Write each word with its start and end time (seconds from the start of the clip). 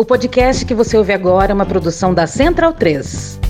O 0.00 0.04
podcast 0.04 0.64
que 0.64 0.74
você 0.74 0.96
ouve 0.96 1.12
agora 1.12 1.50
é 1.50 1.54
uma 1.54 1.66
produção 1.66 2.14
da 2.14 2.24
Central 2.24 2.72
3. 2.72 3.40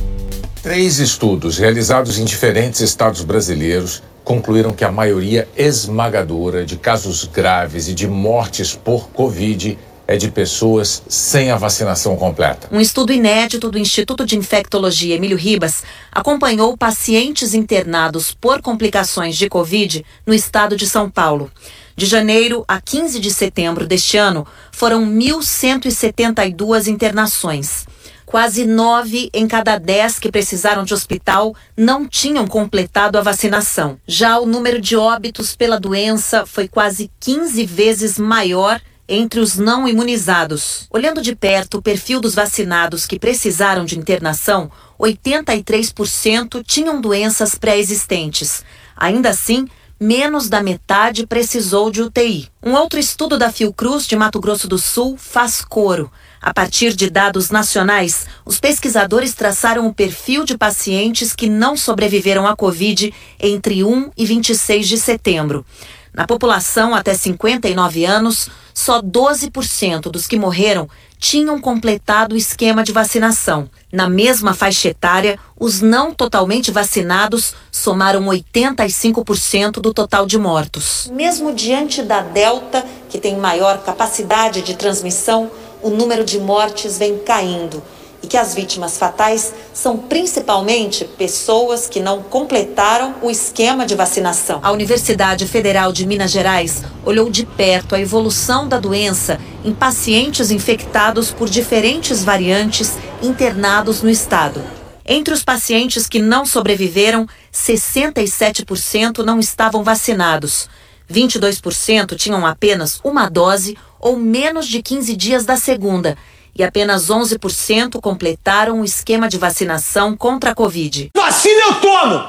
Três 0.63 0.99
estudos 0.99 1.59
realizados 1.59 2.19
em 2.19 2.25
diferentes 2.25 2.81
estados 2.81 3.23
brasileiros 3.23 4.03
concluíram 4.25 4.73
que 4.73 4.83
a 4.83 4.91
maioria 4.91 5.47
esmagadora 5.55 6.65
de 6.65 6.79
casos 6.79 7.27
graves 7.27 7.87
e 7.89 7.93
de 7.93 8.09
mortes 8.09 8.75
por 8.75 9.11
Covid 9.11 9.79
é 10.07 10.17
de 10.17 10.31
pessoas 10.31 11.03
sem 11.07 11.51
a 11.51 11.57
vacinação 11.59 12.17
completa. 12.17 12.67
Um 12.73 12.81
estudo 12.81 13.13
inédito 13.13 13.71
do 13.71 13.79
Instituto 13.79 14.25
de 14.25 14.39
Infectologia 14.39 15.17
Emílio 15.17 15.37
Ribas 15.37 15.83
acompanhou 16.11 16.75
pacientes 16.79 17.53
internados 17.53 18.33
por 18.33 18.63
complicações 18.63 19.37
de 19.37 19.51
Covid 19.51 20.03
no 20.27 20.33
estado 20.33 20.77
de 20.77 20.89
São 20.89 21.11
Paulo. 21.11 21.51
De 21.99 22.07
janeiro 22.07 22.65
a 22.69 22.81
15 22.81 23.19
de 23.19 23.29
setembro 23.29 23.85
deste 23.85 24.17
ano, 24.17 24.47
foram 24.71 25.05
1.172 25.05 26.87
internações. 26.87 27.87
Quase 28.25 28.65
nove 28.65 29.29
em 29.35 29.49
cada 29.49 29.77
dez 29.79 30.17
que 30.17 30.31
precisaram 30.31 30.85
de 30.85 30.95
hospital 30.95 31.57
não 31.77 32.07
tinham 32.07 32.47
completado 32.47 33.19
a 33.19 33.21
vacinação. 33.21 33.99
Já 34.07 34.39
o 34.39 34.47
número 34.47 34.81
de 34.81 34.97
óbitos 34.97 35.57
pela 35.57 35.81
doença 35.81 36.47
foi 36.47 36.69
quase 36.69 37.11
15 37.19 37.67
vezes 37.67 38.17
maior 38.17 38.81
entre 39.09 39.41
os 39.41 39.57
não 39.57 39.89
imunizados. 39.89 40.87
Olhando 40.93 41.21
de 41.21 41.35
perto 41.35 41.79
o 41.79 41.83
perfil 41.83 42.21
dos 42.21 42.33
vacinados 42.33 43.07
que 43.07 43.19
precisaram 43.19 43.85
de 43.85 43.99
internação, 43.99 44.71
83% 45.01 46.63
tinham 46.65 47.01
doenças 47.01 47.57
pré-existentes. 47.57 48.63
Ainda 48.97 49.31
assim, 49.31 49.67
menos 50.01 50.49
da 50.49 50.63
metade 50.63 51.27
precisou 51.27 51.91
de 51.91 52.03
UTI. 52.03 52.49
Um 52.63 52.75
outro 52.75 52.99
estudo 52.99 53.37
da 53.37 53.51
Fiocruz 53.51 54.07
de 54.07 54.15
Mato 54.15 54.41
Grosso 54.41 54.69
do 54.69 54.79
Sul 54.79 55.17
faz 55.17 55.61
coro. 55.61 56.11
A 56.41 56.55
partir 56.55 56.95
de 56.95 57.11
dados 57.11 57.51
nacionais, 57.51 58.27
os 58.45 58.61
pesquisadores 58.61 59.35
traçaram 59.35 59.89
o 59.89 59.95
perfil 59.95 60.45
de 60.45 60.57
pacientes 60.57 61.35
que 61.35 61.49
não 61.49 61.77
sobreviveram 61.77 62.47
à 62.47 62.55
Covid 62.55 63.13
entre 63.41 63.83
1 63.83 64.13
e 64.17 64.25
26 64.25 64.87
de 64.87 64.99
setembro. 64.99 65.67
Na 66.15 66.27
população 66.27 66.95
até 66.95 67.15
59 67.15 68.05
anos, 68.05 68.49
só 68.73 69.03
12% 69.03 70.11
dos 70.11 70.29
que 70.29 70.39
morreram 70.39 70.89
tinham 71.19 71.61
completado 71.61 72.35
o 72.35 72.39
esquema 72.39 72.83
de 72.83 72.93
vacinação. 72.93 73.69
Na 73.93 74.09
mesma 74.09 74.55
faixa 74.55 74.89
etária, 74.89 75.39
os 75.59 75.81
não 75.81 76.15
totalmente 76.15 76.71
vacinados 76.71 77.55
somaram 77.73 78.25
85% 78.27 79.81
do 79.81 79.93
total 79.93 80.27
de 80.27 80.39
mortos. 80.39 81.11
Mesmo 81.13 81.53
diante 81.53 82.03
da 82.03 82.21
Delta, 82.21 82.85
que 83.09 83.19
tem 83.19 83.37
maior 83.37 83.79
capacidade 83.79 84.63
de 84.63 84.75
transmissão, 84.75 85.51
o 85.83 85.91
número 85.91 86.25
de 86.25 86.39
mortes 86.39 86.99
vem 86.99 87.19
caindo 87.19 87.83
e 88.23 88.27
que 88.27 88.37
as 88.37 88.55
vítimas 88.55 88.99
fatais 88.99 89.55
são 89.73 89.97
principalmente 89.97 91.05
pessoas 91.05 91.87
que 91.87 92.01
não 92.01 92.23
completaram 92.23 93.15
o 93.23 93.31
esquema 93.31 93.87
de 93.87 93.95
vacinação. 93.95 94.61
A 94.63 94.73
Universidade 94.73 95.47
Federal 95.47 95.93
de 95.93 96.07
Minas 96.07 96.31
Gerais 96.31 96.83
olhou 97.05 97.31
de 97.31 97.47
perto 97.47 97.95
a 97.95 98.01
evolução 98.01 98.69
da 98.69 98.79
doença 98.79 99.39
em 99.65 99.73
pacientes 99.73 100.51
infectados 100.51 101.31
por 101.31 101.49
diferentes 101.49 102.25
variantes 102.25 102.97
internados 103.23 104.03
no 104.03 104.11
estado. 104.11 104.63
Entre 105.05 105.33
os 105.33 105.43
pacientes 105.43 106.07
que 106.07 106.21
não 106.21 106.45
sobreviveram, 106.45 107.27
67% 107.53 109.25
não 109.25 109.41
estavam 109.41 109.83
vacinados. 109.83 110.69
22% 111.11 112.15
tinham 112.17 112.45
apenas 112.45 113.01
uma 113.03 113.29
dose 113.29 113.77
ou 113.99 114.17
menos 114.19 114.67
de 114.67 114.83
15 114.83 115.17
dias 115.17 115.45
da 115.47 115.57
segunda 115.57 116.17
e 116.55 116.63
apenas 116.63 117.09
11% 117.09 118.01
completaram 118.01 118.81
o 118.81 118.85
esquema 118.85 119.29
de 119.29 119.39
vacinação 119.39 120.17
contra 120.17 120.51
a 120.51 120.55
Covid. 120.55 121.11
Vacina 121.17 121.63
eu 121.69 121.75
tomo! 121.77 122.29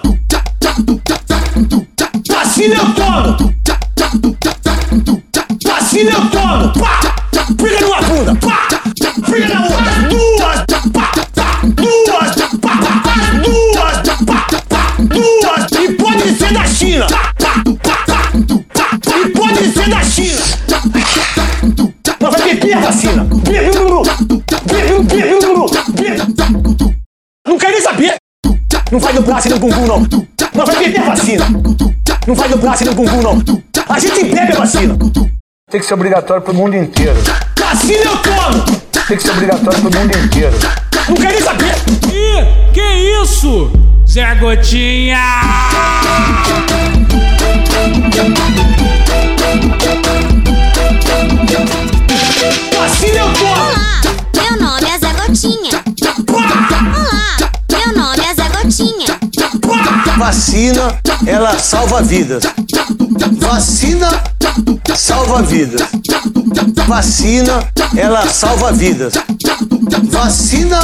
Vacina 2.30 2.76
eu 2.76 2.96
tomo! 2.96 3.50
Vacina 5.90 6.12
eu 6.12 6.30
tomo! 6.30 6.72
Pá! 6.74 7.00
Pega 7.58 7.82
numa 7.82 8.02
bunda! 8.04 8.36
Pá! 8.36 8.68
Na 9.50 9.66
outra! 9.66 9.92
Duas! 10.08 10.62
Pá! 10.94 11.12
Duas! 11.66 12.36
Pá! 12.62 12.74
Duas! 13.44 13.98
Pá! 14.24 14.46
Duas! 15.00 15.72
E 15.72 15.94
pode 15.94 16.36
ser 16.36 16.54
da 16.54 16.64
China! 16.68 17.08
E 19.18 19.30
pode 19.30 19.74
ser 19.74 19.90
da 19.90 20.04
China! 20.04 20.44
Nós 22.20 22.36
vai 22.36 22.54
beber 22.54 22.74
a 22.74 22.80
vacina! 22.82 23.24
Bebe, 23.24 23.78
Lulu! 23.80 24.04
Bebe, 24.68 25.04
bebe! 25.06 25.40
Bebe! 25.96 26.22
Não 27.48 27.58
quero 27.58 27.74
nem 27.74 27.82
saber! 27.82 28.16
Não 28.92 29.00
vai 29.00 29.14
no 29.14 29.24
braço 29.24 29.48
e 29.48 29.52
no 29.52 29.58
bumbum, 29.58 29.88
não! 29.88 30.08
Nós 30.54 30.68
vai 30.68 30.84
beber 30.84 31.00
a 31.00 31.06
vacina! 31.06 31.46
Não 32.28 32.36
vai 32.36 32.48
no 32.48 32.58
braço 32.60 32.84
e 32.84 32.86
no 32.86 32.94
bumbum, 32.94 33.22
não! 33.24 33.44
A 33.90 34.00
gente 34.00 34.24
bebe 34.26 34.54
a 34.54 34.56
vacina! 34.56 34.96
Tem 35.70 35.80
que 35.80 35.86
ser 35.86 35.94
obrigatório 35.94 36.42
pro 36.42 36.52
mundo 36.52 36.76
inteiro. 36.76 37.16
Vacina 37.60 38.04
eu 38.06 38.18
tomo! 38.18 38.82
Tem 39.08 39.16
que 39.16 39.22
ser 39.22 39.30
obrigatório 39.30 39.80
pro 39.80 40.00
mundo 40.00 40.18
inteiro. 40.18 40.58
Não 41.08 41.16
quero 41.16 41.32
nem 41.32 41.42
saber! 41.44 41.76
Ih, 42.12 42.74
que 42.74 42.82
isso? 43.22 43.72
Zé 44.08 44.34
Gotinha! 44.34 45.20
Vacina 52.76 53.20
eu 53.20 53.34
tomo! 53.36 53.54
Olá, 53.54 54.02
meu 54.34 54.58
nome 54.60 54.90
é 54.90 54.98
Zé 54.98 55.14
Gotinha. 55.14 55.84
Olá, 56.34 57.38
meu 57.72 57.96
nome 57.96 58.24
é 58.26 58.34
Zé 58.34 58.50
Gotinha. 58.50 59.20
Vacina, 60.18 61.00
ela 61.28 61.60
salva 61.60 62.02
vidas. 62.02 62.42
Vacina 63.28 64.24
salva 64.96 65.42
vidas. 65.42 65.82
Vacina, 66.88 67.68
ela 67.96 68.28
salva 68.28 68.72
vidas. 68.72 69.14
Vacina 70.04 70.80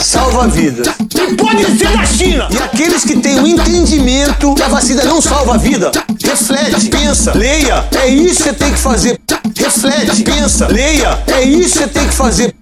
salva 0.00 0.48
vidas. 0.48 0.86
E 0.88 1.34
pode 1.36 1.64
ser 1.78 1.96
da 1.96 2.04
China! 2.04 2.48
E 2.50 2.58
aqueles 2.58 3.04
que 3.04 3.16
têm 3.18 3.40
o 3.40 3.46
entendimento 3.46 4.54
que 4.54 4.62
a 4.62 4.68
vacina 4.68 5.04
não 5.04 5.22
salva 5.22 5.54
a 5.54 5.58
vida, 5.58 5.90
reflete, 6.22 6.88
pensa, 6.88 7.32
leia. 7.32 7.84
É 7.98 8.08
isso 8.08 8.42
que 8.42 8.50
você 8.50 8.52
tem 8.52 8.72
que 8.72 8.78
fazer. 8.78 9.20
Reflete, 9.56 10.22
pensa, 10.22 10.66
leia. 10.68 11.22
É 11.28 11.42
isso 11.42 11.72
que 11.72 11.78
você 11.78 11.88
tem 11.88 12.06
que 12.06 12.14
fazer. 12.14 12.54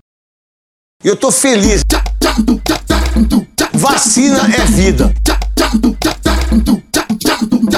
Eu 1.03 1.16
tô 1.16 1.32
feliz. 1.32 1.82
Vacina 3.72 4.41
é 4.54 4.64
vida. 4.66 5.12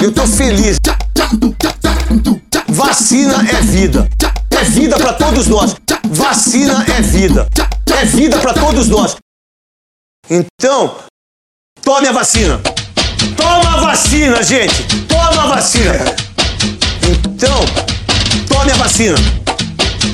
Eu 0.01 0.11
tô 0.11 0.27
feliz. 0.27 0.77
Vacina 2.67 3.45
é 3.49 3.61
vida. 3.61 4.09
É 4.51 4.63
vida 4.63 4.97
para 4.97 5.13
todos 5.13 5.47
nós. 5.47 5.75
Vacina 6.09 6.85
é 6.97 7.01
vida. 7.01 7.47
É 7.93 8.05
vida 8.05 8.37
para 8.39 8.53
todos 8.53 8.87
nós. 8.89 9.15
Então, 10.29 10.97
tome 11.81 12.07
a 12.07 12.11
vacina. 12.11 12.59
Toma 13.37 13.75
a 13.75 13.81
vacina, 13.81 14.43
gente. 14.43 14.83
Toma 15.07 15.43
a 15.43 15.47
vacina. 15.47 15.93
Então, 17.07 17.59
tome 18.47 18.71
a 18.71 18.75
vacina. 18.75 19.15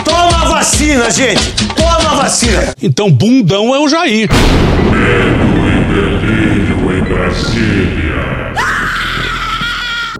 Toma 0.04 0.42
a 0.42 0.50
vacina, 0.50 1.10
gente. 1.10 1.52
Toma 1.76 2.12
a 2.12 2.16
vacina. 2.16 2.74
Então, 2.82 3.12
bundão 3.12 3.74
é 3.74 3.80
o 3.80 3.88
Jair. 3.88 4.30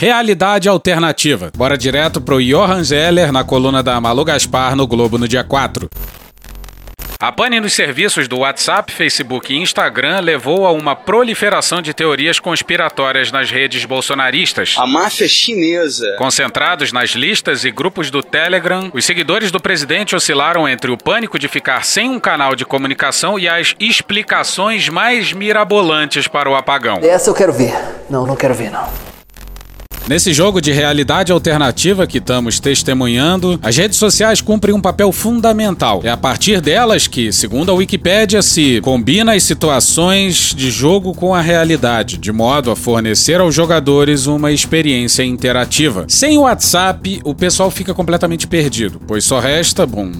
Realidade 0.00 0.68
alternativa. 0.68 1.50
Bora 1.56 1.76
direto 1.76 2.20
pro 2.20 2.40
Johan 2.40 2.84
Zeller 2.84 3.32
na 3.32 3.42
coluna 3.42 3.82
da 3.82 4.00
Malu 4.00 4.24
Gaspar 4.24 4.76
no 4.76 4.86
Globo 4.86 5.18
no 5.18 5.26
dia 5.26 5.42
4. 5.42 5.88
A 7.20 7.32
pane 7.32 7.58
nos 7.58 7.72
serviços 7.72 8.28
do 8.28 8.38
WhatsApp, 8.38 8.92
Facebook 8.92 9.52
e 9.52 9.56
Instagram 9.56 10.20
levou 10.20 10.64
a 10.64 10.70
uma 10.70 10.94
proliferação 10.94 11.82
de 11.82 11.92
teorias 11.92 12.38
conspiratórias 12.38 13.32
nas 13.32 13.50
redes 13.50 13.84
bolsonaristas. 13.84 14.76
A 14.78 14.86
máfia 14.86 15.26
chinesa. 15.26 16.14
Concentrados 16.16 16.92
nas 16.92 17.10
listas 17.10 17.64
e 17.64 17.72
grupos 17.72 18.08
do 18.08 18.22
Telegram, 18.22 18.88
os 18.94 19.04
seguidores 19.04 19.50
do 19.50 19.58
presidente 19.58 20.14
oscilaram 20.14 20.68
entre 20.68 20.92
o 20.92 20.96
pânico 20.96 21.40
de 21.40 21.48
ficar 21.48 21.84
sem 21.84 22.08
um 22.08 22.20
canal 22.20 22.54
de 22.54 22.64
comunicação 22.64 23.36
e 23.36 23.48
as 23.48 23.74
explicações 23.80 24.88
mais 24.88 25.32
mirabolantes 25.32 26.28
para 26.28 26.48
o 26.48 26.54
apagão. 26.54 27.00
Essa 27.02 27.30
eu 27.30 27.34
quero 27.34 27.52
ver. 27.52 27.74
Não, 28.08 28.28
não 28.28 28.36
quero 28.36 28.54
ver, 28.54 28.70
não. 28.70 29.07
Nesse 30.08 30.32
jogo 30.32 30.58
de 30.58 30.72
realidade 30.72 31.30
alternativa 31.30 32.06
que 32.06 32.16
estamos 32.16 32.58
testemunhando, 32.58 33.60
as 33.62 33.76
redes 33.76 33.98
sociais 33.98 34.40
cumprem 34.40 34.74
um 34.74 34.80
papel 34.80 35.12
fundamental. 35.12 36.00
É 36.02 36.08
a 36.08 36.16
partir 36.16 36.62
delas 36.62 37.06
que, 37.06 37.30
segundo 37.30 37.70
a 37.70 37.74
Wikipédia, 37.74 38.40
se 38.40 38.80
combina 38.80 39.34
as 39.34 39.42
situações 39.42 40.54
de 40.56 40.70
jogo 40.70 41.12
com 41.12 41.34
a 41.34 41.42
realidade, 41.42 42.16
de 42.16 42.32
modo 42.32 42.70
a 42.70 42.76
fornecer 42.76 43.38
aos 43.38 43.54
jogadores 43.54 44.24
uma 44.24 44.50
experiência 44.50 45.22
interativa. 45.22 46.06
Sem 46.08 46.38
o 46.38 46.42
WhatsApp, 46.42 47.20
o 47.22 47.34
pessoal 47.34 47.70
fica 47.70 47.92
completamente 47.92 48.46
perdido, 48.46 48.98
pois 49.06 49.24
só 49.24 49.38
resta, 49.38 49.84
bom, 49.84 50.10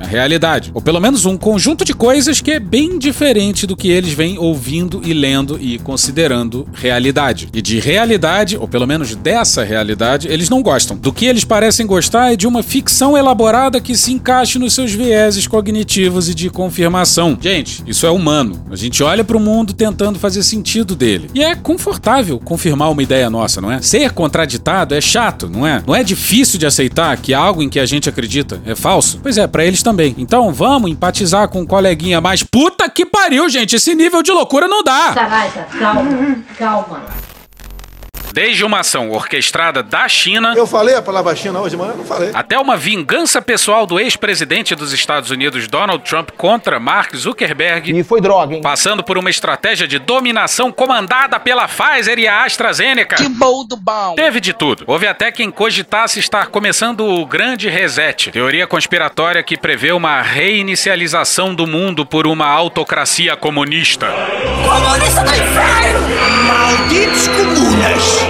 a 0.00 0.06
realidade. 0.06 0.70
Ou 0.72 0.80
pelo 0.80 1.00
menos 1.00 1.26
um 1.26 1.36
conjunto 1.36 1.84
de 1.84 1.92
coisas 1.92 2.40
que 2.40 2.52
é 2.52 2.60
bem 2.60 2.98
diferente 2.98 3.66
do 3.66 3.76
que 3.76 3.88
eles 3.88 4.12
vêm 4.12 4.38
ouvindo 4.38 5.00
e 5.04 5.12
lendo 5.12 5.58
e 5.60 5.78
considerando 5.78 6.66
realidade. 6.72 7.48
E 7.52 7.60
de 7.60 7.80
realidade, 7.80 8.56
ou 8.56 8.68
pelo 8.68 8.86
menos 8.86 9.14
dessa 9.38 9.62
realidade, 9.62 10.26
eles 10.28 10.48
não 10.48 10.60
gostam. 10.60 10.96
Do 10.96 11.12
que 11.12 11.24
eles 11.24 11.44
parecem 11.44 11.86
gostar 11.86 12.32
é 12.32 12.36
de 12.36 12.46
uma 12.46 12.60
ficção 12.60 13.16
elaborada 13.16 13.80
que 13.80 13.96
se 13.96 14.12
encaixe 14.12 14.58
nos 14.58 14.74
seus 14.74 14.92
vieses 14.92 15.46
cognitivos 15.46 16.28
e 16.28 16.34
de 16.34 16.50
confirmação. 16.50 17.38
Gente, 17.40 17.84
isso 17.86 18.04
é 18.04 18.10
humano. 18.10 18.60
A 18.68 18.74
gente 18.74 19.00
olha 19.02 19.22
para 19.22 19.36
o 19.36 19.40
mundo 19.40 19.72
tentando 19.72 20.18
fazer 20.18 20.42
sentido 20.42 20.96
dele. 20.96 21.30
E 21.34 21.42
é 21.42 21.54
confortável 21.54 22.40
confirmar 22.40 22.90
uma 22.90 23.02
ideia 23.02 23.30
nossa, 23.30 23.60
não 23.60 23.70
é? 23.70 23.80
Ser 23.80 24.10
contraditado 24.10 24.94
é 24.94 25.00
chato, 25.00 25.48
não 25.48 25.64
é? 25.64 25.82
Não 25.86 25.94
é 25.94 26.02
difícil 26.02 26.58
de 26.58 26.66
aceitar 26.66 27.16
que 27.18 27.32
algo 27.32 27.62
em 27.62 27.68
que 27.68 27.78
a 27.78 27.86
gente 27.86 28.08
acredita 28.08 28.60
é 28.66 28.74
falso? 28.74 29.20
Pois 29.22 29.38
é, 29.38 29.46
para 29.46 29.64
eles 29.64 29.84
também. 29.84 30.16
Então 30.18 30.52
vamos 30.52 30.90
empatizar 30.90 31.48
com 31.48 31.60
um 31.60 31.66
coleguinha 31.66 32.20
mais. 32.20 32.42
Puta 32.42 32.88
que 32.88 33.06
pariu, 33.06 33.48
gente! 33.48 33.76
Esse 33.76 33.94
nível 33.94 34.20
de 34.20 34.32
loucura 34.32 34.66
não 34.66 34.82
dá! 34.82 35.12
Saraiva, 35.14 35.66
calma, 35.78 36.36
calma. 36.58 37.27
Desde 38.38 38.64
uma 38.64 38.78
ação 38.78 39.10
orquestrada 39.10 39.82
da 39.82 40.06
China. 40.06 40.54
Eu 40.56 40.64
falei 40.64 40.94
a 40.94 41.02
palavra 41.02 41.34
China 41.34 41.60
hoje, 41.60 41.76
mas 41.76 41.88
eu 41.88 41.96
não 41.96 42.04
falei. 42.04 42.30
Até 42.32 42.56
uma 42.56 42.76
vingança 42.76 43.42
pessoal 43.42 43.84
do 43.84 43.98
ex-presidente 43.98 44.76
dos 44.76 44.92
Estados 44.92 45.32
Unidos, 45.32 45.66
Donald 45.66 46.08
Trump, 46.08 46.30
contra 46.36 46.78
Mark 46.78 47.16
Zuckerberg. 47.16 47.98
E 47.98 48.04
foi 48.04 48.20
droga, 48.20 48.54
hein? 48.54 48.62
Passando 48.62 49.02
por 49.02 49.18
uma 49.18 49.28
estratégia 49.28 49.88
de 49.88 49.98
dominação 49.98 50.70
comandada 50.70 51.40
pela 51.40 51.66
Pfizer 51.66 52.16
e 52.16 52.28
a 52.28 52.44
AstraZeneca. 52.44 53.16
Que 53.16 53.28
bom 53.28 53.64
do 53.64 53.76
bom. 53.76 54.14
Teve 54.14 54.38
de 54.38 54.52
tudo. 54.52 54.84
Houve 54.86 55.08
até 55.08 55.32
quem 55.32 55.50
cogitasse 55.50 56.20
estar 56.20 56.46
começando 56.46 57.04
o 57.04 57.26
grande 57.26 57.68
reset. 57.68 58.30
Teoria 58.30 58.68
conspiratória 58.68 59.42
que 59.42 59.56
prevê 59.56 59.90
uma 59.90 60.22
reinicialização 60.22 61.56
do 61.56 61.66
mundo 61.66 62.06
por 62.06 62.24
uma 62.24 62.46
autocracia 62.46 63.34
comunista. 63.34 64.06
Comunista 64.64 65.24
do 65.24 65.30
inferno! 65.34 66.08
Malditos 66.46 67.26
comunas! 67.26 68.27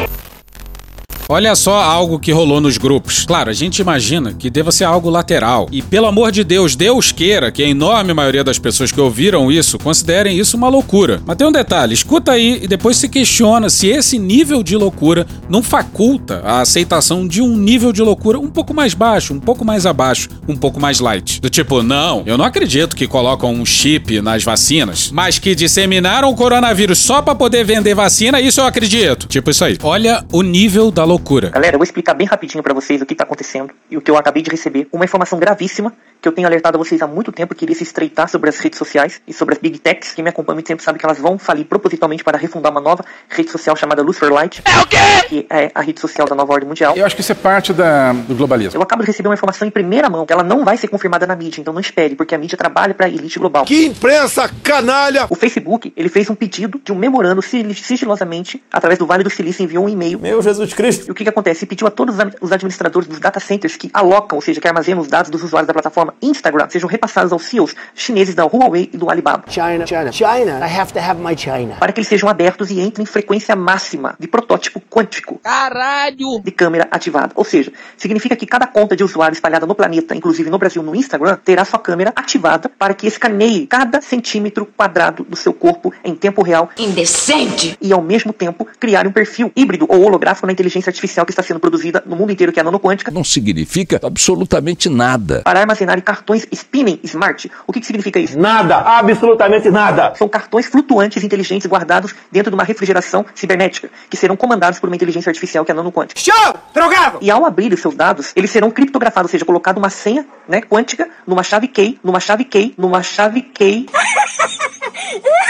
Olha 1.30 1.54
só 1.54 1.82
algo 1.82 2.18
que 2.18 2.32
rolou 2.32 2.58
nos 2.58 2.78
grupos. 2.78 3.26
Claro, 3.26 3.50
a 3.50 3.52
gente 3.52 3.80
imagina 3.80 4.32
que 4.32 4.48
deva 4.48 4.72
ser 4.72 4.84
algo 4.84 5.10
lateral. 5.10 5.68
E 5.70 5.82
pelo 5.82 6.06
amor 6.06 6.32
de 6.32 6.42
Deus, 6.42 6.74
Deus 6.74 7.12
queira 7.12 7.52
que 7.52 7.62
a 7.62 7.68
enorme 7.68 8.14
maioria 8.14 8.42
das 8.42 8.58
pessoas 8.58 8.90
que 8.90 8.98
ouviram 8.98 9.52
isso 9.52 9.78
considerem 9.78 10.38
isso 10.38 10.56
uma 10.56 10.70
loucura. 10.70 11.20
Mas 11.26 11.36
tem 11.36 11.46
um 11.46 11.52
detalhe: 11.52 11.92
escuta 11.92 12.32
aí 12.32 12.60
e 12.62 12.66
depois 12.66 12.96
se 12.96 13.10
questiona 13.10 13.68
se 13.68 13.88
esse 13.88 14.18
nível 14.18 14.62
de 14.62 14.74
loucura 14.74 15.26
não 15.50 15.62
faculta 15.62 16.40
a 16.42 16.62
aceitação 16.62 17.28
de 17.28 17.42
um 17.42 17.58
nível 17.58 17.92
de 17.92 18.00
loucura 18.00 18.38
um 18.38 18.48
pouco 18.48 18.72
mais 18.72 18.94
baixo, 18.94 19.34
um 19.34 19.40
pouco 19.40 19.66
mais 19.66 19.84
abaixo, 19.84 20.30
um 20.48 20.56
pouco 20.56 20.80
mais 20.80 20.98
light. 20.98 21.42
Do 21.42 21.50
tipo, 21.50 21.82
não, 21.82 22.22
eu 22.24 22.38
não 22.38 22.44
acredito 22.46 22.96
que 22.96 23.06
colocam 23.06 23.52
um 23.52 23.66
chip 23.66 24.22
nas 24.22 24.42
vacinas, 24.42 25.10
mas 25.12 25.38
que 25.38 25.54
disseminaram 25.54 26.30
o 26.30 26.34
coronavírus 26.34 27.00
só 27.00 27.20
para 27.20 27.34
poder 27.34 27.64
vender 27.64 27.94
vacina, 27.94 28.40
isso 28.40 28.62
eu 28.62 28.64
acredito. 28.64 29.26
Tipo 29.26 29.50
isso 29.50 29.62
aí. 29.62 29.76
Olha 29.82 30.24
o 30.32 30.40
nível 30.40 30.90
da 30.90 31.04
loucura. 31.04 31.17
Galera, 31.50 31.74
eu 31.74 31.78
vou 31.78 31.84
explicar 31.84 32.14
bem 32.14 32.26
rapidinho 32.26 32.62
para 32.62 32.74
vocês 32.74 33.00
o 33.00 33.06
que 33.06 33.14
tá 33.14 33.24
acontecendo 33.24 33.72
e 33.90 33.96
o 33.96 34.00
que 34.00 34.10
eu 34.10 34.16
acabei 34.16 34.42
de 34.42 34.50
receber. 34.50 34.88
Uma 34.92 35.04
informação 35.04 35.38
gravíssima 35.38 35.92
que 36.20 36.28
eu 36.28 36.32
tenho 36.32 36.46
alertado 36.46 36.76
a 36.76 36.78
vocês 36.78 37.00
há 37.00 37.06
muito 37.06 37.30
tempo 37.32 37.54
que 37.54 37.64
iria 37.64 37.76
se 37.76 37.82
estreitar 37.82 38.28
sobre 38.28 38.50
as 38.50 38.58
redes 38.58 38.78
sociais 38.78 39.20
e 39.26 39.32
sobre 39.32 39.54
as 39.54 39.60
big 39.60 39.78
techs. 39.78 40.12
Quem 40.12 40.22
me 40.22 40.30
acompanha 40.30 40.54
muito 40.54 40.66
tempo 40.66 40.82
sabe 40.82 40.98
que 40.98 41.06
elas 41.06 41.18
vão 41.18 41.38
falir 41.38 41.64
propositalmente 41.64 42.24
para 42.24 42.36
refundar 42.36 42.72
uma 42.72 42.80
nova 42.80 43.04
rede 43.28 43.50
social 43.50 43.76
chamada 43.76 44.02
Lucifer 44.02 44.32
Light. 44.32 44.62
É 44.64 44.80
o 44.80 44.86
quê? 44.86 44.96
Que 45.28 45.46
é 45.50 45.70
a 45.74 45.80
rede 45.80 46.00
social 46.00 46.26
da 46.26 46.34
nova 46.34 46.52
ordem 46.52 46.68
mundial. 46.68 46.96
Eu 46.96 47.06
acho 47.06 47.14
que 47.14 47.20
isso 47.20 47.32
é 47.32 47.34
parte 47.34 47.72
da, 47.72 48.12
do 48.12 48.34
globalismo. 48.34 48.76
Eu 48.76 48.82
acabo 48.82 49.02
de 49.02 49.06
receber 49.06 49.28
uma 49.28 49.34
informação 49.34 49.66
em 49.66 49.70
primeira 49.70 50.08
mão 50.10 50.26
que 50.26 50.32
ela 50.32 50.42
não 50.42 50.64
vai 50.64 50.76
ser 50.76 50.88
confirmada 50.88 51.26
na 51.26 51.36
mídia, 51.36 51.60
então 51.60 51.72
não 51.72 51.80
espere, 51.80 52.16
porque 52.16 52.34
a 52.34 52.38
mídia 52.38 52.58
trabalha 52.58 52.94
para 52.94 53.06
a 53.06 53.08
elite 53.08 53.38
global. 53.38 53.64
Que 53.64 53.86
imprensa 53.86 54.50
canalha! 54.62 55.26
O 55.30 55.34
Facebook, 55.34 55.92
ele 55.96 56.08
fez 56.08 56.28
um 56.30 56.34
pedido 56.34 56.80
de 56.82 56.92
um 56.92 56.96
memorando 56.96 57.42
sigilosamente, 57.42 58.62
através 58.72 58.98
do 58.98 59.06
Vale 59.06 59.22
do 59.22 59.30
Silício, 59.30 59.62
enviou 59.62 59.84
um 59.84 59.88
e-mail. 59.88 60.18
Meu 60.18 60.42
Jesus 60.42 60.74
Cristo! 60.74 61.08
E 61.08 61.10
o 61.10 61.14
que 61.14 61.22
que 61.24 61.30
acontece? 61.30 61.64
Ele 61.64 61.68
pediu 61.68 61.86
a 61.86 61.90
todos 61.90 62.16
os 62.40 62.52
administradores 62.52 63.08
dos 63.08 63.20
data 63.20 63.38
centers 63.40 63.76
que 63.76 63.90
alocam, 63.92 64.36
ou 64.36 64.42
seja, 64.42 64.60
que 64.60 64.66
armazenam 64.66 65.00
os 65.00 65.08
dados 65.08 65.30
dos 65.30 65.42
usuários 65.42 65.66
da 65.66 65.72
plataforma 65.72 66.07
Instagram, 66.20 66.68
sejam 66.68 66.88
repassados 66.88 67.32
aos 67.32 67.44
CEOs 67.44 67.74
chineses 67.94 68.34
da 68.34 68.44
Huawei 68.44 68.90
e 68.92 68.96
do 68.96 69.10
Alibaba. 69.10 69.44
China, 69.48 69.86
China, 69.86 70.12
China. 70.12 70.66
I 70.66 70.78
have 70.78 70.92
to 70.92 70.98
have 70.98 71.20
my 71.20 71.36
China. 71.36 71.76
Para 71.78 71.92
que 71.92 72.00
eles 72.00 72.08
sejam 72.08 72.28
abertos 72.28 72.70
e 72.70 72.80
entrem 72.80 73.02
em 73.02 73.06
frequência 73.06 73.54
máxima 73.54 74.14
de 74.18 74.26
protótipo 74.26 74.80
quântico. 74.80 75.40
Caralho! 75.42 76.40
De 76.42 76.50
câmera 76.50 76.88
ativada. 76.90 77.32
Ou 77.34 77.44
seja, 77.44 77.72
significa 77.96 78.36
que 78.36 78.46
cada 78.46 78.66
conta 78.66 78.96
de 78.96 79.04
usuário 79.04 79.34
espalhada 79.34 79.66
no 79.66 79.74
planeta, 79.74 80.14
inclusive 80.14 80.50
no 80.50 80.58
Brasil 80.58 80.82
no 80.82 80.94
Instagram, 80.94 81.38
terá 81.44 81.64
sua 81.64 81.78
câmera 81.78 82.12
ativada 82.14 82.68
para 82.68 82.94
que 82.94 83.06
escaneie 83.06 83.66
cada 83.66 84.00
centímetro 84.00 84.66
quadrado 84.66 85.24
do 85.24 85.36
seu 85.36 85.52
corpo 85.52 85.92
em 86.04 86.14
tempo 86.14 86.42
real. 86.42 86.70
Indecente! 86.78 87.76
E 87.80 87.92
ao 87.92 88.02
mesmo 88.02 88.32
tempo 88.32 88.66
criar 88.78 89.06
um 89.06 89.12
perfil 89.12 89.52
híbrido 89.54 89.86
ou 89.88 90.02
holográfico 90.02 90.46
na 90.46 90.52
inteligência 90.52 90.90
artificial 90.90 91.26
que 91.26 91.32
está 91.32 91.42
sendo 91.42 91.60
produzida 91.60 92.02
no 92.06 92.16
mundo 92.16 92.32
inteiro, 92.32 92.52
que 92.52 92.58
é 92.58 92.62
a 92.62 92.64
nanoquântica. 92.64 93.10
Não 93.10 93.24
significa 93.24 94.00
absolutamente 94.02 94.88
nada. 94.88 95.42
Para 95.44 95.60
armazenar 95.60 95.97
cartões 96.00 96.46
spinning 96.52 97.00
smart. 97.04 97.50
O 97.66 97.72
que, 97.72 97.80
que 97.80 97.86
significa 97.86 98.18
isso? 98.18 98.38
Nada, 98.38 98.76
absolutamente 98.78 99.70
nada. 99.70 100.14
São 100.14 100.28
cartões 100.28 100.66
flutuantes 100.66 101.22
inteligentes 101.22 101.66
guardados 101.66 102.14
dentro 102.30 102.50
de 102.50 102.54
uma 102.54 102.64
refrigeração 102.64 103.24
cibernética, 103.34 103.90
que 104.08 104.16
serão 104.16 104.36
comandados 104.36 104.78
por 104.78 104.88
uma 104.88 104.96
inteligência 104.96 105.30
artificial 105.30 105.64
que 105.64 105.70
é 105.70 105.74
a 105.74 105.76
nanoquântica. 105.76 106.20
Show! 106.20 106.54
Drogado! 106.74 107.18
E 107.20 107.30
ao 107.30 107.44
abrir 107.44 107.72
os 107.72 107.80
seus 107.80 107.94
dados, 107.94 108.32
eles 108.34 108.50
serão 108.50 108.70
criptografados, 108.70 109.28
ou 109.28 109.32
seja, 109.32 109.44
colocado 109.44 109.78
uma 109.78 109.90
senha 109.90 110.26
né, 110.48 110.60
quântica 110.60 111.08
numa 111.26 111.42
chave 111.42 111.68
key, 111.68 111.98
numa 112.02 112.20
chave 112.20 112.44
key, 112.44 112.74
numa 112.76 113.02
chave 113.02 113.42
key. 113.42 113.86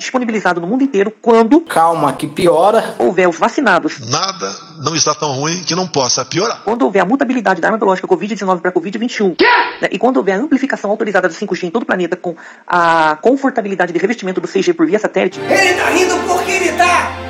disponibilizado 0.00 0.60
no 0.60 0.66
mundo 0.66 0.82
inteiro 0.82 1.12
quando. 1.22 1.60
Calma, 1.60 2.12
que 2.12 2.26
piora. 2.26 2.96
Houver 2.98 3.28
os 3.28 3.38
vacinados. 3.38 4.00
Nada 4.10 4.52
não 4.82 4.96
está 4.96 5.14
tão 5.14 5.32
ruim 5.32 5.62
que 5.62 5.74
não 5.74 5.86
possa 5.86 6.24
piorar. 6.24 6.62
Quando 6.64 6.82
houver 6.82 7.00
a 7.00 7.04
mutabilidade 7.04 7.60
da 7.60 7.68
arma 7.68 7.78
biológica 7.78 8.08
Covid-19 8.08 8.60
para 8.60 8.72
Covid-21. 8.72 9.36
Né, 9.80 9.88
e 9.92 9.98
quando 9.98 10.16
houver 10.16 10.32
a 10.32 10.38
amplificação 10.38 10.90
autorizada 10.90 11.28
do 11.28 11.34
5G 11.34 11.64
em 11.64 11.70
todo 11.70 11.82
o 11.82 11.86
planeta 11.86 12.16
com 12.16 12.34
a 12.66 13.16
confortabilidade 13.22 13.92
de 13.92 13.98
revestimento 13.98 14.40
do 14.40 14.48
6G 14.48 14.74
por 14.74 14.86
via 14.86 14.98
satélite. 14.98 15.38
Ele 15.40 15.74
tá 15.74 15.90
rindo 15.90 16.16
porque 16.26 16.50
ele 16.50 16.72
tá. 16.72 17.29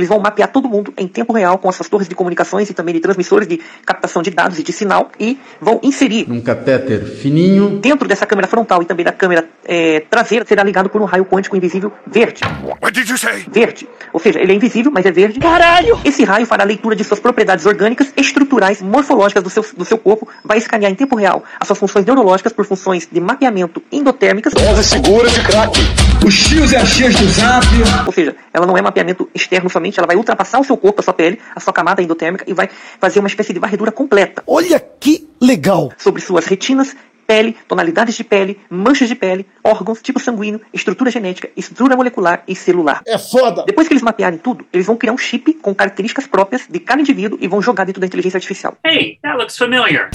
Eles 0.00 0.08
vão 0.08 0.18
mapear 0.18 0.50
todo 0.50 0.66
mundo 0.66 0.94
em 0.96 1.06
tempo 1.06 1.32
real 1.32 1.58
com 1.58 1.68
as 1.68 1.76
suas 1.76 1.88
torres 1.88 2.08
de 2.08 2.14
comunicações 2.14 2.70
e 2.70 2.74
também 2.74 2.94
de 2.94 3.00
transmissores 3.00 3.46
de 3.46 3.60
captação 3.84 4.22
de 4.22 4.30
dados 4.30 4.58
e 4.58 4.62
de 4.62 4.72
sinal 4.72 5.10
e 5.20 5.38
vão 5.60 5.78
inserir 5.82 6.26
num 6.26 6.40
catéter 6.40 7.04
fininho 7.04 7.78
dentro 7.78 8.08
dessa 8.08 8.24
câmera 8.24 8.48
frontal 8.48 8.82
e 8.82 8.86
também 8.86 9.04
da 9.04 9.12
câmera 9.12 9.46
é, 9.64 10.00
traseira 10.00 10.44
será 10.46 10.62
ligado 10.62 10.88
por 10.88 11.02
um 11.02 11.04
raio 11.04 11.24
quântico 11.24 11.56
invisível 11.56 11.92
verde. 12.06 12.40
What 12.82 12.92
did 12.92 13.08
you 13.08 13.18
say? 13.18 13.44
Verde. 13.50 13.86
Ou 14.12 14.18
seja, 14.18 14.40
ele 14.40 14.52
é 14.52 14.54
invisível, 14.54 14.90
mas 14.90 15.04
é 15.04 15.12
verde. 15.12 15.38
Caralho! 15.38 16.00
Esse 16.04 16.24
raio 16.24 16.46
fará 16.46 16.64
a 16.64 16.66
leitura 16.66 16.96
de 16.96 17.04
suas 17.04 17.20
propriedades 17.20 17.66
orgânicas, 17.66 18.12
estruturais, 18.16 18.80
morfológicas 18.80 19.42
do 19.42 19.50
seu, 19.50 19.64
do 19.76 19.84
seu 19.84 19.98
corpo, 19.98 20.28
vai 20.44 20.58
escanear 20.58 20.90
em 20.90 20.94
tempo 20.94 21.14
real 21.14 21.44
as 21.58 21.66
suas 21.66 21.78
funções 21.78 22.06
neurológicas 22.06 22.52
por 22.52 22.64
funções 22.64 23.08
de 23.10 23.20
mapeamento 23.20 23.82
endotérmicas. 23.92 24.54
Dose 24.54 24.84
segura 24.84 25.28
de 25.28 25.40
crack. 25.42 25.78
Os 26.24 26.44
tios 26.44 26.70
e 26.72 26.76
as 26.76 26.94
tias 26.94 27.14
do 27.14 27.26
zap. 27.28 27.66
Ou 28.06 28.12
seja, 28.12 28.36
ela 28.52 28.66
não 28.66 28.76
é 28.76 28.82
mapeamento 28.82 29.28
externo 29.34 29.70
somente, 29.70 29.89
ela 29.98 30.06
vai 30.06 30.16
ultrapassar 30.16 30.60
o 30.60 30.64
seu 30.64 30.76
corpo, 30.76 31.00
a 31.00 31.02
sua 31.02 31.14
pele, 31.14 31.40
a 31.54 31.60
sua 31.60 31.72
camada 31.72 32.02
endotérmica 32.02 32.44
e 32.46 32.52
vai 32.52 32.68
fazer 33.00 33.18
uma 33.18 33.28
espécie 33.28 33.52
de 33.52 33.58
varredura 33.58 33.90
completa. 33.90 34.42
Olha 34.46 34.78
que 34.78 35.28
legal! 35.40 35.90
Sobre 35.96 36.20
suas 36.20 36.46
retinas, 36.46 36.94
pele, 37.26 37.56
tonalidades 37.68 38.16
de 38.16 38.24
pele, 38.24 38.58
manchas 38.68 39.08
de 39.08 39.14
pele, 39.14 39.46
órgãos, 39.62 40.02
tipo 40.02 40.18
sanguíneo, 40.18 40.60
estrutura 40.74 41.12
genética, 41.12 41.48
estrutura 41.56 41.94
molecular 41.94 42.42
e 42.48 42.56
celular. 42.56 43.02
É 43.06 43.16
foda! 43.16 43.64
Depois 43.64 43.86
que 43.86 43.92
eles 43.92 44.02
mapearem 44.02 44.38
tudo, 44.38 44.66
eles 44.72 44.84
vão 44.84 44.96
criar 44.96 45.12
um 45.12 45.18
chip 45.18 45.52
com 45.54 45.72
características 45.72 46.26
próprias 46.26 46.66
de 46.68 46.80
cada 46.80 47.00
indivíduo 47.00 47.38
e 47.40 47.46
vão 47.46 47.62
jogar 47.62 47.84
dentro 47.84 48.00
da 48.00 48.06
inteligência 48.06 48.38
artificial. 48.38 48.76
Hey, 48.84 49.18
that 49.22 49.36
looks 49.36 49.56
familiar. 49.56 50.10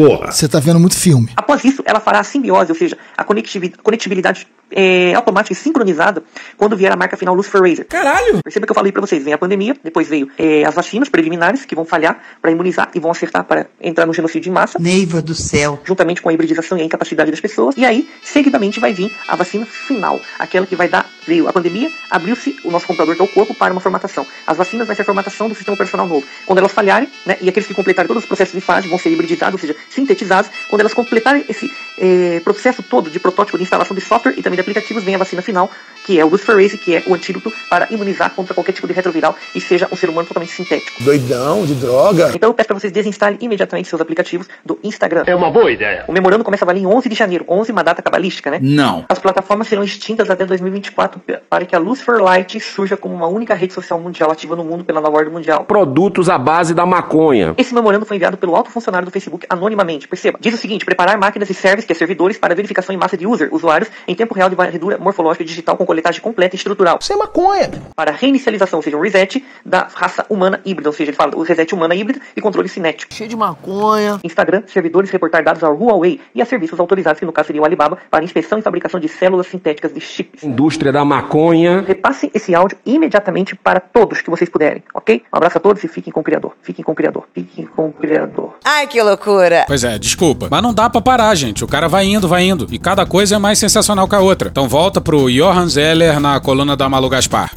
Porra. 0.00 0.32
Você 0.32 0.48
tá 0.48 0.58
vendo 0.58 0.80
muito 0.80 0.96
filme. 0.96 1.30
Após 1.36 1.64
isso, 1.64 1.82
ela 1.84 2.00
fará 2.00 2.20
a 2.20 2.24
simbiose, 2.24 2.72
ou 2.72 2.78
seja, 2.78 2.96
a 3.16 3.24
conectivi- 3.24 3.74
conectividade 3.82 4.46
é, 4.70 5.14
automática 5.14 5.52
e 5.52 5.56
sincronizada 5.56 6.22
quando 6.56 6.76
vier 6.76 6.92
a 6.92 6.96
marca 6.96 7.16
final 7.16 7.34
Lucifer 7.34 7.60
Razer. 7.60 7.86
Caralho! 7.86 8.40
Perceba 8.42 8.66
que 8.66 8.70
eu 8.70 8.74
falei 8.74 8.92
pra 8.92 9.00
vocês, 9.00 9.22
vem 9.22 9.32
a 9.32 9.38
pandemia, 9.38 9.76
depois 9.82 10.08
veio 10.08 10.28
é, 10.38 10.64
as 10.64 10.74
vacinas 10.74 11.08
preliminares 11.08 11.64
que 11.64 11.74
vão 11.74 11.84
falhar 11.84 12.20
para 12.40 12.50
imunizar 12.50 12.90
e 12.94 13.00
vão 13.00 13.10
acertar 13.10 13.44
para 13.44 13.66
entrar 13.80 14.06
no 14.06 14.14
genocídio 14.14 14.48
em 14.50 14.52
massa. 14.52 14.78
Neiva 14.78 15.20
do 15.20 15.34
céu. 15.34 15.80
Juntamente 15.84 16.22
com 16.22 16.28
a 16.28 16.32
hibridização 16.32 16.78
e 16.78 16.82
a 16.82 16.84
incapacidade 16.84 17.30
das 17.30 17.40
pessoas. 17.40 17.76
E 17.76 17.84
aí, 17.84 18.08
seguidamente, 18.22 18.80
vai 18.80 18.92
vir 18.92 19.12
a 19.28 19.36
vacina 19.36 19.66
final. 19.66 20.20
Aquela 20.38 20.66
que 20.66 20.76
vai 20.76 20.88
dar, 20.88 21.06
veio 21.30 21.48
a 21.48 21.52
pandemia, 21.52 21.88
abriu-se 22.10 22.56
o 22.64 22.72
nosso 22.72 22.88
computador, 22.88 23.14
que 23.14 23.22
é 23.22 23.24
o 23.24 23.28
corpo, 23.28 23.54
para 23.54 23.72
uma 23.72 23.80
formatação. 23.80 24.26
As 24.44 24.56
vacinas 24.56 24.84
vai 24.84 24.96
ser 24.96 25.02
a 25.02 25.04
formatação 25.04 25.48
do 25.48 25.54
sistema 25.54 25.74
operacional 25.74 26.08
novo. 26.08 26.26
Quando 26.44 26.58
elas 26.58 26.72
falharem, 26.72 27.08
né, 27.24 27.36
e 27.40 27.48
aqueles 27.48 27.68
que 27.68 27.74
completarem 27.74 28.08
todos 28.08 28.24
os 28.24 28.26
processos 28.26 28.52
de 28.52 28.60
fase 28.60 28.88
vão 28.88 28.98
ser 28.98 29.10
hibridizados, 29.10 29.54
ou 29.54 29.60
seja, 29.60 29.76
sintetizados. 29.88 30.50
Quando 30.68 30.80
elas 30.80 30.92
completarem 30.92 31.44
esse 31.48 31.70
eh, 31.98 32.40
processo 32.42 32.82
todo 32.82 33.08
de 33.08 33.20
protótipo 33.20 33.56
de 33.56 33.62
instalação 33.62 33.94
de 33.94 34.00
software 34.00 34.34
e 34.36 34.42
também 34.42 34.56
de 34.56 34.62
aplicativos, 34.62 35.04
vem 35.04 35.14
a 35.14 35.18
vacina 35.18 35.40
final, 35.40 35.70
que 36.04 36.18
é 36.18 36.24
o 36.24 36.28
Luciferase, 36.28 36.76
que 36.76 36.96
é 36.96 37.04
o 37.06 37.14
antídoto 37.14 37.52
para 37.68 37.86
imunizar 37.92 38.30
contra 38.30 38.52
qualquer 38.52 38.72
tipo 38.72 38.88
de 38.88 38.92
retroviral 38.92 39.36
e 39.54 39.60
seja 39.60 39.86
um 39.92 39.96
ser 39.96 40.10
humano 40.10 40.26
totalmente 40.26 40.52
sintético. 40.52 41.04
Doidão, 41.04 41.64
de 41.64 41.74
droga. 41.74 42.32
Então 42.34 42.50
eu 42.50 42.54
peço 42.54 42.66
para 42.66 42.78
vocês 42.80 42.92
desinstalem 42.92 43.38
imediatamente 43.40 43.88
seus 43.88 44.02
aplicativos 44.02 44.48
do 44.64 44.80
Instagram. 44.82 45.22
É 45.26 45.36
uma 45.36 45.50
boa 45.50 45.70
ideia. 45.70 46.04
O 46.08 46.12
memorando 46.12 46.42
começa 46.42 46.64
a 46.64 46.66
valer 46.66 46.80
em 46.80 46.86
11 46.86 47.08
de 47.08 47.14
janeiro, 47.14 47.44
11 47.48 47.70
uma 47.70 47.84
data 47.84 48.02
cabalística, 48.02 48.50
né? 48.50 48.58
Não. 48.60 49.04
As 49.08 49.20
plataformas 49.20 49.68
serão 49.68 49.84
extintas 49.84 50.28
até 50.28 50.44
2024 50.44 51.19
para 51.48 51.64
que 51.64 51.74
a 51.74 51.78
Lucifer 51.78 52.22
Light 52.22 52.58
surja 52.60 52.96
como 52.96 53.14
uma 53.14 53.26
única 53.26 53.54
rede 53.54 53.72
social 53.72 54.00
mundial 54.00 54.30
ativa 54.30 54.54
no 54.56 54.64
mundo 54.64 54.84
pela 54.84 55.00
nova 55.00 55.16
ordem 55.16 55.32
mundial. 55.32 55.64
Produtos 55.64 56.28
à 56.28 56.38
base 56.38 56.74
da 56.74 56.86
maconha. 56.86 57.54
Esse 57.56 57.74
memorando 57.74 58.06
foi 58.06 58.16
enviado 58.16 58.36
pelo 58.36 58.54
alto 58.54 58.70
funcionário 58.70 59.06
do 59.06 59.10
Facebook 59.12 59.46
anonimamente. 59.48 60.08
Perceba, 60.08 60.38
diz 60.40 60.54
o 60.54 60.56
seguinte: 60.56 60.84
preparar 60.84 61.18
máquinas 61.18 61.50
e 61.50 61.54
servers, 61.54 61.84
que 61.84 61.92
é 61.92 61.94
servidores, 61.94 62.38
para 62.38 62.54
verificação 62.54 62.94
em 62.94 62.98
massa 62.98 63.16
de 63.16 63.26
user, 63.26 63.48
usuários, 63.52 63.90
em 64.06 64.14
tempo 64.14 64.34
real 64.34 64.48
de 64.48 64.54
varredura 64.54 64.98
morfológica 64.98 65.42
e 65.42 65.46
digital 65.46 65.76
com 65.76 65.86
coletagem 65.86 66.20
completa 66.20 66.54
e 66.54 66.58
estrutural. 66.58 66.98
Isso 67.00 67.12
é 67.12 67.16
maconha. 67.16 67.70
Para 67.94 68.12
reinicialização, 68.12 68.78
ou 68.78 68.82
seja, 68.82 68.96
um 68.96 69.00
reset 69.00 69.44
da 69.64 69.88
raça 69.92 70.24
humana 70.28 70.60
híbrida, 70.64 70.88
ou 70.88 70.92
seja, 70.92 71.10
ele 71.10 71.16
fala 71.16 71.36
o 71.36 71.42
reset 71.42 71.74
humana 71.74 71.94
híbrida 71.94 72.20
e 72.36 72.40
controle 72.40 72.68
cinético. 72.68 73.12
Cheio 73.12 73.28
de 73.28 73.36
maconha. 73.36 74.20
Instagram, 74.24 74.62
servidores 74.66 75.10
reportar 75.10 75.42
dados 75.42 75.62
ao 75.62 75.74
Huawei 75.76 76.20
e 76.34 76.42
a 76.42 76.44
serviços 76.44 76.78
autorizados, 76.78 77.20
que 77.20 77.26
no 77.26 77.32
caso 77.32 77.48
seria 77.48 77.62
o 77.62 77.64
Alibaba, 77.64 77.98
para 78.10 78.24
inspeção 78.24 78.58
e 78.58 78.62
fabricação 78.62 79.00
de 79.00 79.08
células 79.08 79.46
sintéticas 79.46 79.92
de 79.92 80.00
chips. 80.00 80.42
Indústria 80.42 80.92
da 80.92 80.99
maconha. 81.04 81.84
Repassem 81.86 82.30
esse 82.34 82.54
áudio 82.54 82.78
imediatamente 82.84 83.54
para 83.54 83.80
todos 83.80 84.20
que 84.20 84.30
vocês 84.30 84.48
puderem, 84.48 84.82
ok? 84.94 85.22
Um 85.32 85.36
abraço 85.36 85.58
a 85.58 85.60
todos 85.60 85.82
e 85.84 85.88
fiquem 85.88 86.12
com 86.12 86.20
o 86.20 86.24
Criador. 86.24 86.52
Fiquem 86.62 86.84
com 86.84 86.92
o 86.92 86.94
Criador. 86.94 87.26
Fiquem 87.34 87.66
com 87.66 87.88
o 87.88 87.92
Criador. 87.92 88.54
Ai, 88.64 88.86
que 88.86 89.00
loucura. 89.02 89.64
Pois 89.66 89.84
é, 89.84 89.98
desculpa. 89.98 90.48
Mas 90.50 90.62
não 90.62 90.74
dá 90.74 90.88
pra 90.88 91.00
parar, 91.00 91.34
gente. 91.34 91.64
O 91.64 91.68
cara 91.68 91.88
vai 91.88 92.06
indo, 92.06 92.28
vai 92.28 92.44
indo. 92.44 92.66
E 92.70 92.78
cada 92.78 93.06
coisa 93.06 93.36
é 93.36 93.38
mais 93.38 93.58
sensacional 93.58 94.08
que 94.08 94.14
a 94.14 94.20
outra. 94.20 94.48
Então 94.48 94.68
volta 94.68 95.00
pro 95.00 95.30
Johann 95.30 95.68
Zeller 95.68 96.20
na 96.20 96.40
coluna 96.40 96.76
da 96.76 96.88
Malu 96.88 97.08
Gaspar. 97.08 97.50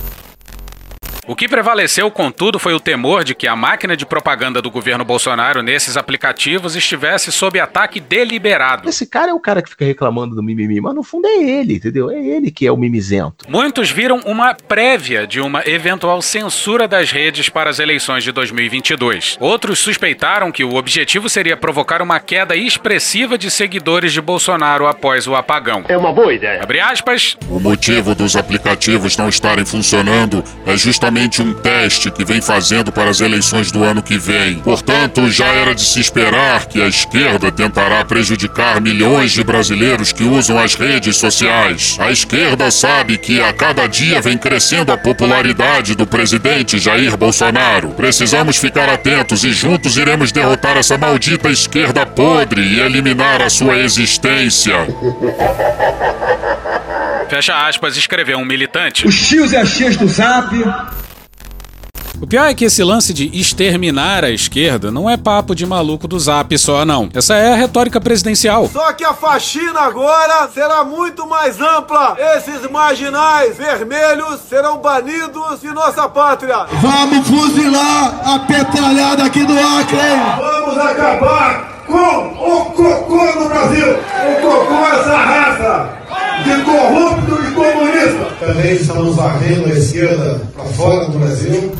O 1.25 1.37
que 1.37 1.47
prevaleceu, 1.47 2.11
contudo, 2.11 2.59
foi 2.59 2.73
o 2.73 2.81
temor 2.81 3.23
de 3.23 3.33
que 3.33 3.47
a 3.47 3.55
máquina 3.55 3.95
de 3.95 4.05
propaganda 4.05 4.61
do 4.61 4.69
governo 4.69 5.05
Bolsonaro 5.05 5.61
nesses 5.61 5.95
aplicativos 5.95 6.75
estivesse 6.75 7.31
sob 7.31 7.57
ataque 7.61 8.01
deliberado. 8.01 8.89
Esse 8.89 9.05
cara 9.05 9.31
é 9.31 9.33
o 9.33 9.39
cara 9.39 9.61
que 9.61 9.69
fica 9.69 9.85
reclamando 9.85 10.35
do 10.35 10.43
mimimi, 10.43 10.81
mas 10.81 10.93
no 10.93 11.01
fundo 11.01 11.25
é 11.25 11.41
ele, 11.41 11.75
entendeu? 11.75 12.11
É 12.11 12.19
ele 12.19 12.51
que 12.51 12.67
é 12.67 12.71
o 12.71 12.75
mimizento. 12.75 13.45
Muitos 13.47 13.89
viram 13.89 14.19
uma 14.25 14.53
prévia 14.53 15.25
de 15.25 15.39
uma 15.39 15.63
eventual 15.65 16.21
censura 16.21 16.89
das 16.89 17.09
redes 17.09 17.47
para 17.47 17.69
as 17.69 17.79
eleições 17.79 18.25
de 18.25 18.33
2022. 18.33 19.37
Outros 19.39 19.79
suspeitaram 19.79 20.51
que 20.51 20.65
o 20.65 20.75
objetivo 20.75 21.29
seria 21.29 21.55
provocar 21.55 22.01
uma 22.01 22.19
queda 22.19 22.53
expressiva 22.53 23.37
de 23.37 23.49
seguidores 23.49 24.11
de 24.11 24.19
Bolsonaro 24.19 24.87
após 24.87 25.25
o 25.25 25.35
apagão. 25.35 25.85
É 25.87 25.97
uma 25.97 26.11
boa 26.11 26.33
ideia. 26.33 26.61
Abre 26.61 26.81
aspas. 26.81 27.37
O 27.47 27.61
motivo 27.61 28.13
dos 28.13 28.35
aplicativos 28.35 29.15
não 29.15 29.29
estarem 29.29 29.63
funcionando 29.63 30.43
é 30.65 30.75
justamente 30.75 31.12
um 31.41 31.53
teste 31.53 32.10
que 32.10 32.25
vem 32.25 32.41
fazendo 32.41 32.91
para 32.91 33.10
as 33.10 33.22
eleições 33.22 33.72
do 33.72 33.84
ano 33.84 34.01
que 34.01 34.17
vem. 34.17 34.55
Portanto, 34.55 35.29
já 35.29 35.46
era 35.46 35.75
de 35.75 35.82
se 35.82 36.00
esperar 36.00 36.65
que 36.65 36.82
a 36.82 36.88
esquerda 36.88 37.51
tentará 37.51 38.03
prejudicar 38.03 38.82
milhões 38.82 39.32
de 39.32 39.43
brasileiros 39.43 40.12
que 40.12 40.24
usam 40.24 40.58
as 40.58 40.74
redes 40.75 41.17
sociais. 41.17 41.98
A 42.00 42.12
esquerda 42.12 42.72
sabe 42.72 43.17
que 43.17 43.39
a 43.39 43.53
cada 43.53 43.88
dia 43.88 44.22
vem 44.22 44.38
crescendo 44.38 44.91
a 44.91 44.98
popularidade 44.98 45.96
do 45.96 46.08
presidente 46.08 46.79
Jair 46.79 47.15
Bolsonaro. 47.15 47.89
Precisamos 47.89 48.58
ficar 48.58 48.89
atentos 48.89 49.43
e 49.43 49.51
juntos 49.51 49.98
iremos 49.98 50.32
derrotar 50.32 50.77
essa 50.77 50.98
maldita 50.98 51.50
esquerda 51.50 52.05
podre 52.05 52.62
e 52.62 52.79
eliminar 52.79 53.41
a 53.41 53.50
sua 53.50 53.77
existência. 53.77 54.75
Fecha 57.33 57.67
aspas, 57.67 57.97
escreveu 57.97 58.37
um 58.37 58.45
militante. 58.45 59.07
Os 59.07 59.27
tios 59.27 59.51
e 59.53 59.57
as 59.57 59.73
tias 59.75 59.97
do 59.97 60.07
zap. 60.07 60.55
O 62.21 62.27
pior 62.27 62.45
é 62.45 62.53
que 62.53 62.65
esse 62.65 62.83
lance 62.83 63.11
de 63.11 63.25
exterminar 63.35 64.23
a 64.23 64.29
esquerda 64.29 64.91
não 64.91 65.09
é 65.09 65.17
papo 65.17 65.55
de 65.55 65.65
maluco 65.65 66.07
do 66.07 66.19
zap 66.19 66.55
só, 66.59 66.85
não. 66.85 67.09
Essa 67.11 67.33
é 67.33 67.53
a 67.53 67.55
retórica 67.55 67.99
presidencial. 67.99 68.69
Só 68.71 68.93
que 68.93 69.03
a 69.03 69.15
faxina 69.15 69.79
agora 69.79 70.47
será 70.53 70.83
muito 70.83 71.25
mais 71.25 71.59
ampla. 71.59 72.15
Esses 72.37 72.69
marginais 72.69 73.57
vermelhos 73.57 74.41
serão 74.47 74.77
banidos 74.77 75.59
de 75.59 75.69
nossa 75.69 76.07
pátria. 76.07 76.67
Vamos 76.83 77.27
fuzilar 77.27 78.29
a 78.31 78.39
petralhada 78.45 79.23
aqui 79.23 79.43
do 79.43 79.53
Acre. 79.53 79.97
Vamos 80.37 80.77
acabar 80.77 81.83
com 81.87 82.27
o 82.27 82.65
cocô 82.65 83.39
no 83.39 83.49
Brasil. 83.49 83.87
O 83.91 84.35
cocô 84.39 84.85
é 84.85 84.99
essa 84.99 85.17
raça 85.17 86.02
de 86.43 86.62
corrupto 86.63 87.47
e 87.47 87.51
comunista. 87.51 88.25
Também 88.39 88.73
estamos 88.73 89.15
varrendo 89.15 89.65
a 89.65 89.69
esquerda 89.69 90.41
para 90.53 90.65
fora 90.65 91.09
do 91.09 91.19
Brasil. 91.19 91.71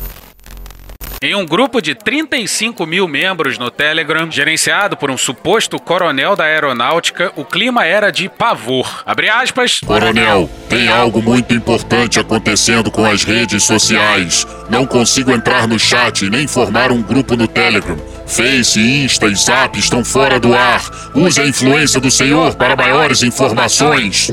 Em 1.24 1.34
um 1.34 1.46
grupo 1.46 1.80
de 1.80 1.94
35 1.94 2.84
mil 2.84 3.08
membros 3.08 3.56
no 3.56 3.70
Telegram, 3.70 4.30
gerenciado 4.30 4.94
por 4.94 5.10
um 5.10 5.16
suposto 5.16 5.80
coronel 5.80 6.36
da 6.36 6.44
aeronáutica, 6.44 7.32
o 7.34 7.46
clima 7.46 7.86
era 7.86 8.12
de 8.12 8.28
pavor. 8.28 9.02
Abre 9.06 9.30
aspas. 9.30 9.80
Coronel, 9.80 10.50
tem 10.68 10.86
algo 10.86 11.22
muito 11.22 11.54
importante 11.54 12.20
acontecendo 12.20 12.90
com 12.90 13.06
as 13.06 13.24
redes 13.24 13.64
sociais. 13.64 14.46
Não 14.68 14.84
consigo 14.84 15.32
entrar 15.32 15.66
no 15.66 15.78
chat 15.78 16.28
nem 16.28 16.46
formar 16.46 16.92
um 16.92 17.00
grupo 17.00 17.34
no 17.36 17.48
Telegram. 17.48 17.96
Face, 18.26 18.78
Insta 18.78 19.24
e 19.24 19.34
Zap 19.34 19.78
estão 19.78 20.04
fora 20.04 20.38
do 20.38 20.52
ar. 20.52 20.82
Use 21.14 21.40
a 21.40 21.46
influência 21.46 21.98
do 21.98 22.10
senhor 22.10 22.54
para 22.54 22.76
maiores 22.76 23.22
informações. 23.22 24.30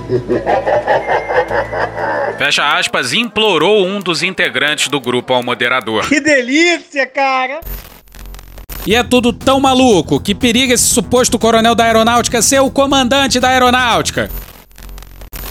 Fecha 2.43 2.75
aspas, 2.75 3.13
implorou 3.13 3.85
um 3.85 3.99
dos 3.99 4.23
integrantes 4.23 4.87
do 4.87 4.99
grupo 4.99 5.31
ao 5.31 5.43
moderador. 5.43 6.09
Que 6.09 6.19
delícia, 6.19 7.05
cara. 7.05 7.59
E 8.83 8.95
é 8.95 9.03
tudo 9.03 9.31
tão 9.31 9.59
maluco 9.59 10.19
que 10.19 10.33
periga 10.33 10.73
esse 10.73 10.85
suposto 10.85 11.37
coronel 11.37 11.75
da 11.75 11.83
aeronáutica 11.83 12.41
ser 12.41 12.59
o 12.59 12.71
comandante 12.71 13.39
da 13.39 13.49
aeronáutica. 13.49 14.27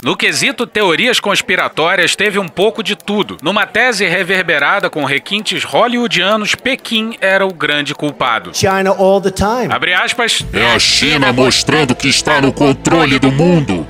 No 0.03 0.17
quesito 0.17 0.65
teorias 0.65 1.19
conspiratórias, 1.19 2.15
teve 2.15 2.39
um 2.39 2.47
pouco 2.47 2.81
de 2.83 2.95
tudo. 2.95 3.37
Numa 3.41 3.67
tese 3.67 4.05
reverberada 4.07 4.89
com 4.89 5.05
requintes 5.05 5.63
hollywoodianos, 5.63 6.55
Pequim 6.55 7.15
era 7.21 7.45
o 7.45 7.53
grande 7.53 7.93
culpado. 7.93 8.51
China 8.53 8.95
all 8.97 9.21
the 9.21 9.29
time. 9.29 9.67
Abre 9.69 9.93
aspas. 9.93 10.43
É 10.51 10.73
a 10.75 10.79
China 10.79 11.31
mostrando 11.31 11.95
que 11.95 12.09
está 12.09 12.41
no 12.41 12.51
controle 12.51 13.19
do 13.19 13.31
mundo. 13.31 13.85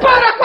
Para 0.00 0.35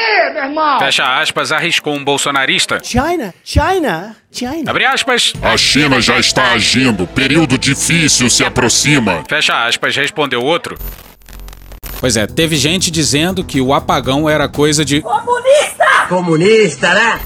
aí, 0.00 0.32
meu 0.32 0.42
irmão. 0.44 0.78
Fecha 0.78 1.20
aspas, 1.20 1.52
arriscou 1.52 1.94
um 1.94 2.04
bolsonarista. 2.04 2.80
China, 2.82 3.34
China, 3.44 4.16
China. 4.30 4.70
Abre 4.70 4.84
aspas. 4.84 5.32
A 5.42 5.56
China 5.56 6.00
já 6.00 6.18
está 6.18 6.52
agindo. 6.52 7.06
Período 7.06 7.58
difícil 7.58 8.30
se 8.30 8.44
aproxima. 8.44 9.24
Fecha 9.28 9.66
aspas, 9.66 9.96
respondeu 9.96 10.42
outro. 10.42 10.78
Pois 12.00 12.16
é, 12.16 12.26
teve 12.26 12.56
gente 12.56 12.90
dizendo 12.90 13.44
que 13.44 13.60
o 13.60 13.74
apagão 13.74 14.28
era 14.28 14.48
coisa 14.48 14.84
de. 14.84 15.02
Comunista! 15.02 16.06
Comunista, 16.08 16.94
né? 16.94 17.20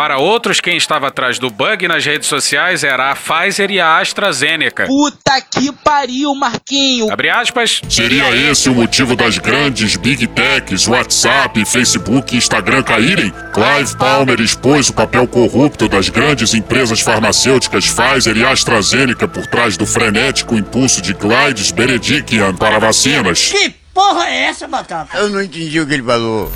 Para 0.00 0.16
outros, 0.16 0.62
quem 0.62 0.78
estava 0.78 1.08
atrás 1.08 1.38
do 1.38 1.50
bug 1.50 1.86
nas 1.86 2.06
redes 2.06 2.26
sociais 2.26 2.82
era 2.82 3.10
a 3.10 3.14
Pfizer 3.14 3.70
e 3.70 3.78
a 3.78 3.98
AstraZeneca. 3.98 4.86
Puta 4.86 5.42
que 5.42 5.70
pariu, 5.72 6.34
Marquinho. 6.34 7.12
Abre 7.12 7.28
aspas. 7.28 7.82
Seria 7.86 8.34
esse 8.34 8.70
o 8.70 8.74
motivo 8.74 9.14
das 9.14 9.36
grandes 9.36 9.96
Big 9.96 10.26
Techs, 10.28 10.88
WhatsApp, 10.88 11.62
Facebook 11.66 12.34
e 12.34 12.38
Instagram 12.38 12.82
caírem? 12.82 13.30
Clive 13.52 13.98
Palmer 13.98 14.40
expôs 14.40 14.88
o 14.88 14.94
papel 14.94 15.28
corrupto 15.28 15.86
das 15.86 16.08
grandes 16.08 16.54
empresas 16.54 17.02
farmacêuticas 17.02 17.92
Pfizer 17.92 18.38
e 18.38 18.46
AstraZeneca 18.46 19.28
por 19.28 19.46
trás 19.48 19.76
do 19.76 19.84
frenético 19.84 20.54
impulso 20.54 21.02
de 21.02 21.12
Glides 21.12 21.72
Benedikian 21.72 22.56
para 22.56 22.78
vacinas. 22.78 23.52
Que 23.52 23.68
porra 23.92 24.30
é 24.30 24.44
essa, 24.44 24.66
Batata? 24.66 25.18
Eu 25.18 25.28
não 25.28 25.42
entendi 25.42 25.78
o 25.78 25.86
que 25.86 25.92
ele 25.92 26.02
falou. 26.02 26.50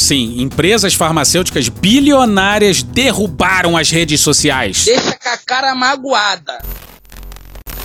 Sim, 0.00 0.40
empresas 0.40 0.94
farmacêuticas 0.94 1.68
bilionárias 1.68 2.84
derrubaram 2.84 3.76
as 3.76 3.90
redes 3.90 4.20
sociais. 4.20 4.84
Deixa 4.84 5.18
com 5.18 5.28
a 5.28 5.36
cara 5.38 5.74
magoada. 5.74 6.62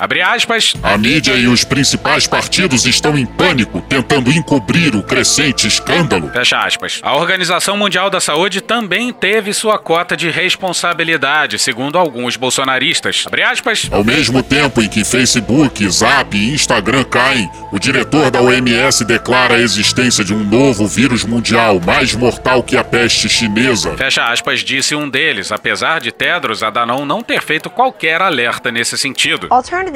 Abre 0.04 0.20
aspas. 0.20 0.74
A 0.84 0.98
mídia 0.98 1.32
e 1.32 1.48
os 1.48 1.64
principais 1.64 2.28
partidos 2.28 2.86
estão 2.86 3.18
em 3.18 3.26
pânico, 3.26 3.80
tentando 3.88 4.34
encobrir 4.34 4.94
o 4.98 5.02
crescente 5.02 5.66
escândalo. 5.66 6.30
Fecha 6.30 6.60
aspas. 6.60 7.00
A 7.02 7.16
Organização 7.16 7.78
Mundial 7.78 8.10
da 8.10 8.20
Saúde 8.20 8.60
também 8.60 9.14
teve 9.14 9.54
sua 9.54 9.80
cota 9.80 10.18
de 10.18 10.30
responsabilidade, 10.30 11.58
segundo 11.58 11.98
alguns 11.98 12.36
bolsonaristas. 12.36 13.24
Abre 13.26 13.44
aspas. 13.44 13.88
Ao 13.94 14.04
mesmo 14.04 14.44
tempo 14.44 14.82
em 14.82 14.90
que 14.90 15.06
Facebook, 15.06 15.90
Zap 15.90 16.36
e 16.36 16.54
Instagram 16.54 17.06
caem, 17.06 17.50
o 17.72 17.80
diretor 17.80 18.30
da 18.30 18.42
OMS 18.42 19.06
declara 19.06 19.56
a 19.56 19.62
existência 19.62 20.22
de 20.22 20.34
um 20.34 20.44
novo 20.44 20.86
vírus 20.86 21.24
mundial 21.24 21.80
mais 21.80 22.14
mortal 22.14 22.62
que 22.62 22.76
a 22.76 22.84
peste 22.84 23.30
chinesa. 23.30 23.96
Fecha 23.96 24.26
aspas, 24.26 24.60
disse 24.60 24.96
um 24.96 25.10
deles, 25.10 25.50
apesar 25.50 26.02
de 26.02 26.12
Tedros 26.12 26.62
Adhanom 26.62 27.06
não 27.06 27.22
ter 27.22 27.42
feito 27.42 27.70
qualquer 27.70 28.22
alerta 28.22 28.70
nesse 28.70 28.98
sentido. 28.98 29.48
Alternative. 29.50 29.93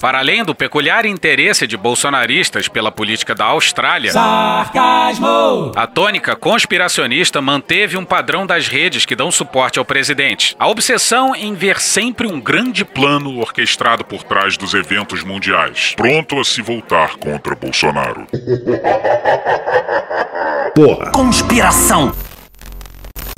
Para 0.00 0.18
além 0.18 0.44
do 0.44 0.54
peculiar 0.54 1.06
interesse 1.06 1.66
de 1.66 1.76
bolsonaristas 1.76 2.68
pela 2.68 2.90
política 2.90 3.34
da 3.34 3.44
Austrália, 3.44 4.12
Sarcasmo! 4.12 5.72
a 5.74 5.86
tônica 5.86 6.34
conspiracionista 6.34 7.40
manteve 7.40 7.96
um 7.96 8.04
padrão 8.04 8.46
das 8.46 8.68
redes 8.68 9.06
que 9.06 9.14
dão 9.14 9.30
suporte 9.30 9.78
ao 9.78 9.84
presidente. 9.84 10.56
A 10.58 10.68
obsessão 10.68 11.34
em 11.34 11.54
ver 11.54 11.80
sempre 11.80 12.26
um 12.26 12.40
grande 12.40 12.84
Plano 12.84 13.38
orquestrado 13.38 14.04
por 14.04 14.22
trás 14.22 14.56
dos 14.56 14.74
eventos 14.74 15.22
mundiais, 15.22 15.94
pronto 15.96 16.40
a 16.40 16.44
se 16.44 16.62
voltar 16.62 17.16
contra 17.16 17.54
Bolsonaro. 17.54 18.26
Porra. 20.74 21.10
Conspiração! 21.10 22.12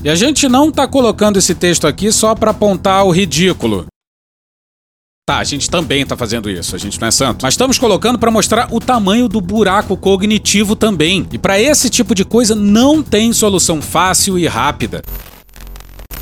E 0.03 0.09
a 0.09 0.15
gente 0.15 0.49
não 0.49 0.71
tá 0.71 0.87
colocando 0.87 1.38
esse 1.38 1.55
texto 1.55 1.87
aqui 1.87 2.12
só 2.12 2.35
para 2.35 2.53
apontar 2.53 3.05
o 3.05 3.11
ridículo. 3.11 3.87
Tá, 5.28 5.40
a 5.40 5.44
gente 5.44 5.68
também 5.68 6.06
tá 6.06 6.16
fazendo 6.16 6.49
isso, 6.49 6.75
a 6.75 6.78
gente 6.78 6.99
não 6.99 7.06
é 7.06 7.11
santo. 7.11 7.42
Mas 7.42 7.52
estamos 7.52 7.76
colocando 7.76 8.18
para 8.18 8.30
mostrar 8.30 8.66
o 8.70 8.80
tamanho 8.80 9.28
do 9.28 9.42
buraco 9.42 9.94
cognitivo 9.94 10.75
também. 10.75 11.28
E 11.30 11.37
para 11.37 11.61
esse 11.61 11.90
tipo 11.90 12.14
de 12.14 12.25
coisa 12.25 12.54
não 12.54 13.02
tem 13.02 13.30
solução 13.35 13.82
fácil 13.82 14.38
e 14.38 14.47
rápida. 14.47 15.02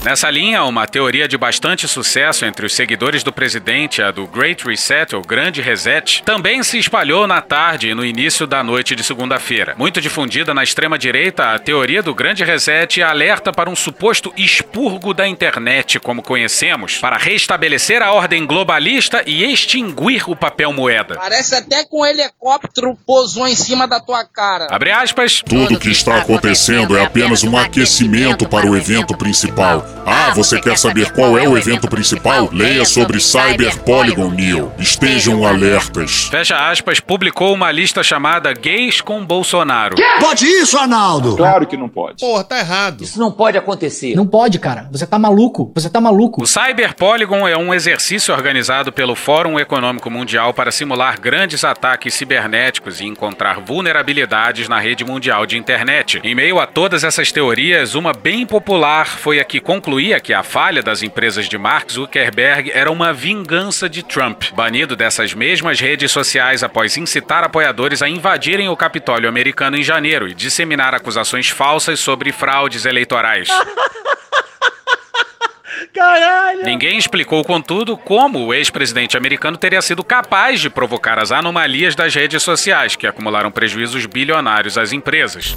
Nessa 0.07 0.31
linha, 0.31 0.63
uma 0.63 0.87
teoria 0.87 1.27
de 1.27 1.37
bastante 1.37 1.89
sucesso 1.89 2.45
entre 2.45 2.65
os 2.65 2.73
seguidores 2.73 3.25
do 3.25 3.33
presidente, 3.33 4.01
a 4.01 4.13
do 4.13 4.25
Great 4.25 4.65
Reset, 4.65 5.17
ou 5.17 5.21
Grande 5.21 5.61
Reset, 5.61 6.23
também 6.23 6.63
se 6.63 6.79
espalhou 6.79 7.27
na 7.27 7.43
tarde 7.43 7.89
e 7.89 7.95
no 7.95 8.05
início 8.05 8.47
da 8.47 8.63
noite 8.63 8.95
de 8.95 9.03
segunda-feira. 9.03 9.75
Muito 9.77 10.01
difundida 10.01 10.55
na 10.55 10.63
extrema-direita, 10.63 11.53
a 11.53 11.59
teoria 11.59 12.05
do 12.05 12.15
Grande 12.15 12.45
Reset 12.45 13.03
alerta 13.03 13.51
para 13.51 13.69
um 13.69 13.75
suposto 13.75 14.33
expurgo 14.37 15.13
da 15.13 15.27
internet, 15.27 15.99
como 15.99 16.23
conhecemos, 16.23 16.99
para 16.99 17.17
restabelecer 17.17 18.01
a 18.01 18.13
ordem 18.13 18.47
globalista 18.47 19.25
e 19.27 19.43
extinguir 19.43 20.31
o 20.31 20.37
papel 20.37 20.73
moeda. 20.73 21.17
Parece 21.17 21.57
até 21.57 21.83
que 21.83 21.97
um 21.97 22.07
helicóptero 22.07 22.97
pousou 23.05 23.49
em 23.49 23.57
cima 23.57 23.89
da 23.89 23.99
tua 23.99 24.25
cara. 24.25 24.69
Abre 24.71 24.93
aspas. 24.93 25.43
Tudo 25.43 25.75
o 25.75 25.81
que 25.81 25.91
está 25.91 26.19
acontecendo 26.19 26.97
é 26.97 27.05
apenas 27.05 27.43
um 27.43 27.59
aquecimento 27.59 28.49
para 28.49 28.71
o 28.71 28.77
evento 28.77 29.17
principal. 29.17 29.96
Ah, 30.05 30.33
você 30.35 30.61
quer 30.61 30.77
saber 30.77 31.11
qual 31.13 31.39
é 31.39 31.49
o 31.49 31.57
evento 31.57 31.89
principal? 31.89 32.49
Leia 32.53 32.85
sobre 32.85 33.21
Cyber 33.21 33.79
Polygon 33.81 34.31
Neo. 34.31 34.73
Estejam 34.79 35.47
alertas. 35.47 36.25
Fecha 36.31 36.69
aspas, 36.71 37.01
publicou 37.01 37.55
uma 37.55 37.71
lista 37.71 38.03
chamada 38.03 38.53
Gays 38.53 39.01
com 39.01 39.25
Bolsonaro. 39.25 39.97
Pode 40.21 40.45
isso, 40.45 40.79
Arnaldo? 40.79 41.37
Claro 41.37 41.67
que 41.67 41.77
não 41.77 41.89
pode. 41.89 42.21
Porra, 42.21 42.45
tá 42.45 42.59
errado. 42.59 43.03
Isso 43.03 43.19
não 43.19 43.31
pode 43.33 43.57
acontecer. 43.57 44.15
Não 44.15 44.27
pode, 44.27 44.59
cara. 44.59 44.89
Você 44.93 45.07
tá 45.07 45.19
maluco. 45.19 45.73
Você 45.75 45.89
tá 45.89 46.01
maluco. 46.01 46.43
O 46.43 46.47
Cyber 46.47 46.95
Polygon 46.95 47.47
é 47.47 47.57
um 47.57 47.73
exercício 47.73 48.35
organizado 48.35 48.93
pelo 48.93 49.15
Fórum 49.15 49.59
Econômico 49.59 50.11
Mundial 50.11 50.53
para 50.53 50.71
simular 50.71 51.21
grandes 51.21 51.65
ataques 51.65 52.15
cibernéticos 52.15 53.01
e 53.01 53.07
encontrar 53.07 53.61
vulnerabilidades 53.61 54.69
na 54.69 54.79
rede 54.79 55.05
mundial 55.05 55.47
de 55.47 55.57
internet. 55.57 56.21
Em 56.23 56.35
meio 56.35 56.59
a 56.59 56.67
todas 56.67 57.05
essas 57.05 57.31
teorias, 57.33 57.95
uma 57.95 58.13
bem 58.13 58.47
popular 58.47 59.07
foi 59.07 59.41
a 59.41 59.45
que 59.45 59.61
concluía 59.87 60.19
que 60.19 60.35
a 60.35 60.43
falha 60.43 60.83
das 60.83 61.01
empresas 61.01 61.49
de 61.49 61.57
Mark 61.57 61.93
Zuckerberg 61.93 62.73
era 62.75 62.91
uma 62.91 63.13
vingança 63.13 63.89
de 63.89 64.03
Trump, 64.03 64.43
banido 64.53 64.97
dessas 64.97 65.33
mesmas 65.33 65.79
redes 65.79 66.11
sociais 66.11 66.65
após 66.65 66.97
incitar 66.97 67.45
apoiadores 67.45 68.03
a 68.03 68.09
invadirem 68.09 68.69
o 68.69 68.77
Capitólio 68.77 69.29
americano 69.29 69.77
em 69.77 69.85
janeiro 69.85 70.27
e 70.27 70.35
disseminar 70.35 70.93
acusações 70.93 71.51
falsas 71.51 72.01
sobre 72.01 72.33
fraudes 72.33 72.85
eleitorais. 72.85 73.49
Caralho! 75.95 76.65
Ninguém 76.65 76.99
explicou, 76.99 77.45
contudo, 77.45 77.97
como 77.97 78.45
o 78.45 78.53
ex-presidente 78.53 79.17
americano 79.17 79.57
teria 79.57 79.81
sido 79.81 80.03
capaz 80.03 80.61
de 80.61 80.69
provocar 80.69 81.21
as 81.21 81.31
anomalias 81.31 81.95
das 81.95 82.13
redes 82.13 82.43
sociais, 82.43 82.97
que 82.97 83.07
acumularam 83.07 83.53
prejuízos 83.53 84.05
bilionários 84.05 84.77
às 84.77 84.93
empresas. 84.93 85.57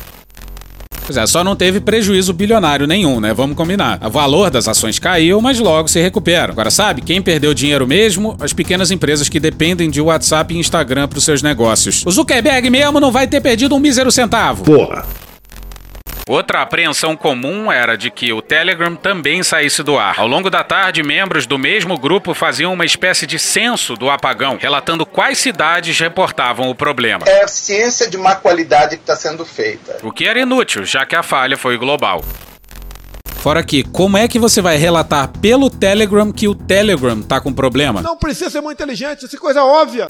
Pois 1.10 1.18
é, 1.18 1.26
só 1.26 1.44
não 1.44 1.56
teve 1.56 1.80
prejuízo 1.80 2.32
bilionário 2.34 2.86
nenhum, 2.86 3.20
né? 3.20 3.34
Vamos 3.34 3.58
combinar. 3.58 4.00
O 4.06 4.12
valor 4.12 4.52
das 4.52 4.68
ações 4.68 5.00
caiu, 5.00 5.42
mas 5.42 5.58
logo 5.58 5.88
se 5.88 6.00
recupera. 6.00 6.52
Agora, 6.52 6.70
sabe, 6.70 7.02
quem 7.02 7.20
perdeu 7.20 7.52
dinheiro 7.52 7.88
mesmo? 7.88 8.38
As 8.40 8.54
pequenas 8.54 8.92
empresas 8.92 9.28
que 9.28 9.40
dependem 9.40 9.90
de 9.90 10.00
WhatsApp 10.00 10.54
e 10.54 10.60
Instagram 10.60 11.08
para 11.08 11.18
os 11.18 11.24
seus 11.24 11.42
negócios. 11.42 12.06
O 12.06 12.12
Zuckerberg 12.12 12.70
mesmo 12.70 13.00
não 13.00 13.12
vai 13.12 13.26
ter 13.26 13.42
perdido 13.42 13.74
um 13.74 13.80
mísero 13.80 14.12
centavo. 14.12 14.64
Porra. 14.64 15.04
Outra 16.30 16.62
apreensão 16.62 17.18
comum 17.18 17.72
era 17.72 17.98
de 17.98 18.12
que 18.12 18.32
o 18.32 18.40
Telegram 18.40 18.96
também 18.96 19.42
saísse 19.42 19.82
do 19.82 19.98
ar. 19.98 20.14
Ao 20.20 20.28
longo 20.28 20.48
da 20.48 20.64
tarde, 20.64 21.02
membros 21.02 21.48
do 21.48 21.58
mesmo 21.58 21.98
grupo 21.98 22.36
faziam 22.36 22.72
uma 22.72 22.86
espécie 22.86 23.26
de 23.26 23.40
censo 23.40 23.96
do 23.96 24.12
apagão, 24.12 24.56
relatando 24.62 25.08
quais 25.08 25.40
cidades 25.40 26.00
reportavam 26.00 26.70
o 26.70 26.76
problema. 26.76 27.26
É 27.28 27.44
a 27.44 27.48
ciência 27.48 28.08
de 28.08 28.16
má 28.16 28.36
qualidade 28.36 28.96
que 28.98 29.02
está 29.02 29.16
sendo 29.16 29.44
feita. 29.44 29.98
O 30.04 30.12
que 30.12 30.28
era 30.28 30.40
inútil, 30.40 30.86
já 30.86 31.04
que 31.04 31.16
a 31.16 31.24
falha 31.24 31.58
foi 31.58 31.80
global. 31.80 32.24
Fora 33.38 33.64
que, 33.64 33.82
como 33.82 34.16
é 34.16 34.28
que 34.28 34.38
você 34.38 34.62
vai 34.62 34.78
relatar 34.78 35.30
pelo 35.40 35.68
Telegram 35.68 36.32
que 36.32 36.48
o 36.48 36.54
Telegram 36.54 37.24
tá 37.24 37.42
com 37.42 37.52
problema? 37.52 38.04
Não 38.04 38.16
precisa 38.16 38.52
ser 38.52 38.62
muito 38.62 38.78
inteligente, 38.78 39.26
isso 39.26 39.36
é 39.36 39.40
coisa 39.40 39.64
óbvia. 39.64 40.08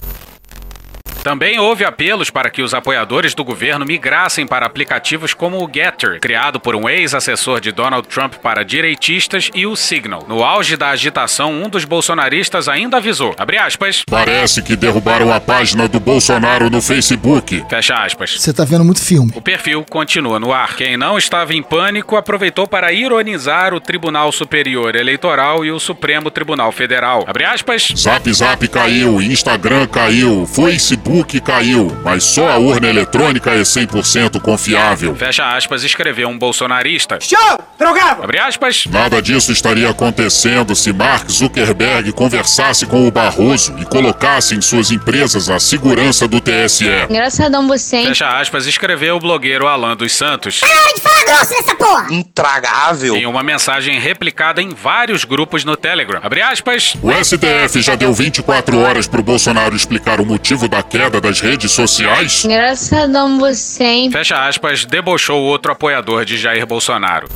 Também 1.24 1.60
houve 1.60 1.84
apelos 1.84 2.30
para 2.30 2.50
que 2.50 2.62
os 2.62 2.74
apoiadores 2.74 3.34
do 3.36 3.44
governo 3.44 3.86
migrassem 3.86 4.48
para 4.48 4.66
aplicativos 4.66 5.34
como 5.34 5.58
o 5.58 5.70
Getter, 5.72 6.20
criado 6.22 6.62
por 6.62 6.76
um 6.76 6.88
ex-assessor 6.88 7.60
de 7.60 7.74
Donald 7.74 8.08
Trump 8.08 8.36
para 8.36 8.64
direitistas, 8.64 9.50
e 9.54 9.68
o 9.68 9.76
Signal. 9.76 10.26
No 10.30 10.44
auge 10.44 10.78
da 10.78 10.90
agitação, 10.90 11.52
um 11.52 11.70
dos 11.70 11.84
bolsonaristas 11.84 12.70
ainda 12.70 12.98
avisou, 12.98 13.36
aspas, 13.60 14.04
Parece 14.10 14.62
que 14.62 14.76
derrubaram 14.78 15.34
a 15.34 15.42
página 15.42 15.88
do 15.88 16.00
Bolsonaro 16.00 16.70
no 16.70 16.82
Facebook. 16.82 17.66
Fecha 17.70 17.96
aspas. 17.96 18.40
Você 18.40 18.54
tá 18.54 18.64
vendo 18.64 18.86
muito 18.86 19.02
filme. 19.02 19.34
O 19.36 19.42
perfil 19.42 19.84
continua 19.90 20.40
no 20.40 20.54
ar. 20.54 20.78
Quem 20.78 20.96
não 20.96 21.18
estava 21.18 21.54
em 21.54 21.62
pânico 21.62 22.16
aproveitou 22.16 22.66
para 22.66 22.94
ironizar 22.94 23.74
o 23.74 23.82
Tribunal 23.82 24.32
Superior 24.32 24.96
Eleitoral 24.96 25.66
e 25.66 25.72
o 25.72 25.80
Supremo 25.80 26.32
Tribunal 26.32 26.72
Federal. 26.72 27.26
Abre 27.28 27.44
aspas. 27.44 27.90
Zap 27.96 28.32
Zap 28.32 28.66
caiu, 28.70 29.22
Instagram 29.22 29.86
caiu, 29.88 30.48
Facebook 30.48 31.09
caiu, 31.50 31.98
mas 32.04 32.24
só 32.24 32.48
a 32.48 32.58
urna 32.58 32.88
eletrônica 32.88 33.50
é 33.50 33.62
100% 33.62 34.40
confiável. 34.40 35.16
Fecha 35.16 35.44
aspas, 35.44 35.84
escreveu 35.84 36.30
um 36.30 36.38
bolsonarista. 36.38 37.18
Show! 37.20 37.60
Drogado! 37.80 38.24
Abre 38.24 38.38
aspas. 38.38 38.84
Nada 38.86 39.20
disso 39.20 39.52
estaria 39.52 39.90
acontecendo 39.90 40.76
se 40.76 40.94
Mark 40.94 41.28
Zuckerberg 41.28 42.12
conversasse 42.12 42.86
com 42.86 43.08
o 43.08 43.12
Barroso 43.12 43.76
e 43.80 43.86
colocasse 43.86 44.54
em 44.54 44.62
suas 44.62 44.92
empresas 44.92 45.50
a 45.50 45.60
segurança 45.60 46.28
do 46.28 46.40
TSE. 46.40 46.86
Engraçadão 47.10 47.68
você, 47.68 47.98
hein? 47.98 48.08
Fecha 48.10 48.28
aspas, 48.40 48.68
escreveu 48.68 49.16
o 49.16 49.20
blogueiro 49.20 49.68
Alan 49.68 49.98
dos 49.98 50.14
Santos. 50.14 50.62
Na 50.62 50.68
hora 50.68 50.94
de 50.94 51.02
falar 51.02 51.26
grosso 51.26 51.54
nessa 51.54 51.76
porra! 51.76 52.08
Intragável. 52.14 53.16
Em 53.16 53.26
uma 53.26 53.42
mensagem 53.42 54.00
replicada 54.00 54.62
em 54.62 54.70
vários 54.70 55.24
grupos 55.24 55.66
no 55.66 55.76
Telegram. 55.76 56.20
Abre 56.22 56.44
aspas. 56.44 56.94
O 57.02 57.12
STF 57.12 57.82
já 57.82 57.96
deu 57.96 58.14
24 58.14 58.80
horas 58.80 59.08
pro 59.08 59.24
Bolsonaro 59.24 59.76
explicar 59.76 60.22
o 60.22 60.26
motivo 60.26 60.68
da 60.68 60.84
queda 60.84 60.99
das 61.22 61.40
redes 61.40 61.72
sociais? 61.72 62.44
Engraçadão 62.44 63.40
você, 63.40 63.84
hein? 63.84 64.12
Fecha 64.12 64.46
aspas, 64.46 64.84
debochou 64.84 65.42
outro 65.42 65.72
apoiador 65.72 66.26
de 66.26 66.38
Jair 66.38 66.66
Bolsonaro. 66.66 67.30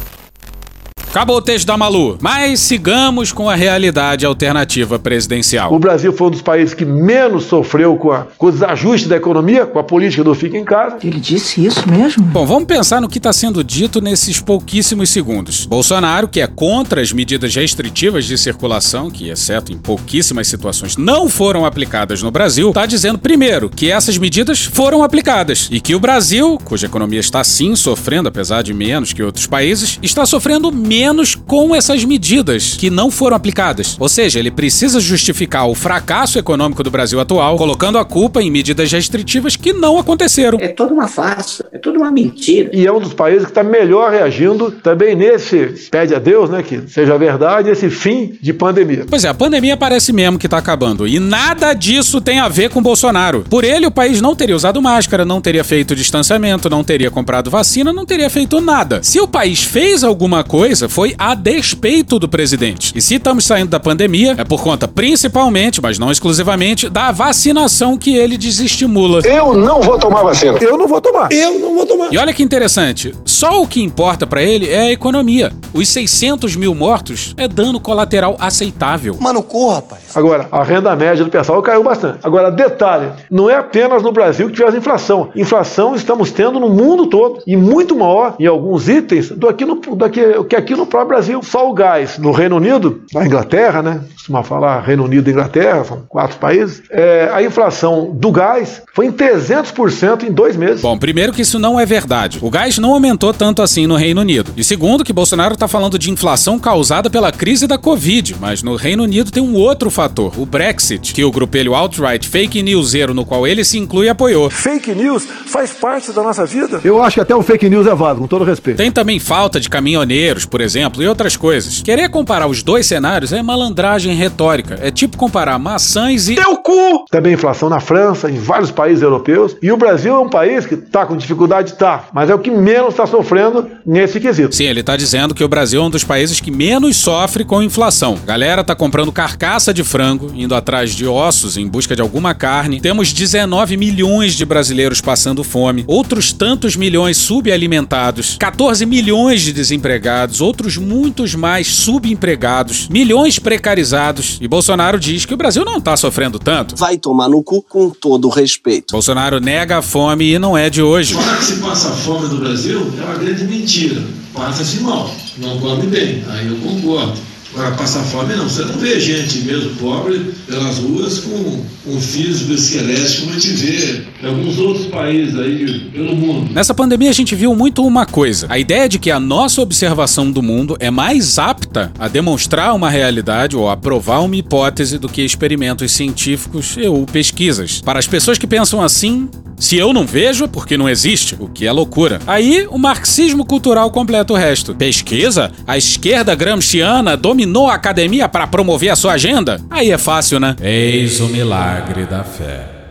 Acabou 1.14 1.38
o 1.38 1.42
texto 1.44 1.68
da 1.68 1.78
Malu, 1.78 2.18
mas 2.20 2.60
sigamos 2.60 3.32
com 3.32 3.48
a 3.48 3.54
realidade 3.54 4.26
alternativa 4.26 4.98
presidencial. 4.98 5.72
O 5.72 5.78
Brasil 5.78 6.12
foi 6.12 6.26
um 6.26 6.32
dos 6.32 6.42
países 6.42 6.74
que 6.74 6.84
menos 6.84 7.44
sofreu 7.44 7.96
com, 7.98 8.12
a, 8.12 8.26
com 8.36 8.48
os 8.48 8.64
ajustes 8.64 9.08
da 9.08 9.16
economia, 9.16 9.64
com 9.68 9.78
a 9.78 9.84
política 9.84 10.24
do 10.24 10.34
fica 10.34 10.58
em 10.58 10.66
casa. 10.66 10.98
Ele 11.04 11.20
disse 11.20 11.64
isso 11.64 11.88
mesmo? 11.88 12.24
Bom, 12.24 12.48
vamos 12.48 12.66
pensar 12.66 13.00
no 13.00 13.08
que 13.08 13.20
está 13.20 13.32
sendo 13.32 13.64
dito 13.64 14.02
nesses 14.02 14.42
pouquíssimos 14.42 15.12
segundos. 15.12 15.68
Bolsonaro, 15.68 16.28
que 16.28 16.42
é 16.42 16.48
contra 16.48 17.00
as 17.00 17.14
medidas 17.14 17.54
restritivas 17.54 18.26
de 18.26 18.36
circulação, 18.36 19.12
que, 19.12 19.30
exceto 19.30 19.72
em 19.72 19.78
pouquíssimas 19.78 20.48
situações, 20.48 20.98
não 20.98 21.30
foram 21.30 21.64
aplicadas 21.64 22.24
no 22.24 22.32
Brasil, 22.32 22.70
está 22.70 22.88
dizendo, 22.88 23.20
primeiro, 23.20 23.70
que 23.70 23.92
essas 23.92 24.18
medidas 24.18 24.66
foram 24.66 25.04
aplicadas 25.04 25.70
e 25.70 25.80
que 25.80 25.94
o 25.94 26.00
Brasil, 26.00 26.58
cuja 26.66 26.88
economia 26.88 27.20
está 27.20 27.44
sim 27.44 27.76
sofrendo, 27.76 28.30
apesar 28.30 28.64
de 28.64 28.74
menos 28.74 29.14
que 29.14 29.22
outros 29.22 29.46
países, 29.46 30.00
está 30.02 30.26
sofrendo 30.26 30.72
menos 30.72 31.03
menos 31.04 31.36
com 31.36 31.76
essas 31.76 32.06
medidas 32.06 32.78
que 32.78 32.90
não 32.90 33.12
foram 33.12 33.36
aplicadas. 33.36 33.98
Ou 34.00 34.08
seja, 34.08 34.40
ele 34.40 34.50
precisa 34.50 35.02
justificar 35.02 35.68
o 35.68 35.76
fracasso 35.76 36.40
econômico 36.40 36.82
do 36.82 36.90
Brasil 36.90 37.20
atual, 37.20 37.58
colocando 37.58 37.98
a 37.98 38.06
culpa 38.06 38.42
em 38.42 38.50
medidas 38.50 38.90
restritivas 38.90 39.58
que 39.58 39.74
não 39.74 39.98
aconteceram. 40.00 40.58
É 40.62 40.70
toda 40.70 40.94
uma 40.94 41.10
farsa, 41.10 41.66
é 41.74 41.78
toda 41.78 41.98
uma 41.98 42.10
mentira. 42.10 42.70
E 42.72 42.88
é 42.88 42.92
um 42.92 43.02
dos 43.02 43.14
países 43.14 43.44
que 43.44 43.52
está 43.52 43.64
melhor 43.64 44.12
reagindo 44.12 44.72
também 44.72 45.14
nesse, 45.14 45.90
pede 45.92 46.16
a 46.16 46.20
Deus, 46.20 46.50
né, 46.50 46.64
que 46.64 46.82
seja 46.88 47.18
verdade, 47.18 47.70
esse 47.70 47.90
fim 47.90 48.38
de 48.42 48.54
pandemia. 48.54 49.06
Pois 49.10 49.26
é, 49.26 49.28
a 49.28 49.34
pandemia 49.34 49.76
parece 49.76 50.14
mesmo 50.14 50.40
que 50.40 50.48
tá 50.48 50.58
acabando. 50.58 51.06
E 51.06 51.20
nada 51.20 51.74
disso 51.74 52.22
tem 52.22 52.40
a 52.40 52.48
ver 52.48 52.70
com 52.70 52.82
Bolsonaro. 52.82 53.44
Por 53.50 53.66
ele, 53.66 53.86
o 53.86 53.92
país 53.92 54.22
não 54.22 54.34
teria 54.34 54.56
usado 54.56 54.82
máscara, 54.82 55.26
não 55.26 55.42
teria 55.42 55.66
feito 55.66 55.98
distanciamento, 55.98 56.70
não 56.70 56.82
teria 56.82 57.12
comprado 57.12 57.52
vacina, 57.52 57.92
não 57.92 58.06
teria 58.06 58.30
feito 58.30 58.62
nada. 58.62 59.04
Se 59.04 59.20
o 59.20 59.28
país 59.28 59.64
fez 59.64 60.02
alguma 60.02 60.46
coisa, 60.46 60.88
foi 60.94 61.16
a 61.18 61.34
despeito 61.34 62.20
do 62.20 62.30
presidente. 62.30 62.94
E 62.96 63.02
se 63.02 63.16
estamos 63.16 63.46
saindo 63.46 63.70
da 63.70 63.80
pandemia, 63.80 64.36
é 64.38 64.44
por 64.44 64.62
conta 64.62 64.88
principalmente, 64.88 65.82
mas 65.82 65.98
não 65.98 66.12
exclusivamente, 66.12 66.88
da 66.88 67.12
vacinação 67.12 67.98
que 67.98 68.16
ele 68.16 68.38
desestimula. 68.38 69.22
Eu 69.26 69.56
não 69.56 69.82
vou 69.82 69.98
tomar 69.98 70.22
vacina. 70.22 70.56
Eu 70.62 70.78
não 70.78 70.88
vou 70.88 71.02
tomar. 71.02 71.32
Eu 71.32 71.58
não 71.58 71.74
vou 71.74 71.88
tomar. 71.88 72.14
E 72.14 72.18
olha 72.20 72.32
que 72.32 72.44
interessante, 72.44 73.12
só 73.26 73.64
o 73.64 73.68
que 73.68 73.82
importa 73.82 74.28
pra 74.28 74.44
ele 74.44 74.70
é 74.70 74.82
a 74.82 74.92
economia. 74.92 75.52
Os 75.74 75.90
600 75.90 76.56
mil 76.56 76.76
mortos 76.76 77.34
é 77.38 77.48
dano 77.48 77.80
colateral 77.80 78.38
aceitável. 78.40 79.18
Mano, 79.20 79.42
corra, 79.42 79.78
rapaz. 79.78 80.04
Agora, 80.14 80.48
a 80.52 80.64
renda 80.64 80.96
média 80.96 81.26
do 81.26 81.32
pessoal 81.32 81.60
caiu 81.64 81.84
bastante. 81.84 82.20
Agora, 82.22 82.52
detalhe, 82.52 83.10
não 83.32 83.50
é 83.50 83.56
apenas 83.56 84.04
no 84.04 84.12
Brasil 84.12 84.48
que 84.48 84.54
tivemos 84.54 84.76
inflação. 84.76 85.32
Inflação 85.36 85.96
estamos 85.96 86.30
tendo 86.30 86.60
no 86.60 86.70
mundo 86.70 87.08
todo 87.08 87.42
e 87.48 87.58
muito 87.58 87.96
maior 87.96 88.36
em 88.40 88.46
alguns 88.46 88.88
itens 88.88 89.30
do 89.30 89.50
aqui 89.50 89.66
no, 89.66 89.76
do 89.76 90.10
que, 90.12 90.44
que 90.44 90.56
aqui 90.56 90.76
no 90.76 90.83
próprio 90.86 91.10
Brasil. 91.10 91.42
Só 91.44 91.70
o 91.70 91.74
gás 91.74 92.18
no 92.18 92.32
Reino 92.32 92.58
Unido, 92.58 93.02
na 93.14 93.26
Inglaterra, 93.26 93.82
né? 93.82 94.02
Costuma 94.16 94.44
falar 94.44 94.82
Reino 94.82 95.04
Unido 95.04 95.30
e 95.30 95.32
Inglaterra, 95.32 95.84
são 95.84 96.04
quatro 96.08 96.38
países. 96.38 96.82
É, 96.90 97.30
a 97.34 97.44
inflação 97.44 98.12
do 98.14 98.32
gás 98.32 98.82
foi 98.94 99.08
em 99.08 99.12
300% 99.12 100.24
em 100.24 100.32
dois 100.32 100.56
meses. 100.56 100.82
Bom, 100.82 100.98
primeiro 100.98 101.34
que 101.34 101.42
isso 101.42 101.60
não 101.60 101.80
é 101.80 101.86
verdade. 101.86 102.40
O 102.42 102.50
gás 102.50 102.78
não 102.78 102.92
aumentou 102.92 103.34
tanto 103.34 103.62
assim 103.62 103.86
no 103.86 103.96
Reino 103.96 104.22
Unido. 104.22 104.54
E 104.56 104.64
segundo 104.64 105.04
que 105.04 105.12
Bolsonaro 105.12 105.58
tá 105.58 105.68
falando 105.68 106.00
de 106.00 106.10
inflação 106.10 106.58
causada 106.58 107.10
pela 107.10 107.32
crise 107.32 107.68
da 107.68 107.78
Covid, 107.78 108.36
mas 108.40 108.64
no 108.64 108.76
Reino 108.76 109.04
Unido 109.04 109.32
tem 109.32 109.44
um 109.44 109.56
outro 109.56 109.90
fator, 109.90 110.34
o 110.38 110.46
Brexit, 110.46 111.14
que 111.14 111.24
o 111.24 111.32
grupelho 111.32 111.76
alt-right 111.76 112.28
fake 112.28 112.64
newsero 112.64 113.14
no 113.14 113.26
qual 113.26 113.46
ele 113.46 113.64
se 113.64 113.78
inclui 113.78 114.08
apoiou. 114.08 114.50
Fake 114.50 114.94
news 114.96 115.26
faz 115.48 115.72
parte 115.74 116.12
da 116.12 116.24
nossa 116.24 116.46
vida. 116.46 116.80
Eu 116.84 117.02
acho 117.04 117.16
que 117.16 117.22
até 117.22 117.36
o 117.36 117.42
fake 117.42 117.70
news 117.70 117.88
é 117.88 117.94
válido, 117.94 118.22
com 118.22 118.28
todo 118.28 118.46
respeito. 118.46 118.78
Tem 118.78 118.92
também 118.92 119.20
falta 119.20 119.60
de 119.60 119.70
caminhoneiros, 119.70 120.46
por 120.46 120.62
exemplo, 120.64 121.04
e 121.04 121.08
outras 121.08 121.36
coisas. 121.36 121.82
Querer 121.82 122.10
comparar 122.10 122.48
os 122.48 122.64
dois 122.64 122.86
cenários 122.86 123.34
é 123.34 123.42
malandragem 123.42 124.16
retórica. 124.16 124.80
É 124.82 124.90
tipo 124.90 125.18
comparar 125.18 125.60
maçãs 125.60 126.30
e. 126.30 126.36
Teu 126.36 126.58
cu! 126.58 127.06
Também 127.10 127.34
inflação 127.34 127.70
na 127.70 127.80
França, 127.80 128.30
em 128.30 128.40
vários 128.40 128.72
países 128.72 129.02
europeus. 129.02 129.56
E 129.62 129.72
o 129.72 129.78
Brasil 129.78 130.16
é 130.16 130.20
um 130.20 130.30
país 130.30 130.66
que 130.66 130.76
tá 130.76 131.06
com 131.06 131.16
dificuldade, 131.16 131.74
tá. 131.74 132.06
Mas 132.14 132.30
é 132.30 132.36
o 132.36 132.40
que 132.40 132.52
menos 132.52 132.90
está 132.90 133.06
sofrendo 133.06 133.70
nesse 133.86 134.20
quesito. 134.20 134.56
Sim, 134.56 134.66
ele 134.66 134.84
tá 134.84 134.96
dizendo 134.96 135.36
que 135.36 135.44
o 135.44 135.48
Brasil 135.48 135.82
é 135.82 135.86
um 135.86 135.90
dos 135.90 136.04
países 136.04 136.40
que 136.40 136.52
menos 136.52 136.98
sofre 136.98 137.44
com 137.44 137.62
inflação. 137.62 138.18
A 138.24 138.26
galera 138.26 138.64
tá 138.64 138.76
comprando 138.76 139.12
carcaça 139.12 139.74
de 139.74 139.84
frango, 139.84 140.32
indo 140.36 140.56
atrás 140.56 140.92
de 140.92 141.06
ossos 141.06 141.58
em 141.58 141.68
busca 141.68 141.96
de 141.96 142.02
alguma 142.02 142.34
carne. 142.34 142.80
Temos 142.80 143.12
19 143.12 143.78
milhões 143.78 144.34
de 144.34 144.46
brasileiros 144.46 145.02
passando 145.02 145.44
fome, 145.44 145.84
outros 145.88 146.32
tantos 146.32 146.76
milhões 146.76 147.18
subalimentados, 147.18 148.38
14 148.40 148.86
milhões 148.86 149.42
de 149.42 149.52
desempregados, 149.52 150.42
outros 150.54 150.78
muitos 150.78 151.34
mais 151.34 151.68
subempregados, 151.68 152.88
milhões 152.88 153.40
precarizados. 153.40 154.38
E 154.40 154.48
Bolsonaro 154.48 155.00
diz 155.00 155.26
que 155.26 155.34
o 155.34 155.38
Brasil 155.38 155.66
não 155.66 155.82
tá 155.82 155.98
sofrendo 155.98 156.38
tanto. 156.38 156.76
Vai 156.76 156.96
tomar 156.96 157.28
no 157.28 157.42
cu 157.42 157.64
com 157.64 157.90
todo 157.90 158.28
o 158.28 158.30
respeito. 158.30 158.92
Bolsonaro 158.92 159.40
nega 159.40 159.80
a 159.80 159.82
fome 159.82 160.32
e 160.32 160.38
não 160.38 160.56
é 160.56 160.70
de 160.70 160.80
hoje. 160.80 161.16
Falar 161.16 161.38
que 161.38 161.46
se 161.46 161.56
passa 161.56 161.90
fome 161.90 162.28
no 162.28 162.38
Brasil 162.38 162.94
é 163.02 163.04
uma 163.04 163.16
grande 163.16 163.44
mentira. 163.46 164.00
Passa-se 164.32 164.82
mal, 164.82 165.10
não 165.40 165.60
come 165.60 165.88
bem. 165.88 166.24
Aí 166.30 166.48
eu 166.48 166.56
concordo. 166.58 167.33
Agora, 167.54 167.76
passar 167.76 168.04
fome 168.04 168.36
não. 168.36 168.50
Você 168.50 168.66
não 168.66 168.74
vê 168.74 169.00
gente 169.00 169.40
mesmo 169.40 169.76
pobre 169.76 170.34
pelas 170.48 170.80
ruas 170.80 171.20
com 171.20 171.64
um 171.86 172.02
físico 172.02 172.52
esquelético 172.54 173.22
como 173.22 173.36
a 173.36 173.40
gente 173.40 173.54
vê 173.54 174.02
em 174.24 174.28
alguns 174.28 174.58
outros 174.58 174.88
países 174.88 175.38
aí 175.38 175.92
pelo 175.92 176.16
mundo. 176.16 176.52
Nessa 176.52 176.74
pandemia 176.74 177.10
a 177.10 177.14
gente 177.14 177.36
viu 177.36 177.56
muito 177.56 177.86
uma 177.86 178.06
coisa: 178.06 178.48
a 178.50 178.58
ideia 178.58 178.90
de 178.90 178.98
que 178.98 179.12
a 179.12 179.20
nossa 179.20 179.62
observação 179.62 180.32
do 180.32 180.42
mundo 180.42 180.76
é 180.80 180.90
mais 180.90 181.38
apta 181.38 181.92
a 182.00 182.08
demonstrar 182.08 182.76
uma 182.76 182.90
realidade 182.90 183.56
ou 183.56 183.70
a 183.70 183.78
provar 183.78 184.20
uma 184.20 184.36
hipótese 184.36 184.98
do 184.98 185.08
que 185.08 185.22
experimentos 185.22 185.92
científicos 185.92 186.76
ou 186.78 187.06
pesquisas. 187.06 187.82
Para 187.82 188.00
as 188.00 188.08
pessoas 188.08 188.38
que 188.38 188.48
pensam 188.48 188.82
assim, 188.82 189.30
se 189.58 189.78
eu 189.78 189.94
não 189.94 190.06
vejo, 190.06 190.46
é 190.46 190.48
porque 190.48 190.78
não 190.78 190.90
existe, 190.90 191.38
o 191.40 191.48
que 191.48 191.66
é 191.66 191.72
loucura. 191.72 192.20
Aí 192.28 192.68
o 192.70 192.78
marxismo 192.78 193.46
cultural 193.46 193.90
completa 193.92 194.34
o 194.34 194.36
resto. 194.36 194.76
Pesquisa? 194.76 195.52
A 195.66 195.78
esquerda 195.78 196.36
gramsciana 196.36 197.16
dominou 197.44 197.70
a 197.70 197.76
academia 197.76 198.28
para 198.30 198.48
promover 198.48 198.90
a 198.90 198.96
sua 198.96 199.14
agenda? 199.14 199.60
Aí 199.70 199.92
é 199.92 199.98
fácil, 199.98 200.40
né? 200.40 200.56
Eis 200.62 201.20
o 201.20 201.28
milagre 201.28 202.06
da 202.06 202.24
fé. 202.24 202.83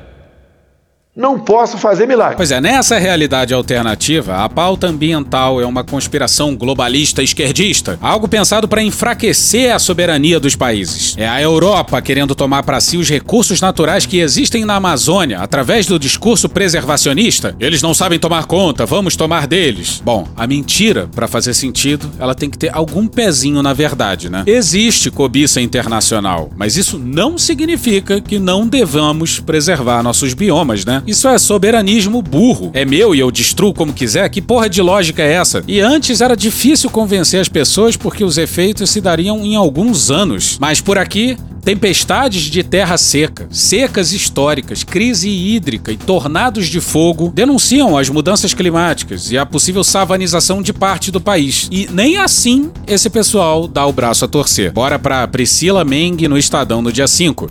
Não 1.15 1.39
posso 1.39 1.77
fazer 1.77 2.09
milagre. 2.09 2.37
Pois 2.37 2.51
é, 2.51 2.59
nessa 2.59 2.99
realidade 2.99 3.53
alternativa, 3.53 4.37
a 4.37 4.49
pauta 4.49 4.87
ambiental 4.87 5.61
é 5.61 5.67
uma 5.67 5.85
conspiração 5.85 6.57
globalista 6.57 7.23
esquerdista, 7.23 7.99
algo 8.01 8.27
pensado 8.27 8.67
para 8.67 8.83
enfraquecer 8.83 9.75
a 9.75 9.79
soberania 9.79 10.41
dos 10.41 10.57
países. 10.57 11.15
É 11.19 11.29
a 11.29 11.39
Europa 11.39 12.01
querendo 12.01 12.35
tomar 12.35 12.63
para 12.63 12.81
si 12.81 12.97
os 12.97 13.11
recursos 13.11 13.61
naturais 13.61 14.07
que 14.07 14.21
existem 14.21 14.65
na 14.65 14.77
Amazônia 14.77 15.41
através 15.41 15.85
do 15.85 15.99
discurso 15.99 16.49
preservacionista. 16.49 17.55
Eles 17.61 17.83
não 17.83 17.93
sabem 17.93 18.19
tomar 18.19 18.47
conta, 18.47 18.87
vamos 18.87 19.15
tomar 19.15 19.47
deles. 19.47 20.01
Bom, 20.03 20.27
a 20.35 20.47
mentira, 20.47 21.11
para 21.15 21.29
fazer 21.29 21.53
sentido, 21.53 22.11
ela 22.19 22.35
tem 22.35 22.49
que 22.49 22.57
ter 22.57 22.75
algum 22.75 23.07
pezinho 23.07 23.63
na 23.63 23.75
verdade, 23.75 24.31
né? 24.31 24.45
Existe 24.47 25.11
cobiça 25.11 25.61
internacional, 25.61 26.49
mas 26.57 26.79
isso 26.79 26.99
não 26.99 27.37
significa 27.37 28.19
que 28.19 28.39
não 28.39 28.67
devamos 28.67 29.41
preservar 29.41 30.03
nossos 30.03 30.33
biomas, 30.33 30.87
né? 30.87 31.02
Isso 31.07 31.29
é 31.29 31.39
soberanismo 31.39 32.23
burro. 32.23 32.71
É 32.75 32.85
meu 32.85 33.15
e 33.15 33.21
eu 33.21 33.31
destruo 33.31 33.75
como 33.75 33.93
quiser? 33.93 34.29
Que 34.29 34.41
porra 34.41 34.69
de 34.69 34.81
lógica 34.81 35.23
é 35.23 35.33
essa? 35.33 35.63
E 35.67 35.81
antes 35.81 36.21
era 36.21 36.37
difícil 36.37 36.91
convencer 36.91 37.41
as 37.41 37.49
pessoas 37.49 37.97
porque 37.97 38.25
os 38.25 38.39
efeitos 38.39 38.91
se 38.91 39.01
dariam 39.01 39.45
em 39.45 39.57
alguns 39.57 40.11
anos. 40.11 40.59
Mas 40.61 40.81
por 40.81 40.99
aqui, 40.99 41.37
Tempestades 41.65 42.43
de 42.43 42.65
terra 42.65 42.99
seca, 42.99 43.47
secas 43.49 44.13
históricas, 44.13 44.83
crise 44.83 45.29
hídrica 45.29 45.93
e 45.93 45.97
tornados 45.97 46.67
de 46.67 46.81
fogo 46.81 47.31
denunciam 47.33 47.97
as 47.97 48.09
mudanças 48.09 48.53
climáticas 48.53 49.31
e 49.31 49.39
a 49.39 49.47
possível 49.47 49.85
savanização 49.85 50.61
de 50.61 50.73
parte 50.73 51.13
do 51.13 51.21
país. 51.21 51.69
E 51.71 51.89
nem 51.93 52.17
assim 52.17 52.73
esse 52.85 53.09
pessoal 53.09 53.69
dá 53.69 53.87
o 53.87 53.93
braço 53.93 54.25
a 54.25 54.29
torcer. 54.29 54.73
Bora 54.73 54.99
pra 54.99 55.29
Priscila 55.29 55.85
Meng 55.85 56.27
no 56.27 56.37
Estadão 56.37 56.83
no 56.83 56.93
dia 56.93 57.07
5. 57.07 57.49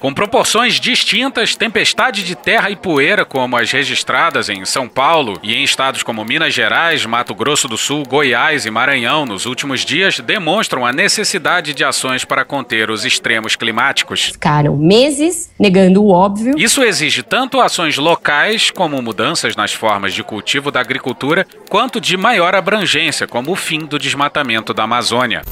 Com 0.00 0.14
proporções 0.14 0.78
distintas, 0.78 1.56
tempestade 1.56 2.22
de 2.22 2.36
terra 2.36 2.70
e 2.70 2.76
poeira, 2.76 3.24
como 3.24 3.56
as 3.56 3.72
registradas 3.72 4.48
em 4.48 4.64
São 4.64 4.88
Paulo 4.88 5.40
e 5.42 5.54
em 5.54 5.64
estados 5.64 6.04
como 6.04 6.24
Minas 6.24 6.54
Gerais, 6.54 7.04
Mato 7.04 7.34
Grosso 7.34 7.66
do 7.66 7.76
Sul, 7.76 8.04
Goiás 8.06 8.64
e 8.64 8.70
Maranhão 8.70 9.26
nos 9.26 9.44
últimos 9.44 9.84
dias, 9.84 10.20
demonstram 10.20 10.86
a 10.86 10.92
necessidade 10.92 11.74
de 11.74 11.84
ações 11.84 12.24
para 12.24 12.44
conter 12.44 12.90
os 12.90 13.04
extremos 13.04 13.56
climáticos. 13.56 14.26
Ficaram 14.26 14.76
meses 14.76 15.50
negando 15.58 16.04
o 16.04 16.10
óbvio. 16.10 16.54
Isso 16.56 16.84
exige 16.84 17.24
tanto 17.24 17.60
ações 17.60 17.98
locais, 17.98 18.70
como 18.70 19.02
mudanças 19.02 19.56
nas 19.56 19.72
formas 19.72 20.14
de 20.14 20.22
cultivo 20.22 20.70
da 20.70 20.80
agricultura, 20.80 21.44
quanto 21.68 22.00
de 22.00 22.16
maior 22.16 22.54
abrangência, 22.54 23.26
como 23.26 23.50
o 23.50 23.56
fim 23.56 23.80
do 23.80 23.98
desmatamento 23.98 24.72
da 24.72 24.84
Amazônia. 24.84 25.42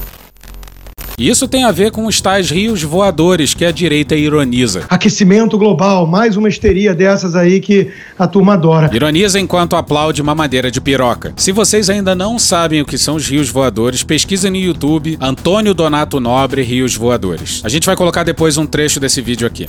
Isso 1.18 1.48
tem 1.48 1.64
a 1.64 1.72
ver 1.72 1.90
com 1.92 2.05
os 2.05 2.20
tais 2.20 2.50
rios 2.50 2.83
voadores 2.83 3.55
que 3.55 3.64
a 3.64 3.72
direita 3.72 4.14
ironiza. 4.14 4.85
Aquecimento 4.87 5.57
global, 5.57 6.07
mais 6.07 6.37
uma 6.37 6.46
histeria 6.46 6.94
dessas 6.94 7.35
aí 7.35 7.59
que 7.59 7.90
a 8.18 8.26
turma 8.26 8.52
adora. 8.52 8.90
Ironiza 8.94 9.40
enquanto 9.40 9.76
aplaude 9.76 10.20
uma 10.20 10.35
madeira 10.35 10.70
de 10.70 10.79
piroca. 10.79 11.33
Se 11.35 11.52
vocês 11.52 11.88
ainda 11.88 12.14
não 12.14 12.38
sabem 12.38 12.83
o 12.83 12.85
que 12.85 12.98
são 12.98 13.14
os 13.14 13.26
rios 13.26 13.48
voadores, 13.48 14.02
pesquisa 14.02 14.50
no 14.50 14.57
YouTube 14.57 15.16
Antônio 15.18 15.72
Donato 15.72 16.20
Nobre 16.20 16.61
Rios 16.61 16.94
Voadores. 16.94 17.62
A 17.64 17.70
gente 17.70 17.87
vai 17.87 17.96
colocar 17.96 18.22
depois 18.22 18.59
um 18.59 18.66
trecho 18.66 19.00
desse 19.00 19.22
vídeo 19.22 19.46
aqui. 19.46 19.66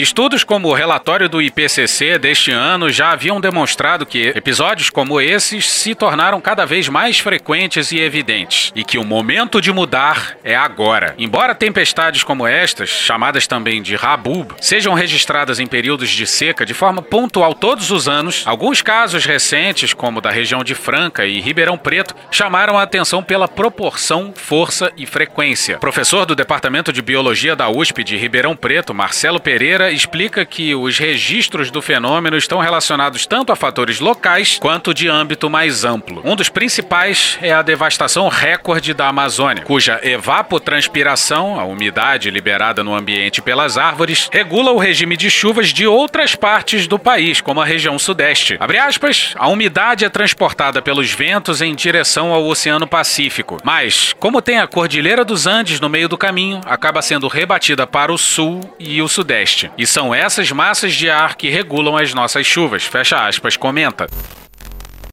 Estudos 0.00 0.44
como 0.44 0.68
o 0.68 0.72
relatório 0.72 1.28
do 1.28 1.42
IPCC 1.42 2.20
deste 2.20 2.52
ano 2.52 2.88
já 2.88 3.10
haviam 3.10 3.40
demonstrado 3.40 4.06
que 4.06 4.28
episódios 4.28 4.90
como 4.90 5.20
esses 5.20 5.68
se 5.68 5.92
tornaram 5.92 6.40
cada 6.40 6.64
vez 6.64 6.88
mais 6.88 7.18
frequentes 7.18 7.90
e 7.90 7.98
evidentes, 7.98 8.70
e 8.76 8.84
que 8.84 8.96
o 8.96 9.04
momento 9.04 9.60
de 9.60 9.72
mudar 9.72 10.36
é 10.44 10.54
agora. 10.54 11.16
Embora 11.18 11.52
tempestades 11.52 12.22
como 12.22 12.46
estas, 12.46 12.88
chamadas 12.88 13.48
também 13.48 13.82
de 13.82 13.96
Rabub, 13.96 14.54
sejam 14.60 14.94
registradas 14.94 15.58
em 15.58 15.66
períodos 15.66 16.10
de 16.10 16.28
seca 16.28 16.64
de 16.64 16.74
forma 16.74 17.02
pontual 17.02 17.52
todos 17.52 17.90
os 17.90 18.06
anos, 18.06 18.44
alguns 18.46 18.80
casos 18.80 19.24
recentes, 19.24 19.92
como 19.92 20.20
da 20.20 20.30
região 20.30 20.62
de 20.62 20.76
Franca 20.76 21.26
e 21.26 21.40
Ribeirão 21.40 21.76
Preto, 21.76 22.14
chamaram 22.30 22.78
a 22.78 22.84
atenção 22.84 23.20
pela 23.20 23.48
proporção, 23.48 24.32
força 24.36 24.92
e 24.96 25.04
frequência. 25.06 25.78
Professor 25.78 26.24
do 26.24 26.36
Departamento 26.36 26.92
de 26.92 27.02
Biologia 27.02 27.56
da 27.56 27.68
USP 27.68 28.04
de 28.04 28.16
Ribeirão 28.16 28.54
Preto, 28.54 28.94
Marcelo 28.94 29.40
Pereira, 29.40 29.87
explica 29.90 30.44
que 30.44 30.74
os 30.74 30.98
registros 30.98 31.70
do 31.70 31.82
fenômeno 31.82 32.36
estão 32.36 32.58
relacionados 32.58 33.26
tanto 33.26 33.52
a 33.52 33.56
fatores 33.56 34.00
locais 34.00 34.58
quanto 34.58 34.94
de 34.94 35.08
âmbito 35.08 35.50
mais 35.50 35.84
amplo. 35.84 36.22
Um 36.24 36.36
dos 36.36 36.48
principais 36.48 37.38
é 37.42 37.52
a 37.52 37.62
devastação 37.62 38.28
recorde 38.28 38.94
da 38.94 39.08
Amazônia, 39.08 39.64
cuja 39.64 40.00
evapotranspiração, 40.02 41.58
a 41.58 41.64
umidade 41.64 42.30
liberada 42.30 42.82
no 42.84 42.94
ambiente 42.94 43.42
pelas 43.42 43.76
árvores, 43.76 44.28
regula 44.32 44.72
o 44.72 44.78
regime 44.78 45.16
de 45.16 45.30
chuvas 45.30 45.68
de 45.68 45.86
outras 45.86 46.34
partes 46.34 46.86
do 46.86 46.98
país, 46.98 47.40
como 47.40 47.60
a 47.60 47.64
região 47.64 47.98
sudeste. 47.98 48.56
Abre 48.60 48.78
aspas, 48.78 49.34
a 49.36 49.48
umidade 49.48 50.04
é 50.04 50.08
transportada 50.08 50.82
pelos 50.82 51.10
ventos 51.10 51.60
em 51.60 51.74
direção 51.74 52.32
ao 52.32 52.46
Oceano 52.46 52.86
Pacífico, 52.86 53.58
mas, 53.62 54.14
como 54.18 54.42
tem 54.42 54.58
a 54.58 54.66
Cordilheira 54.66 55.24
dos 55.24 55.46
Andes 55.46 55.80
no 55.80 55.88
meio 55.88 56.08
do 56.08 56.18
caminho, 56.18 56.60
acaba 56.66 57.02
sendo 57.02 57.28
rebatida 57.28 57.86
para 57.86 58.12
o 58.12 58.18
sul 58.18 58.60
e 58.78 59.00
o 59.02 59.08
sudeste. 59.08 59.67
E 59.76 59.86
são 59.86 60.14
essas 60.14 60.50
massas 60.52 60.94
de 60.94 61.10
ar 61.10 61.36
que 61.36 61.50
regulam 61.50 61.96
as 61.96 62.14
nossas 62.14 62.46
chuvas. 62.46 62.84
Fecha 62.84 63.26
aspas, 63.26 63.56
comenta. 63.56 64.06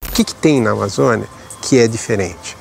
O 0.08 0.12
que, 0.12 0.24
que 0.24 0.36
tem 0.36 0.62
na 0.62 0.72
Amazônia 0.72 1.28
que 1.62 1.78
é 1.78 1.88
diferente? 1.88 2.56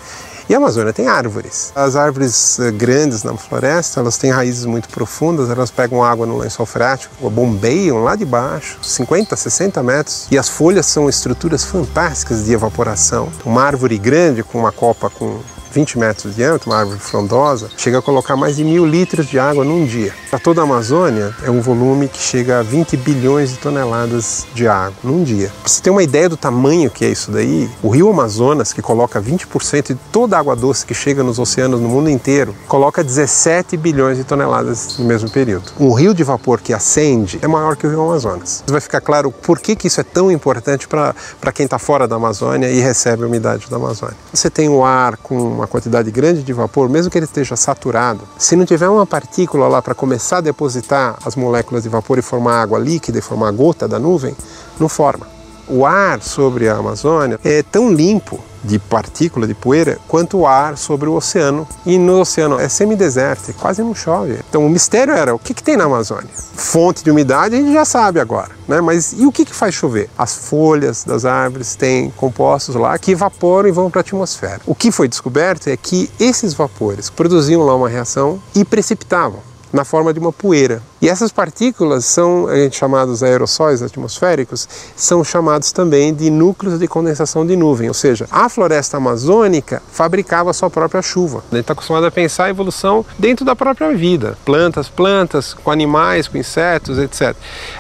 E 0.46 0.52
a 0.52 0.59
Amazônia 0.59 0.92
tem 0.92 1.09
árvores. 1.09 1.72
As 1.74 1.96
árvores 1.96 2.59
eh, 2.59 2.70
grandes 2.70 3.22
na 3.22 3.35
floresta, 3.35 4.00
elas 4.00 4.18
têm 4.18 4.30
raízes 4.30 4.66
muito 4.66 4.90
profundas, 4.90 5.48
elas 5.48 5.70
pegam 5.70 6.04
água 6.04 6.26
no 6.26 6.37
lençol 6.37 6.66
freático, 6.66 7.30
bombeiam 7.30 8.04
lá 8.04 8.14
de 8.14 8.26
baixo, 8.26 8.76
50, 8.83 9.35
60 9.35 9.83
metros, 9.83 10.26
e 10.30 10.37
as 10.37 10.50
folhas 10.50 10.85
são 10.85 11.09
estruturas 11.09 11.64
fantásticas 11.64 12.44
de 12.44 12.52
evaporação. 12.52 13.33
Uma 13.42 13.62
árvore 13.62 13.96
grande 13.96 14.42
com 14.42 14.59
uma 14.59 14.70
copa 14.70 15.09
com 15.09 15.40
20 15.75 15.99
metros 15.99 16.35
de 16.35 16.45
diâmetro, 16.45 16.71
uma 16.71 16.79
árvore 16.79 17.01
frondosa, 17.01 17.69
chega 17.77 17.99
a 17.99 18.03
colocar 18.03 18.37
mais 18.37 18.57
de 18.57 18.63
mil 18.63 18.87
litros 18.87 19.27
de 19.27 19.39
água 19.39 19.65
num 19.65 19.85
dia. 19.85 20.15
Para 20.31 20.39
toda 20.39 20.61
a 20.61 20.65
Amazônia, 20.65 21.35
é 21.43 21.51
um 21.51 21.61
volume 21.61 22.07
que 22.07 22.19
chega 22.19 22.61
a 22.61 22.63
20 22.63 22.97
bilhões 22.99 23.51
de 23.51 23.57
toneladas 23.59 24.47
de 24.55 24.69
água 24.69 24.95
num 25.03 25.25
dia. 25.25 25.51
Para 25.61 25.69
você 25.69 25.83
ter 25.83 25.91
uma 25.91 26.03
ideia 26.03 26.29
do 26.29 26.37
tamanho 26.37 26.91
que 26.91 27.05
é 27.05 27.09
isso 27.09 27.33
daí, 27.33 27.69
o 27.83 27.89
rio 27.89 28.09
Amazonas, 28.09 28.73
que 28.73 28.81
coloca 28.81 29.21
20% 29.21 29.89
de 29.89 29.95
toda 30.13 30.37
a 30.37 30.41
água 30.41 30.55
doce 30.55 30.87
que 30.87 30.95
chega 30.95 31.25
nos 31.25 31.41
oceanos 31.41 31.81
no 31.81 31.89
mundo 31.89 32.09
inteiro, 32.09 32.55
coloca 32.69 33.03
17 33.03 33.77
bilhões 33.77 34.17
de 34.17 34.25
toneladas 34.25 34.97
no 34.99 35.05
mesmo 35.05 35.29
período. 35.29 35.73
Um 35.81 35.93
rio 35.93 36.15
de 36.15 36.23
vapor 36.23 36.61
que 36.61 36.73
acende 36.73 37.41
é 37.43 37.49
maior 37.49 37.75
que 37.77 37.87
o 37.87 37.91
rio 37.91 38.03
Amazonas. 38.03 38.63
Vai 38.67 38.81
ficar 38.81 39.01
claro 39.01 39.33
por 39.33 39.59
que, 39.59 39.75
que 39.75 39.89
isso 39.89 40.01
é 40.01 40.05
tão 40.05 40.31
importante 40.31 40.87
para 40.87 41.53
quem 41.53 41.65
está 41.65 41.79
fora 41.79 42.07
da 42.07 42.15
Amazônia 42.15 42.71
e 42.71 42.79
recebe 42.79 43.25
a 43.25 43.27
umidade 43.27 43.69
da 43.69 43.77
Amazônia. 43.77 44.17
Você 44.33 44.49
tem 44.49 44.69
o 44.69 44.85
ar 44.85 45.17
com 45.17 45.63
uma 45.64 45.68
quantidade 45.68 46.11
grande 46.11 46.42
de 46.42 46.53
vapor, 46.53 46.88
mesmo 46.88 47.11
que 47.11 47.18
ele 47.18 47.24
esteja 47.24 47.57
saturado, 47.57 48.20
se 48.38 48.55
não 48.55 48.64
tiver 48.64 48.88
uma 48.88 49.07
partícula 49.07 49.66
lá 49.66 49.83
para 49.83 49.94
começar 49.94 50.38
a 50.38 50.42
depositar 50.42 51.18
as 51.24 51.35
moléculas 51.35 51.83
de 51.83 51.88
vapor 51.88 52.18
e 52.18 52.22
formar 52.22 52.62
água 52.62 52.79
líquida 52.79 53.18
e 53.18 53.22
formar 53.22 53.50
gota 53.53 53.88
da 53.88 53.98
nuvem, 53.98 54.37
não 54.79 54.88
forma. 54.88 55.27
O 55.66 55.87
ar 55.87 56.22
sobre 56.22 56.68
a 56.68 56.77
Amazônia 56.77 57.40
é 57.42 57.62
tão 57.62 57.92
limpo 57.92 58.38
de 58.64 58.79
partícula, 58.79 59.46
de 59.46 59.55
poeira, 59.55 59.98
quanto 60.09 60.38
o 60.38 60.46
ar 60.46 60.77
sobre 60.77 61.09
o 61.09 61.14
oceano. 61.14 61.68
E 61.85 61.98
no 61.98 62.20
oceano 62.20 62.59
é 62.59 62.68
semidesértico, 62.68 63.61
quase 63.61 63.83
não 63.83 63.94
chove. 63.94 64.38
Então 64.48 64.66
o 64.66 64.70
mistério 64.70 65.14
era 65.14 65.35
o 65.35 65.38
que, 65.38 65.55
que 65.55 65.62
tem 65.62 65.77
na 65.77 65.85
Amazônia? 65.85 66.31
Fonte 66.55 67.05
de 67.05 67.11
umidade 67.11 67.55
a 67.55 67.59
gente 67.59 67.72
já 67.72 67.85
sabe 67.85 68.20
agora, 68.20 68.50
né? 68.66 68.81
mas 68.81 69.12
e 69.12 69.27
o 69.27 69.33
que, 69.33 69.44
que 69.44 69.55
faz 69.55 69.74
chover? 69.74 70.09
As 70.16 70.35
folhas 70.35 71.05
das 71.05 71.24
árvores 71.24 71.77
têm 71.77 72.11
compostos 72.11 72.74
lá 72.74 72.98
que 72.98 73.12
evaporam 73.12 73.68
e 73.68 73.72
vão 73.72 73.90
para 73.90 74.00
a 74.00 74.03
atmosfera. 74.03 74.61
O 74.66 74.74
que 74.74 74.90
foi 74.90 75.09
descoberto 75.09 75.68
é 75.68 75.77
que 75.77 76.11
esses 76.18 76.55
vapores 76.55 77.11
produziam 77.11 77.62
lá 77.62 77.74
uma 77.74 77.88
reação 77.88 78.40
e 78.55 78.64
precipitavam 78.64 79.54
na 79.75 79.85
forma 79.85 80.15
de 80.15 80.21
uma 80.21 80.33
poeira. 80.33 80.81
E 81.03 81.09
essas 81.09 81.33
partículas 81.33 82.05
são 82.05 82.47
a 82.47 82.55
gente, 82.55 82.77
chamados 82.77 83.25
aerossóis 83.25 83.83
atmosféricos, 83.83 84.69
são 84.95 85.25
chamados 85.25 85.73
também 85.73 86.15
de 86.15 86.31
núcleos 86.31 86.79
de 86.79 86.87
condensação 86.87 87.45
de 87.45 87.57
nuvem, 87.57 87.89
ou 87.89 87.95
seja, 87.95 88.29
a 88.31 88.49
floresta 88.49 88.99
amazônica 88.99 89.83
fabricava 89.91 90.51
a 90.51 90.55
sua 90.55 90.71
própria 90.71 91.03
chuva. 91.03 91.43
A 91.51 91.57
gente 91.57 91.65
está 91.65 91.73
acostumado 91.73 92.07
a 92.07 92.11
pensar 92.11 92.45
a 92.45 92.51
evolução 92.51 93.05
dentro 93.19 93.45
da 93.45 93.57
própria 93.57 93.93
vida, 93.97 94.39
plantas, 94.45 94.89
plantas, 94.89 95.53
com 95.53 95.73
animais, 95.73 96.29
com 96.29 96.39
insetos, 96.39 96.97
etc. 96.97 97.35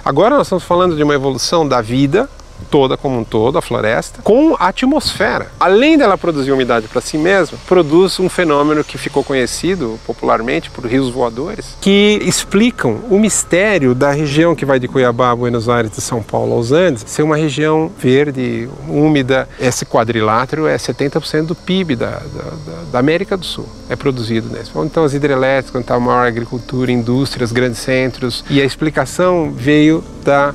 Agora 0.04 0.36
nós 0.36 0.48
estamos 0.48 0.64
falando 0.64 0.96
de 0.96 1.02
uma 1.04 1.14
evolução 1.14 1.66
da 1.66 1.80
vida 1.80 2.28
toda 2.70 2.96
como 2.96 3.18
um 3.18 3.24
todo, 3.24 3.58
a 3.58 3.62
floresta, 3.62 4.22
com 4.22 4.54
a 4.58 4.68
atmosfera. 4.68 5.50
Além 5.58 5.96
dela 5.96 6.18
produzir 6.18 6.52
umidade 6.52 6.88
para 6.88 7.00
si 7.00 7.16
mesma, 7.16 7.58
produz 7.66 8.18
um 8.18 8.28
fenômeno 8.28 8.82
que 8.82 8.98
ficou 8.98 9.22
conhecido 9.22 9.98
popularmente 10.06 10.70
por 10.70 10.86
rios 10.86 11.10
voadores, 11.10 11.76
que 11.80 12.20
explicam 12.24 13.00
o 13.10 13.18
mistério 13.18 13.94
da 13.94 14.10
região 14.10 14.54
que 14.54 14.64
vai 14.64 14.78
de 14.78 14.88
Cuiabá, 14.88 15.34
Buenos 15.34 15.68
Aires, 15.68 15.90
de 15.92 16.00
São 16.00 16.22
Paulo 16.22 16.54
aos 16.54 16.72
Andes, 16.72 17.04
ser 17.06 17.22
uma 17.22 17.36
região 17.36 17.90
verde, 17.98 18.68
úmida. 18.88 19.48
Esse 19.58 19.84
quadrilátero 19.84 20.66
é 20.66 20.76
70% 20.76 21.46
do 21.46 21.54
PIB 21.54 21.96
da, 21.96 22.10
da, 22.10 22.82
da, 22.92 22.98
América 22.98 23.36
do 23.36 23.44
Sul, 23.44 23.68
é 23.88 23.96
produzido 23.96 24.48
nesse. 24.48 24.70
Então 24.76 25.04
as 25.04 25.14
hidrelétricas, 25.14 25.80
está 25.80 25.94
a 25.94 26.00
maior 26.00 26.26
agricultura, 26.26 26.90
indústrias, 26.90 27.52
grandes 27.52 27.78
centros, 27.78 28.44
e 28.48 28.60
a 28.60 28.64
explicação 28.64 29.52
veio 29.54 30.02
da 30.24 30.54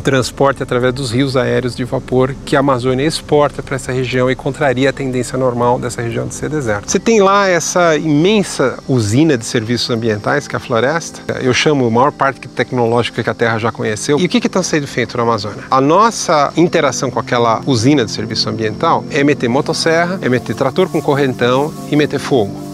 transporte 0.00 0.62
através 0.62 0.92
dos 0.94 1.10
rios 1.10 1.36
aéreos 1.36 1.74
de 1.74 1.84
vapor 1.84 2.34
que 2.44 2.56
a 2.56 2.60
Amazônia 2.60 3.04
exporta 3.04 3.62
para 3.62 3.76
essa 3.76 3.92
região 3.92 4.30
e 4.30 4.34
contraria 4.34 4.90
a 4.90 4.92
tendência 4.92 5.38
normal 5.38 5.78
dessa 5.78 6.02
região 6.02 6.26
de 6.26 6.34
ser 6.34 6.48
deserto. 6.48 6.90
Você 6.90 6.98
tem 6.98 7.20
lá 7.20 7.48
essa 7.48 7.96
imensa 7.96 8.78
usina 8.88 9.36
de 9.36 9.44
serviços 9.44 9.90
ambientais 9.90 10.46
que 10.46 10.54
é 10.54 10.58
a 10.58 10.60
floresta. 10.60 11.20
Eu 11.40 11.52
chamo 11.52 11.86
a 11.86 11.90
maior 11.90 12.12
parte 12.12 12.48
tecnológica 12.48 13.22
que 13.22 13.30
a 13.30 13.34
Terra 13.34 13.58
já 13.58 13.72
conheceu. 13.72 14.18
E 14.18 14.26
o 14.26 14.28
que 14.28 14.38
está 14.38 14.62
sendo 14.62 14.86
feito 14.86 15.16
na 15.16 15.22
Amazônia? 15.22 15.64
A 15.70 15.80
nossa 15.80 16.52
interação 16.56 17.10
com 17.10 17.18
aquela 17.18 17.60
usina 17.66 18.04
de 18.04 18.10
serviço 18.10 18.48
ambiental 18.48 19.04
é 19.10 19.22
meter 19.24 19.48
motosserra, 19.48 20.18
é 20.22 20.28
meter 20.28 20.54
trator 20.54 20.88
com 20.88 21.00
correntão 21.00 21.72
e 21.90 21.96
meter 21.96 22.18
fogo. 22.18 22.68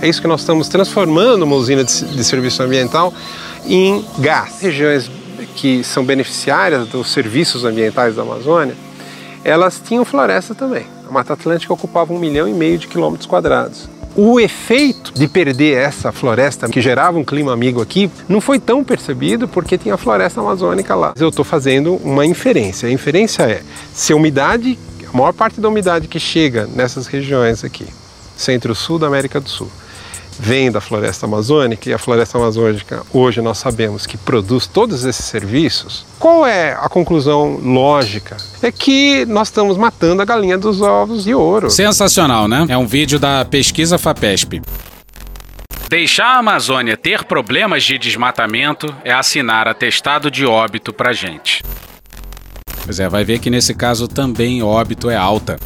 É 0.00 0.08
isso 0.08 0.20
que 0.20 0.28
nós 0.28 0.40
estamos 0.40 0.68
transformando 0.68 1.42
uma 1.42 1.56
usina 1.56 1.82
de, 1.82 2.04
de 2.04 2.24
serviço 2.24 2.62
ambiental 2.62 3.12
em 3.66 4.04
gás. 4.18 4.60
Regiões 4.60 5.10
que 5.56 5.82
são 5.82 6.04
beneficiárias 6.04 6.86
dos 6.86 7.10
serviços 7.10 7.64
ambientais 7.64 8.14
da 8.14 8.22
Amazônia, 8.22 8.76
elas 9.42 9.80
tinham 9.84 10.04
floresta 10.04 10.54
também. 10.54 10.86
A 11.08 11.12
Mata 11.12 11.32
Atlântica 11.32 11.72
ocupava 11.72 12.12
um 12.12 12.18
milhão 12.18 12.46
e 12.46 12.52
meio 12.52 12.78
de 12.78 12.86
quilômetros 12.86 13.26
quadrados. 13.26 13.88
O 14.14 14.40
efeito 14.40 15.12
de 15.14 15.28
perder 15.28 15.76
essa 15.76 16.10
floresta 16.10 16.68
que 16.68 16.80
gerava 16.80 17.18
um 17.18 17.24
clima 17.24 17.52
amigo 17.52 17.82
aqui 17.82 18.10
não 18.28 18.40
foi 18.40 18.58
tão 18.58 18.82
percebido 18.82 19.46
porque 19.46 19.76
tinha 19.76 19.94
a 19.94 19.98
floresta 19.98 20.40
amazônica 20.40 20.94
lá. 20.94 21.12
Eu 21.18 21.28
estou 21.28 21.44
fazendo 21.44 21.96
uma 21.96 22.24
inferência. 22.24 22.88
A 22.88 22.92
inferência 22.92 23.42
é 23.42 23.62
se 23.92 24.12
a 24.12 24.16
umidade, 24.16 24.78
a 25.06 25.16
maior 25.16 25.32
parte 25.32 25.60
da 25.60 25.68
umidade 25.68 26.08
que 26.08 26.18
chega 26.18 26.66
nessas 26.74 27.06
regiões 27.06 27.62
aqui, 27.62 27.86
centro-sul 28.36 28.98
da 28.98 29.06
América 29.06 29.38
do 29.38 29.48
Sul, 29.48 29.70
vem 30.38 30.70
da 30.70 30.80
floresta 30.80 31.26
amazônica 31.26 31.88
e 31.88 31.92
a 31.92 31.98
floresta 31.98 32.38
amazônica 32.38 33.02
hoje 33.12 33.40
nós 33.40 33.58
sabemos 33.58 34.06
que 34.06 34.16
produz 34.16 34.66
todos 34.66 35.04
esses 35.04 35.24
serviços, 35.24 36.04
qual 36.18 36.46
é 36.46 36.72
a 36.72 36.88
conclusão 36.88 37.58
lógica? 37.62 38.36
É 38.62 38.70
que 38.70 39.24
nós 39.26 39.48
estamos 39.48 39.76
matando 39.76 40.22
a 40.22 40.24
galinha 40.24 40.58
dos 40.58 40.80
ovos 40.80 41.24
de 41.24 41.34
ouro. 41.34 41.70
Sensacional, 41.70 42.48
né? 42.48 42.66
É 42.68 42.76
um 42.76 42.86
vídeo 42.86 43.18
da 43.18 43.44
pesquisa 43.44 43.98
FAPESP. 43.98 44.62
Deixar 45.88 46.34
a 46.34 46.38
Amazônia 46.38 46.96
ter 46.96 47.24
problemas 47.24 47.84
de 47.84 47.96
desmatamento 47.96 48.92
é 49.04 49.12
assinar 49.12 49.68
atestado 49.68 50.30
de 50.30 50.44
óbito 50.44 50.92
pra 50.92 51.12
gente. 51.12 51.62
Pois 52.84 52.98
é, 52.98 53.08
vai 53.08 53.24
ver 53.24 53.38
que 53.38 53.50
nesse 53.50 53.74
caso 53.74 54.08
também 54.08 54.62
óbito 54.62 55.08
é 55.08 55.16
alta. 55.16 55.58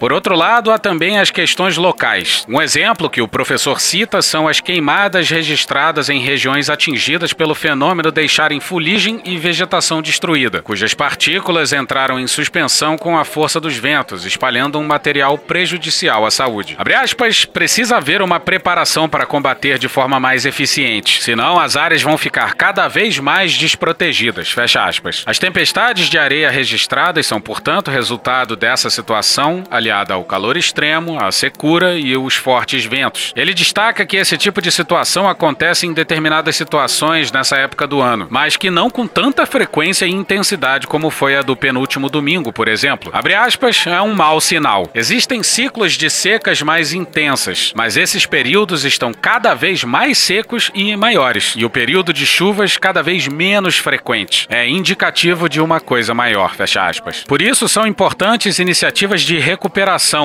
Por 0.00 0.14
outro 0.14 0.34
lado, 0.34 0.72
há 0.72 0.78
também 0.78 1.18
as 1.18 1.30
questões 1.30 1.76
locais. 1.76 2.46
Um 2.48 2.62
exemplo 2.62 3.10
que 3.10 3.20
o 3.20 3.28
professor 3.28 3.78
cita 3.78 4.22
são 4.22 4.48
as 4.48 4.58
queimadas 4.58 5.28
registradas 5.28 6.08
em 6.08 6.18
regiões 6.18 6.70
atingidas 6.70 7.34
pelo 7.34 7.54
fenômeno 7.54 8.10
deixarem 8.10 8.60
fuligem 8.60 9.20
e 9.26 9.36
vegetação 9.36 10.00
destruída, 10.00 10.62
cujas 10.62 10.94
partículas 10.94 11.74
entraram 11.74 12.18
em 12.18 12.26
suspensão 12.26 12.96
com 12.96 13.18
a 13.18 13.26
força 13.26 13.60
dos 13.60 13.76
ventos, 13.76 14.24
espalhando 14.24 14.78
um 14.78 14.86
material 14.86 15.36
prejudicial 15.36 16.24
à 16.24 16.30
saúde. 16.30 16.76
Abre 16.78 16.94
aspas, 16.94 17.44
precisa 17.44 17.98
haver 17.98 18.22
uma 18.22 18.40
preparação 18.40 19.06
para 19.06 19.26
combater 19.26 19.78
de 19.78 19.86
forma 19.86 20.18
mais 20.18 20.46
eficiente, 20.46 21.22
senão 21.22 21.60
as 21.60 21.76
áreas 21.76 22.00
vão 22.00 22.16
ficar 22.16 22.54
cada 22.54 22.88
vez 22.88 23.18
mais 23.18 23.52
desprotegidas. 23.52 24.50
Fecha 24.50 24.82
aspas. 24.82 25.24
As 25.26 25.38
tempestades 25.38 26.08
de 26.08 26.16
areia 26.16 26.48
registradas 26.48 27.26
são, 27.26 27.38
portanto, 27.38 27.90
resultado 27.90 28.56
dessa 28.56 28.88
situação, 28.88 29.62
aliada 29.90 30.14
ao 30.14 30.24
calor 30.24 30.56
extremo, 30.56 31.18
à 31.18 31.32
secura 31.32 31.98
e 31.98 32.16
os 32.16 32.36
fortes 32.36 32.84
ventos. 32.84 33.32
Ele 33.34 33.52
destaca 33.52 34.06
que 34.06 34.16
esse 34.16 34.38
tipo 34.38 34.62
de 34.62 34.70
situação 34.70 35.28
acontece 35.28 35.86
em 35.86 35.92
determinadas 35.92 36.54
situações 36.54 37.32
nessa 37.32 37.56
época 37.56 37.86
do 37.86 38.00
ano, 38.00 38.28
mas 38.30 38.56
que 38.56 38.70
não 38.70 38.88
com 38.88 39.06
tanta 39.06 39.44
frequência 39.44 40.06
e 40.06 40.10
intensidade 40.10 40.86
como 40.86 41.10
foi 41.10 41.36
a 41.36 41.42
do 41.42 41.56
penúltimo 41.56 42.08
domingo, 42.08 42.52
por 42.52 42.68
exemplo. 42.68 43.10
Abre 43.12 43.34
aspas, 43.34 43.84
é 43.86 44.00
um 44.00 44.14
mau 44.14 44.40
sinal. 44.40 44.88
Existem 44.94 45.42
ciclos 45.42 45.94
de 45.94 46.08
secas 46.08 46.62
mais 46.62 46.92
intensas, 46.92 47.72
mas 47.74 47.96
esses 47.96 48.24
períodos 48.24 48.84
estão 48.84 49.12
cada 49.12 49.54
vez 49.54 49.82
mais 49.82 50.18
secos 50.18 50.70
e 50.72 50.96
maiores, 50.96 51.54
e 51.56 51.64
o 51.64 51.70
período 51.70 52.12
de 52.12 52.24
chuvas 52.24 52.76
cada 52.76 53.02
vez 53.02 53.26
menos 53.26 53.76
frequente. 53.76 54.46
É 54.48 54.68
indicativo 54.68 55.48
de 55.48 55.60
uma 55.60 55.80
coisa 55.80 56.14
maior, 56.14 56.54
fecha 56.54 56.86
aspas. 56.86 57.24
Por 57.24 57.42
isso 57.42 57.68
são 57.68 57.86
importantes 57.86 58.58
iniciativas 58.58 59.22
de 59.22 59.38
recuperação, 59.38 59.79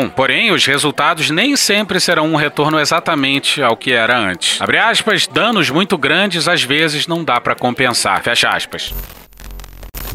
porém 0.09 0.51
os 0.51 0.65
resultados 0.65 1.29
nem 1.29 1.55
sempre 1.55 1.99
serão 1.99 2.31
um 2.31 2.35
retorno 2.35 2.79
exatamente 2.79 3.61
ao 3.61 3.77
que 3.77 3.91
era 3.91 4.17
antes. 4.17 4.61
Abre 4.61 4.77
aspas, 4.77 5.27
danos 5.27 5.69
muito 5.69 5.97
grandes 5.97 6.47
às 6.47 6.63
vezes 6.63 7.07
não 7.07 7.23
dá 7.23 7.39
para 7.39 7.55
compensar, 7.55 8.21
fecha 8.21 8.49
aspas. 8.49 8.93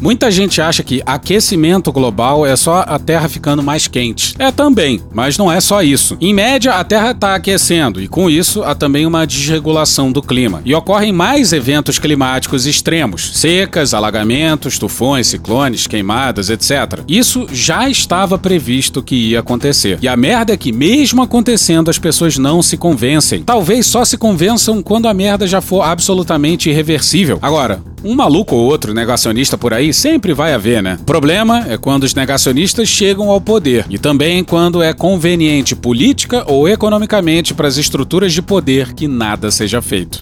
Muita 0.01 0.31
gente 0.31 0.59
acha 0.59 0.81
que 0.81 1.03
aquecimento 1.05 1.91
global 1.91 2.43
é 2.43 2.55
só 2.55 2.83
a 2.87 2.97
Terra 2.97 3.29
ficando 3.29 3.61
mais 3.61 3.87
quente. 3.87 4.33
É 4.39 4.51
também, 4.51 4.99
mas 5.13 5.37
não 5.37 5.51
é 5.51 5.61
só 5.61 5.83
isso. 5.83 6.17
Em 6.19 6.33
média, 6.33 6.73
a 6.73 6.83
Terra 6.83 7.11
está 7.11 7.35
aquecendo 7.35 8.01
e 8.01 8.07
com 8.07 8.27
isso 8.27 8.63
há 8.63 8.73
também 8.73 9.05
uma 9.05 9.27
desregulação 9.27 10.11
do 10.11 10.19
clima. 10.19 10.63
E 10.65 10.73
ocorrem 10.73 11.13
mais 11.13 11.53
eventos 11.53 11.99
climáticos 11.99 12.65
extremos: 12.65 13.37
secas, 13.37 13.93
alagamentos, 13.93 14.79
tufões, 14.79 15.27
ciclones, 15.27 15.85
queimadas, 15.85 16.49
etc. 16.49 17.03
Isso 17.07 17.45
já 17.51 17.87
estava 17.87 18.39
previsto 18.39 19.03
que 19.03 19.15
ia 19.15 19.39
acontecer. 19.39 19.99
E 20.01 20.07
a 20.07 20.17
merda 20.17 20.53
é 20.53 20.57
que, 20.57 20.71
mesmo 20.71 21.21
acontecendo, 21.21 21.91
as 21.91 21.99
pessoas 21.99 22.39
não 22.39 22.63
se 22.63 22.75
convencem. 22.75 23.43
Talvez 23.43 23.85
só 23.85 24.03
se 24.03 24.17
convençam 24.17 24.81
quando 24.81 25.07
a 25.07 25.13
merda 25.13 25.45
já 25.45 25.61
for 25.61 25.83
absolutamente 25.83 26.71
irreversível. 26.71 27.37
Agora, 27.39 27.83
um 28.03 28.15
maluco 28.15 28.55
ou 28.55 28.65
outro 28.65 28.93
negacionista 28.93 29.57
por 29.57 29.73
aí 29.73 29.93
sempre 29.93 30.33
vai 30.33 30.53
haver, 30.53 30.81
né? 30.81 30.97
O 31.01 31.05
problema 31.05 31.65
é 31.67 31.77
quando 31.77 32.03
os 32.03 32.13
negacionistas 32.13 32.87
chegam 32.87 33.29
ao 33.29 33.39
poder 33.39 33.85
e 33.89 33.97
também 33.97 34.43
quando 34.43 34.81
é 34.81 34.93
conveniente 34.93 35.75
política 35.75 36.43
ou 36.47 36.67
economicamente 36.67 37.53
para 37.53 37.67
as 37.67 37.77
estruturas 37.77 38.33
de 38.33 38.41
poder 38.41 38.93
que 38.93 39.07
nada 39.07 39.51
seja 39.51 39.81
feito. 39.81 40.21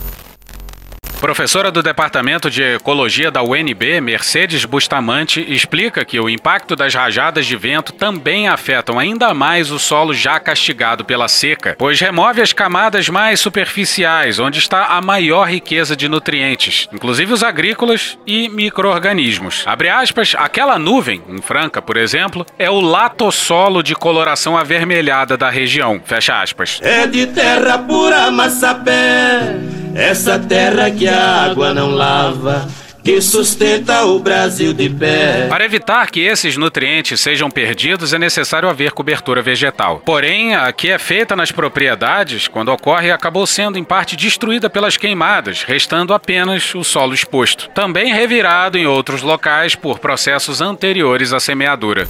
Professora 1.19 1.69
do 1.69 1.83
Departamento 1.83 2.49
de 2.49 2.63
Ecologia 2.63 3.29
da 3.29 3.43
UNB, 3.43 3.99
Mercedes 3.99 4.63
Bustamante, 4.63 5.45
explica 5.53 6.05
que 6.05 6.17
o 6.17 6.29
impacto 6.29 6.77
das 6.77 6.95
rajadas 6.95 7.45
de 7.45 7.57
vento 7.57 7.91
também 7.91 8.47
afetam 8.47 8.97
ainda 8.97 9.33
mais 9.33 9.69
o 9.69 9.77
solo 9.77 10.13
já 10.13 10.39
castigado 10.39 11.03
pela 11.03 11.27
seca, 11.27 11.75
pois 11.77 11.99
remove 11.99 12.41
as 12.41 12.53
camadas 12.53 13.09
mais 13.09 13.41
superficiais, 13.41 14.39
onde 14.39 14.59
está 14.59 14.85
a 14.85 15.01
maior 15.01 15.49
riqueza 15.49 15.93
de 15.93 16.07
nutrientes, 16.07 16.87
inclusive 16.93 17.33
os 17.33 17.43
agrícolas 17.43 18.17
e 18.25 18.47
micro-organismos. 18.47 19.63
Abre 19.65 19.89
aspas, 19.89 20.33
aquela 20.37 20.79
nuvem, 20.79 21.21
em 21.27 21.41
Franca, 21.41 21.81
por 21.81 21.97
exemplo, 21.97 22.45
é 22.57 22.71
o 22.71 22.79
latossolo 22.79 23.83
de 23.83 23.93
coloração 23.93 24.57
avermelhada 24.57 25.35
da 25.35 25.49
região. 25.49 26.01
Fecha 26.03 26.41
aspas. 26.41 26.79
É 26.81 27.05
de 27.05 27.27
terra 27.27 27.77
pura, 27.77 28.31
massapé, 28.31 29.78
essa 29.95 30.39
terra 30.39 30.89
que 30.91 31.07
a 31.07 31.43
água 31.43 31.73
não 31.73 31.89
lava. 31.89 32.67
Que 33.03 33.21
sustenta 33.21 34.05
o 34.05 34.19
Brasil 34.19 34.73
de 34.73 34.89
pé. 34.89 35.47
Para 35.49 35.63
evitar 35.63 36.11
que 36.11 36.19
esses 36.19 36.57
nutrientes 36.57 37.19
sejam 37.21 37.49
perdidos, 37.49 38.13
é 38.13 38.19
necessário 38.19 38.69
haver 38.69 38.91
cobertura 38.91 39.41
vegetal. 39.41 40.01
Porém, 40.05 40.53
a 40.53 40.71
que 40.73 40.89
é 40.89 40.99
feita 40.99 41.35
nas 41.35 41.51
propriedades, 41.51 42.47
quando 42.47 42.69
ocorre, 42.71 43.09
acabou 43.09 43.47
sendo 43.47 43.79
em 43.79 43.83
parte 43.85 44.17
destruída 44.17 44.69
pelas 44.69 44.97
queimadas, 44.97 45.63
restando 45.63 46.13
apenas 46.13 46.75
o 46.75 46.83
solo 46.83 47.13
exposto. 47.13 47.69
Também 47.69 48.13
revirado 48.13 48.77
em 48.77 48.85
outros 48.85 49.21
locais 49.21 49.75
por 49.75 49.97
processos 49.97 50.59
anteriores 50.59 51.31
à 51.31 51.39
semeadura. 51.39 52.05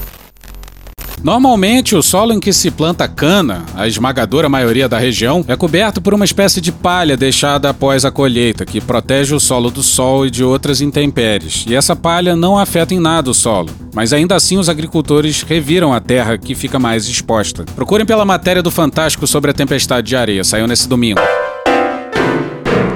Normalmente, 1.23 1.95
o 1.95 2.01
solo 2.01 2.34
em 2.34 2.39
que 2.39 2.53
se 2.53 2.71
planta 2.71 3.08
cana, 3.08 3.65
a 3.75 3.88
esmagadora 3.88 4.47
maioria 4.47 4.88
da 4.88 4.97
região, 4.97 5.43
é 5.47 5.55
coberto 5.55 6.01
por 6.01 6.13
uma 6.13 6.23
espécie 6.23 6.62
de 6.62 6.71
palha 6.71 7.17
deixada 7.17 7.69
após 7.69 8.05
a 8.05 8.12
colheita, 8.12 8.65
que 8.65 8.79
protege 8.79 9.36
o 9.36 9.39
solo 9.39 9.69
do 9.69 9.84
sol 9.84 10.25
e 10.25 10.32
de 10.32 10.43
outras 10.43 10.82
intempéries. 10.82 11.65
E 11.67 11.75
essa 11.75 11.95
palha 11.95 12.36
não 12.36 12.58
afeta 12.58 12.93
em 12.93 12.99
nada 12.99 13.29
o 13.29 13.34
solo, 13.34 13.69
mas 13.93 14.13
ainda 14.13 14.36
assim 14.36 14.58
os 14.58 14.69
agricultores 14.69 15.43
reviram 15.43 15.93
a 15.93 15.99
terra 15.99 16.38
que 16.38 16.55
fica 16.55 16.79
mais 16.79 17.08
exposta. 17.08 17.65
Procurem 17.75 18.05
pela 18.05 18.25
matéria 18.25 18.63
do 18.63 18.71
Fantástico 18.71 19.27
sobre 19.27 19.51
a 19.51 19.53
tempestade 19.53 20.08
de 20.08 20.15
areia, 20.15 20.43
saiu 20.43 20.67
nesse 20.67 20.88
domingo. 20.88 21.19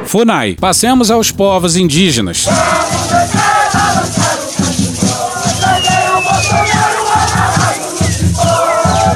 FUNAI. 0.06 0.58
Passemos 0.60 1.10
aos 1.10 1.32
povos 1.32 1.76
indígenas. 1.76 2.46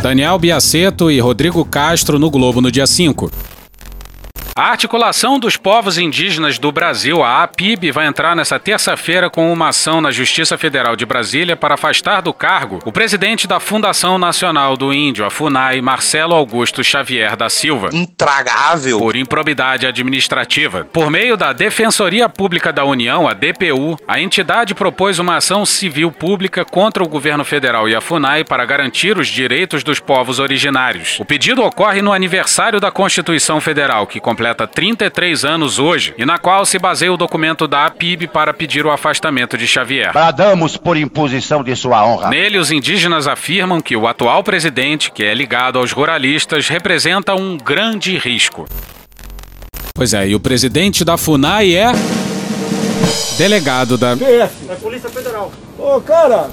Daniel 0.07 0.39
Biaceto 0.39 1.09
e 1.09 1.19
Rodrigo 1.19 1.65
Castro 1.65 2.17
no 2.17 2.29
Globo 2.29 2.61
no 2.61 2.71
dia 2.71 2.85
5. 2.85 3.29
A 4.57 4.71
articulação 4.71 5.37
dos 5.37 5.55
povos 5.55 5.99
indígenas 5.99 6.57
do 6.57 6.71
Brasil, 6.71 7.23
a 7.23 7.43
APIB, 7.43 7.91
vai 7.91 8.07
entrar 8.07 8.35
nessa 8.35 8.57
terça-feira 8.57 9.29
com 9.29 9.53
uma 9.53 9.67
ação 9.67 10.01
na 10.01 10.09
Justiça 10.09 10.57
Federal 10.57 10.95
de 10.95 11.05
Brasília 11.05 11.55
para 11.55 11.75
afastar 11.75 12.21
do 12.21 12.33
cargo 12.33 12.79
o 12.83 12.91
presidente 12.91 13.47
da 13.47 13.59
Fundação 13.59 14.17
Nacional 14.17 14.75
do 14.75 14.91
Índio, 14.91 15.23
a 15.23 15.29
FUNAI, 15.29 15.79
Marcelo 15.79 16.33
Augusto 16.33 16.83
Xavier 16.83 17.35
da 17.35 17.51
Silva. 17.51 17.89
Intragável. 17.93 18.97
Por 18.97 19.15
improbidade 19.15 19.85
administrativa. 19.85 20.85
Por 20.85 21.11
meio 21.11 21.37
da 21.37 21.53
Defensoria 21.53 22.27
Pública 22.27 22.73
da 22.73 22.83
União, 22.83 23.27
a 23.27 23.35
DPU, 23.35 23.95
a 24.07 24.19
entidade 24.19 24.73
propôs 24.73 25.19
uma 25.19 25.35
ação 25.35 25.67
civil 25.67 26.11
pública 26.11 26.65
contra 26.65 27.03
o 27.03 27.07
governo 27.07 27.45
federal 27.45 27.87
e 27.87 27.93
a 27.93 28.01
FUNAI 28.01 28.43
para 28.43 28.65
garantir 28.65 29.19
os 29.19 29.27
direitos 29.27 29.83
dos 29.83 29.99
povos 29.99 30.39
originários. 30.39 31.19
O 31.19 31.25
pedido 31.25 31.61
ocorre 31.61 32.01
no 32.01 32.11
aniversário 32.11 32.79
da 32.79 32.89
Constituição 32.89 33.61
Federal, 33.61 34.07
que 34.07 34.19
completa 34.19 34.46
33 34.53 35.43
anos 35.43 35.79
hoje, 35.79 36.13
e 36.17 36.25
na 36.25 36.37
qual 36.37 36.65
se 36.65 36.79
baseia 36.79 37.11
o 37.11 37.17
documento 37.17 37.67
da 37.67 37.85
APIB 37.85 38.27
para 38.27 38.53
pedir 38.53 38.85
o 38.85 38.91
afastamento 38.91 39.57
de 39.57 39.67
Xavier. 39.67 40.13
Bradamos 40.13 40.77
por 40.77 40.95
imposição 40.95 41.63
de 41.63 41.75
sua 41.75 42.05
honra. 42.05 42.29
Nele, 42.29 42.57
os 42.57 42.71
indígenas 42.71 43.27
afirmam 43.27 43.81
que 43.81 43.95
o 43.95 44.07
atual 44.07 44.43
presidente, 44.43 45.11
que 45.11 45.23
é 45.23 45.33
ligado 45.33 45.79
aos 45.79 45.91
ruralistas, 45.91 46.67
representa 46.67 47.35
um 47.35 47.57
grande 47.57 48.17
risco. 48.17 48.67
Pois 49.93 50.13
é, 50.13 50.27
e 50.27 50.35
o 50.35 50.39
presidente 50.39 51.03
da 51.03 51.17
FUNAI 51.17 51.75
é. 51.75 51.91
Delegado 53.37 53.97
da. 53.97 54.15
PF, 54.15 54.69
é 54.69 54.75
Polícia 54.75 55.09
Federal. 55.09 55.51
Ô, 55.77 55.99
cara! 56.01 56.49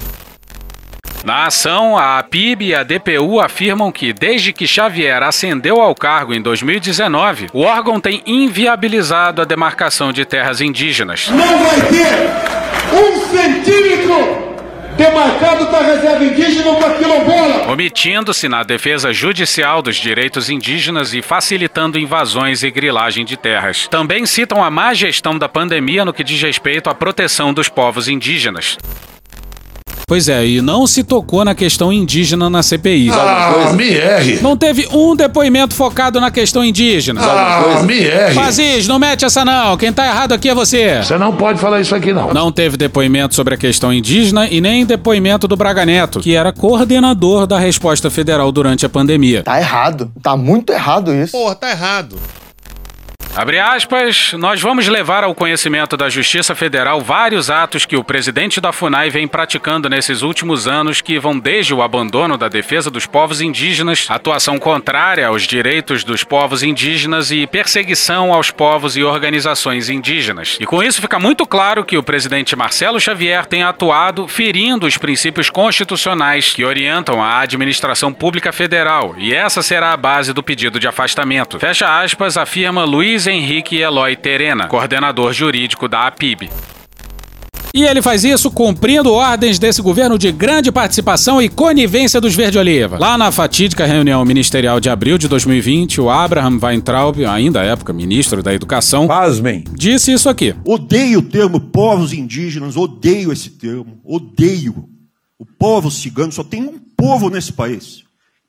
Na 1.25 1.47
ação, 1.47 1.97
a 1.97 2.19
APIB 2.19 2.67
e 2.67 2.75
a 2.75 2.83
DPU 2.83 3.39
afirmam 3.39 3.91
que, 3.91 4.13
desde 4.13 4.53
que 4.53 4.67
Xavier 4.67 5.23
ascendeu 5.23 5.81
ao 5.81 5.95
cargo 5.95 6.35
em 6.35 6.39
2019, 6.39 7.47
o 7.51 7.61
órgão 7.61 7.99
tem 7.99 8.21
inviabilizado 8.27 9.41
a 9.41 9.45
demarcação 9.45 10.13
de 10.13 10.23
terras 10.23 10.61
indígenas. 10.61 11.27
Não 11.29 11.65
vai 11.65 11.81
ter 11.81 12.05
um 12.93 13.25
centímetro 13.35 14.55
demarcado 14.95 15.71
da 15.71 15.81
reserva 15.81 16.23
indígena 16.23 16.75
para 16.75 16.93
quilombola. 16.93 17.71
Omitindo-se 17.71 18.47
na 18.47 18.61
defesa 18.61 19.11
judicial 19.11 19.81
dos 19.81 19.95
direitos 19.95 20.47
indígenas 20.47 21.11
e 21.15 21.23
facilitando 21.23 21.97
invasões 21.97 22.61
e 22.61 22.69
grilagem 22.69 23.25
de 23.25 23.35
terras. 23.35 23.87
Também 23.87 24.27
citam 24.27 24.63
a 24.63 24.69
má 24.69 24.93
gestão 24.93 25.39
da 25.39 25.49
pandemia 25.49 26.05
no 26.05 26.13
que 26.13 26.23
diz 26.23 26.39
respeito 26.39 26.87
à 26.87 26.93
proteção 26.93 27.51
dos 27.51 27.67
povos 27.67 28.07
indígenas. 28.07 28.77
Pois 30.07 30.29
é, 30.29 30.45
e 30.45 30.61
não 30.61 30.85
se 30.85 31.03
tocou 31.03 31.43
na 31.43 31.55
questão 31.55 31.91
indígena 31.91 32.47
na 32.47 32.61
CPI. 32.61 33.09
Ah, 33.11 33.73
me 33.73 33.89
erre. 33.89 34.39
Não 34.39 34.55
teve 34.55 34.87
um 34.91 35.15
depoimento 35.15 35.73
focado 35.73 36.21
na 36.21 36.29
questão 36.29 36.63
indígena. 36.63 37.21
Ah, 37.23 37.81
me 37.83 38.03
erre. 38.03 38.35
Fazis, 38.35 38.87
não 38.87 38.99
mete 38.99 39.25
essa 39.25 39.43
não. 39.43 39.75
Quem 39.77 39.91
tá 39.91 40.05
errado 40.05 40.33
aqui 40.33 40.47
é 40.49 40.53
você. 40.53 41.01
Você 41.03 41.17
não 41.17 41.35
pode 41.35 41.59
falar 41.59 41.81
isso 41.81 41.95
aqui, 41.95 42.13
não. 42.13 42.31
Não 42.31 42.51
teve 42.51 42.77
depoimento 42.77 43.33
sobre 43.33 43.55
a 43.55 43.57
questão 43.57 43.91
indígena 43.91 44.47
e 44.47 44.61
nem 44.61 44.85
depoimento 44.85 45.47
do 45.47 45.55
Braga 45.55 45.83
Neto, 45.85 46.19
que 46.19 46.35
era 46.35 46.53
coordenador 46.53 47.47
da 47.47 47.57
resposta 47.57 48.11
federal 48.11 48.51
durante 48.51 48.85
a 48.85 48.89
pandemia. 48.89 49.41
Tá 49.41 49.59
errado. 49.59 50.11
Tá 50.21 50.37
muito 50.37 50.71
errado 50.71 51.13
isso. 51.15 51.31
Porra, 51.31 51.55
tá 51.55 51.71
errado. 51.71 52.15
Abre 53.37 53.59
aspas, 53.59 54.31
nós 54.37 54.61
vamos 54.61 54.87
levar 54.87 55.25
ao 55.25 55.35
conhecimento 55.35 55.97
da 55.97 56.07
Justiça 56.07 56.55
Federal 56.55 57.01
vários 57.01 57.49
atos 57.49 57.85
que 57.85 57.97
o 57.97 58.03
presidente 58.03 58.61
da 58.61 58.71
FUNAI 58.71 59.09
vem 59.09 59.27
praticando 59.27 59.89
nesses 59.89 60.21
últimos 60.21 60.69
anos 60.69 61.01
que 61.01 61.19
vão 61.19 61.37
desde 61.37 61.73
o 61.73 61.81
abandono 61.81 62.37
da 62.37 62.47
defesa 62.47 62.89
dos 62.89 63.05
povos 63.05 63.41
indígenas, 63.41 64.07
atuação 64.09 64.57
contrária 64.57 65.27
aos 65.27 65.43
direitos 65.43 66.01
dos 66.05 66.23
povos 66.23 66.63
indígenas 66.63 67.29
e 67.29 67.45
perseguição 67.45 68.33
aos 68.33 68.51
povos 68.51 68.95
e 68.95 69.03
organizações 69.03 69.89
indígenas. 69.89 70.57
E 70.61 70.65
com 70.65 70.81
isso 70.81 71.01
fica 71.01 71.19
muito 71.19 71.45
claro 71.45 71.83
que 71.83 71.97
o 71.97 72.03
presidente 72.03 72.55
Marcelo 72.55 73.01
Xavier 73.01 73.45
tem 73.45 73.63
atuado 73.63 74.29
ferindo 74.29 74.87
os 74.87 74.97
princípios 74.97 75.49
constitucionais 75.49 76.53
que 76.53 76.63
orientam 76.63 77.21
a 77.21 77.41
administração 77.41 78.13
pública 78.13 78.53
federal, 78.53 79.13
e 79.17 79.33
essa 79.33 79.61
será 79.61 79.91
a 79.91 79.97
base 79.97 80.31
do 80.31 80.41
pedido 80.41 80.79
de 80.79 80.87
afastamento. 80.87 81.59
Fecha 81.59 81.99
aspas, 82.01 82.37
afirma 82.37 82.85
Luiz 82.85 83.24
Henrique 83.27 83.77
Eloy 83.77 84.15
Terena, 84.15 84.67
coordenador 84.67 85.33
jurídico 85.33 85.87
da 85.87 86.07
APIB. 86.07 86.49
E 87.75 87.83
ele 87.83 88.01
faz 88.01 88.23
isso 88.23 88.49
cumprindo 88.49 89.11
ordens 89.11 89.59
desse 89.59 89.81
governo 89.81 90.17
de 90.17 90.31
grande 90.31 90.71
participação 90.71 91.41
e 91.41 91.49
conivência 91.49 92.21
dos 92.21 92.33
Verde-Oliva. 92.33 92.97
Lá 92.97 93.17
na 93.17 93.33
fatídica 93.33 93.85
reunião 93.85 94.23
ministerial 94.23 94.79
de 94.79 94.89
abril 94.89 95.17
de 95.17 95.27
2020, 95.27 95.99
o 95.99 96.09
Abraham 96.09 96.57
Weintraub, 96.63 97.25
ainda 97.25 97.59
à 97.59 97.65
época 97.65 97.91
ministro 97.91 98.41
da 98.41 98.53
Educação, 98.53 99.07
Pasmem. 99.07 99.65
disse 99.73 100.13
isso 100.13 100.29
aqui. 100.29 100.55
Odeio 100.63 101.19
o 101.19 101.23
termo 101.23 101.59
povos 101.59 102.13
indígenas, 102.13 102.77
odeio 102.77 103.29
esse 103.29 103.49
termo, 103.49 103.99
odeio. 104.05 104.87
O 105.37 105.45
povo 105.45 105.91
cigano 105.91 106.31
só 106.31 106.45
tem 106.45 106.63
um 106.63 106.79
povo 106.95 107.29
nesse 107.29 107.51
país. 107.51 108.04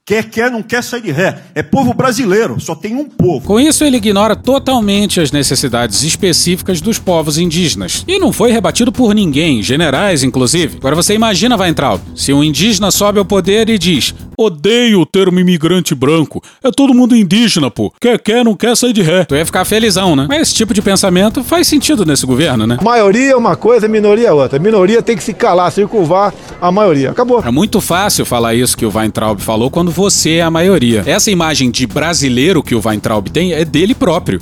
Quer, 0.09 0.23
quer, 0.31 0.53
não 0.53 0.63
quer 0.63 0.85
sair 0.85 1.01
de 1.01 1.11
ré. 1.11 1.37
É 1.53 1.65
povo 1.65 1.93
brasileiro, 1.93 2.61
só 2.61 2.77
tem 2.77 2.95
um 2.95 3.07
povo. 3.07 3.45
Com 3.45 3.59
isso, 3.59 3.83
ele 3.83 3.97
ignora 3.97 4.37
totalmente 4.37 5.21
as 5.21 5.33
necessidades 5.33 6.05
específicas 6.05 6.81
dos 6.81 6.97
povos 6.97 7.39
indígenas. 7.39 8.05
E 8.07 8.17
não 8.17 8.33
foi 8.33 8.53
rebatido 8.53 8.93
por 8.93 9.13
ninguém, 9.13 9.65
generais 9.65 10.23
inclusive. 10.23 10.77
Agora 10.77 10.95
você 10.95 11.13
imagina, 11.13 11.57
Weintraub, 11.57 12.01
se 12.15 12.33
um 12.33 12.45
indígena 12.45 12.93
sobe 12.93 13.19
ao 13.19 13.25
poder 13.25 13.69
e 13.69 13.77
diz: 13.77 14.15
Odeio 14.37 15.01
o 15.01 15.07
termo 15.07 15.41
imigrante 15.41 15.95
branco. 15.95 16.43
É 16.63 16.71
todo 16.71 16.95
mundo 16.95 17.17
indígena, 17.17 17.71
pô. 17.71 17.93
Quer, 18.01 18.19
quer, 18.19 18.45
não 18.45 18.55
quer 18.55 18.77
sair 18.77 18.93
de 18.93 19.03
ré. 19.03 19.25
Tu 19.25 19.35
ia 19.35 19.47
ficar 19.47 19.65
felizão, 19.65 20.15
né? 20.15 20.27
Mas 20.29 20.43
esse 20.43 20.55
tipo 20.55 20.75
de 20.75 20.83
pensamento 20.83 21.43
faz 21.43 21.67
sentido 21.67 22.05
nesse 22.05 22.27
governo, 22.27 22.67
né? 22.67 22.79
Maioria 22.83 23.33
é 23.33 23.37
uma 23.37 23.57
coisa, 23.57 23.89
minoria 23.89 24.29
é 24.29 24.33
outra. 24.33 24.59
Minoria 24.59 25.03
tem 25.03 25.17
que 25.17 25.25
se 25.25 25.33
calar, 25.33 25.71
circunvar 25.73 26.35
a 26.61 26.71
maioria. 26.71 27.11
Acabou. 27.11 27.43
É 27.45 27.51
muito 27.51 27.81
fácil 27.81 28.25
falar 28.25 28.55
isso 28.55 28.77
que 28.77 28.85
o 28.85 28.93
Weintraub 28.95 29.41
falou 29.41 29.71
quando 29.71 29.91
você 29.91 30.37
é 30.37 30.43
a 30.43 30.51
maioria. 30.51 31.03
Essa 31.07 31.31
imagem 31.31 31.71
de 31.71 31.87
brasileiro 31.87 32.63
que 32.63 32.75
o 32.75 32.83
Weintraub 32.85 33.29
tem 33.31 33.53
é 33.53 33.65
dele 33.65 33.95
próprio. 33.95 34.41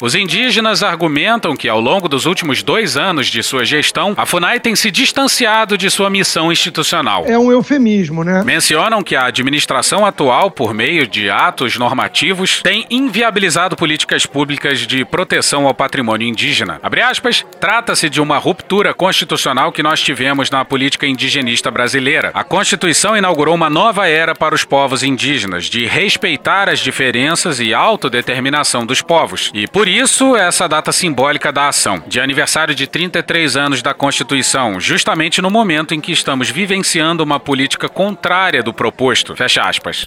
Os 0.00 0.14
indígenas 0.14 0.84
argumentam 0.84 1.56
que, 1.56 1.68
ao 1.68 1.80
longo 1.80 2.08
dos 2.08 2.24
últimos 2.24 2.62
dois 2.62 2.96
anos 2.96 3.26
de 3.26 3.42
sua 3.42 3.64
gestão, 3.64 4.14
a 4.16 4.24
FUNAI 4.24 4.60
tem 4.60 4.76
se 4.76 4.92
distanciado 4.92 5.76
de 5.76 5.90
sua 5.90 6.08
missão 6.08 6.52
institucional. 6.52 7.24
É 7.26 7.36
um 7.36 7.50
eufemismo, 7.50 8.22
né? 8.22 8.44
Mencionam 8.44 9.02
que 9.02 9.16
a 9.16 9.26
administração 9.26 10.06
atual, 10.06 10.52
por 10.52 10.72
meio 10.72 11.04
de 11.06 11.28
atos 11.28 11.76
normativos, 11.76 12.62
tem 12.62 12.86
inviabilizado 12.88 13.74
políticas 13.74 14.24
públicas 14.24 14.86
de 14.86 15.04
proteção 15.04 15.66
ao 15.66 15.74
patrimônio 15.74 16.28
indígena. 16.28 16.78
Abre 16.80 17.02
aspas, 17.02 17.44
trata-se 17.58 18.08
de 18.08 18.20
uma 18.20 18.38
ruptura 18.38 18.94
constitucional 18.94 19.72
que 19.72 19.82
nós 19.82 20.00
tivemos 20.00 20.48
na 20.48 20.64
política 20.64 21.06
indigenista 21.06 21.72
brasileira. 21.72 22.30
A 22.34 22.44
Constituição 22.44 23.16
inaugurou 23.16 23.54
uma 23.54 23.68
nova 23.68 24.06
era 24.06 24.32
para 24.34 24.54
os 24.54 24.64
povos 24.64 25.02
indígenas, 25.02 25.64
de 25.64 25.86
respeitar 25.86 26.68
as 26.68 26.78
diferenças 26.78 27.58
e 27.58 27.74
autodeterminação 27.74 28.86
dos 28.86 29.02
povos. 29.02 29.50
E, 29.52 29.66
por 29.66 29.87
isso, 29.88 30.36
essa 30.36 30.68
data 30.68 30.92
simbólica 30.92 31.50
da 31.50 31.68
ação, 31.68 32.02
de 32.06 32.20
aniversário 32.20 32.74
de 32.74 32.86
33 32.86 33.56
anos 33.56 33.82
da 33.82 33.94
Constituição, 33.94 34.78
justamente 34.78 35.42
no 35.42 35.50
momento 35.50 35.94
em 35.94 36.00
que 36.00 36.12
estamos 36.12 36.50
vivenciando 36.50 37.22
uma 37.24 37.40
política 37.40 37.88
contrária 37.88 38.62
do 38.62 38.72
proposto. 38.72 39.34
Fecha 39.34 39.62
aspas. 39.62 40.06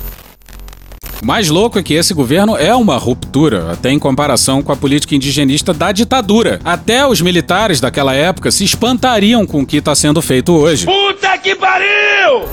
O 1.21 1.25
mais 1.25 1.49
louco 1.49 1.77
é 1.77 1.83
que 1.83 1.93
esse 1.93 2.13
governo 2.13 2.57
é 2.57 2.73
uma 2.73 2.97
ruptura, 2.97 3.71
até 3.71 3.91
em 3.91 3.99
comparação 3.99 4.63
com 4.63 4.71
a 4.71 4.75
política 4.75 5.13
indigenista 5.13 5.71
da 5.71 5.91
ditadura. 5.91 6.59
Até 6.65 7.05
os 7.05 7.21
militares 7.21 7.79
daquela 7.79 8.15
época 8.15 8.49
se 8.49 8.63
espantariam 8.63 9.45
com 9.45 9.61
o 9.61 9.65
que 9.65 9.77
está 9.77 9.93
sendo 9.93 10.21
feito 10.21 10.51
hoje. 10.51 10.85
Puta 10.85 11.37
que 11.37 11.55
pariu! 11.55 12.49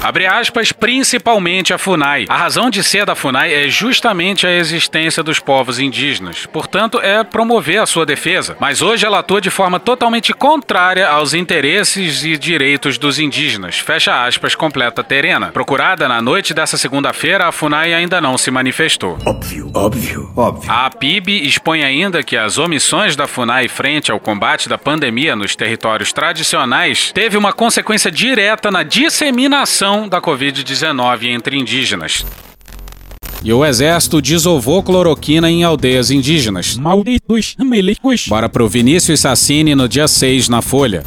Abre 0.00 0.26
aspas, 0.26 0.70
principalmente 0.70 1.74
a 1.74 1.78
FUNAI. 1.78 2.26
A 2.28 2.36
razão 2.36 2.70
de 2.70 2.84
ser 2.84 3.04
da 3.04 3.16
FUNAI 3.16 3.52
é 3.52 3.68
justamente 3.68 4.46
a 4.46 4.52
existência 4.52 5.24
dos 5.24 5.40
povos 5.40 5.80
indígenas. 5.80 6.46
Portanto, 6.46 7.00
é 7.00 7.24
promover 7.24 7.78
a 7.82 7.86
sua 7.86 8.06
defesa. 8.06 8.56
Mas 8.60 8.80
hoje 8.80 9.04
ela 9.04 9.18
atua 9.18 9.40
de 9.40 9.50
forma 9.50 9.80
totalmente 9.80 10.32
contrária 10.32 11.08
aos 11.08 11.34
interesses 11.34 12.24
e 12.24 12.36
direitos 12.38 12.96
dos 12.96 13.18
indígenas. 13.18 13.78
Fecha 13.78 14.24
aspas, 14.24 14.54
completa 14.54 15.02
Terena. 15.02 15.48
Procurada 15.48 16.06
na 16.06 16.22
noite 16.22 16.54
dessa 16.54 16.78
segunda-feira, 16.78 17.48
a 17.48 17.52
FUNAI 17.52 17.92
ainda 17.92 18.20
não 18.20 18.38
se 18.38 18.52
manifestou. 18.52 19.18
Óbvio, 19.26 19.70
óbvio, 19.74 20.32
óbvio. 20.36 20.70
A 20.70 20.88
PIB 20.90 21.44
expõe 21.44 21.82
ainda 21.82 22.22
que 22.22 22.36
as 22.36 22.56
omissões 22.56 23.16
da 23.16 23.26
FUNAI 23.26 23.66
frente 23.66 24.12
ao 24.12 24.20
combate 24.20 24.68
da 24.68 24.78
pandemia 24.78 25.34
nos 25.34 25.56
territórios 25.56 26.12
tradicionais 26.12 27.10
teve 27.12 27.36
uma 27.36 27.52
consequência 27.52 28.12
direta 28.12 28.70
na 28.70 28.84
disseminação 28.84 29.87
da 30.08 30.20
Covid-19 30.20 31.28
entre 31.28 31.56
indígenas. 31.56 32.24
E 33.42 33.52
o 33.52 33.64
exército 33.64 34.20
desovou 34.20 34.82
cloroquina 34.82 35.48
em 35.48 35.62
aldeias 35.62 36.10
indígenas. 36.10 36.76
Malditos 36.76 37.54
milicos. 37.58 38.26
Bora 38.26 38.48
pro 38.48 38.68
Vinícius 38.68 39.20
Sassini 39.20 39.74
no 39.74 39.88
dia 39.88 40.08
6 40.08 40.48
na 40.48 40.60
Folha. 40.60 41.04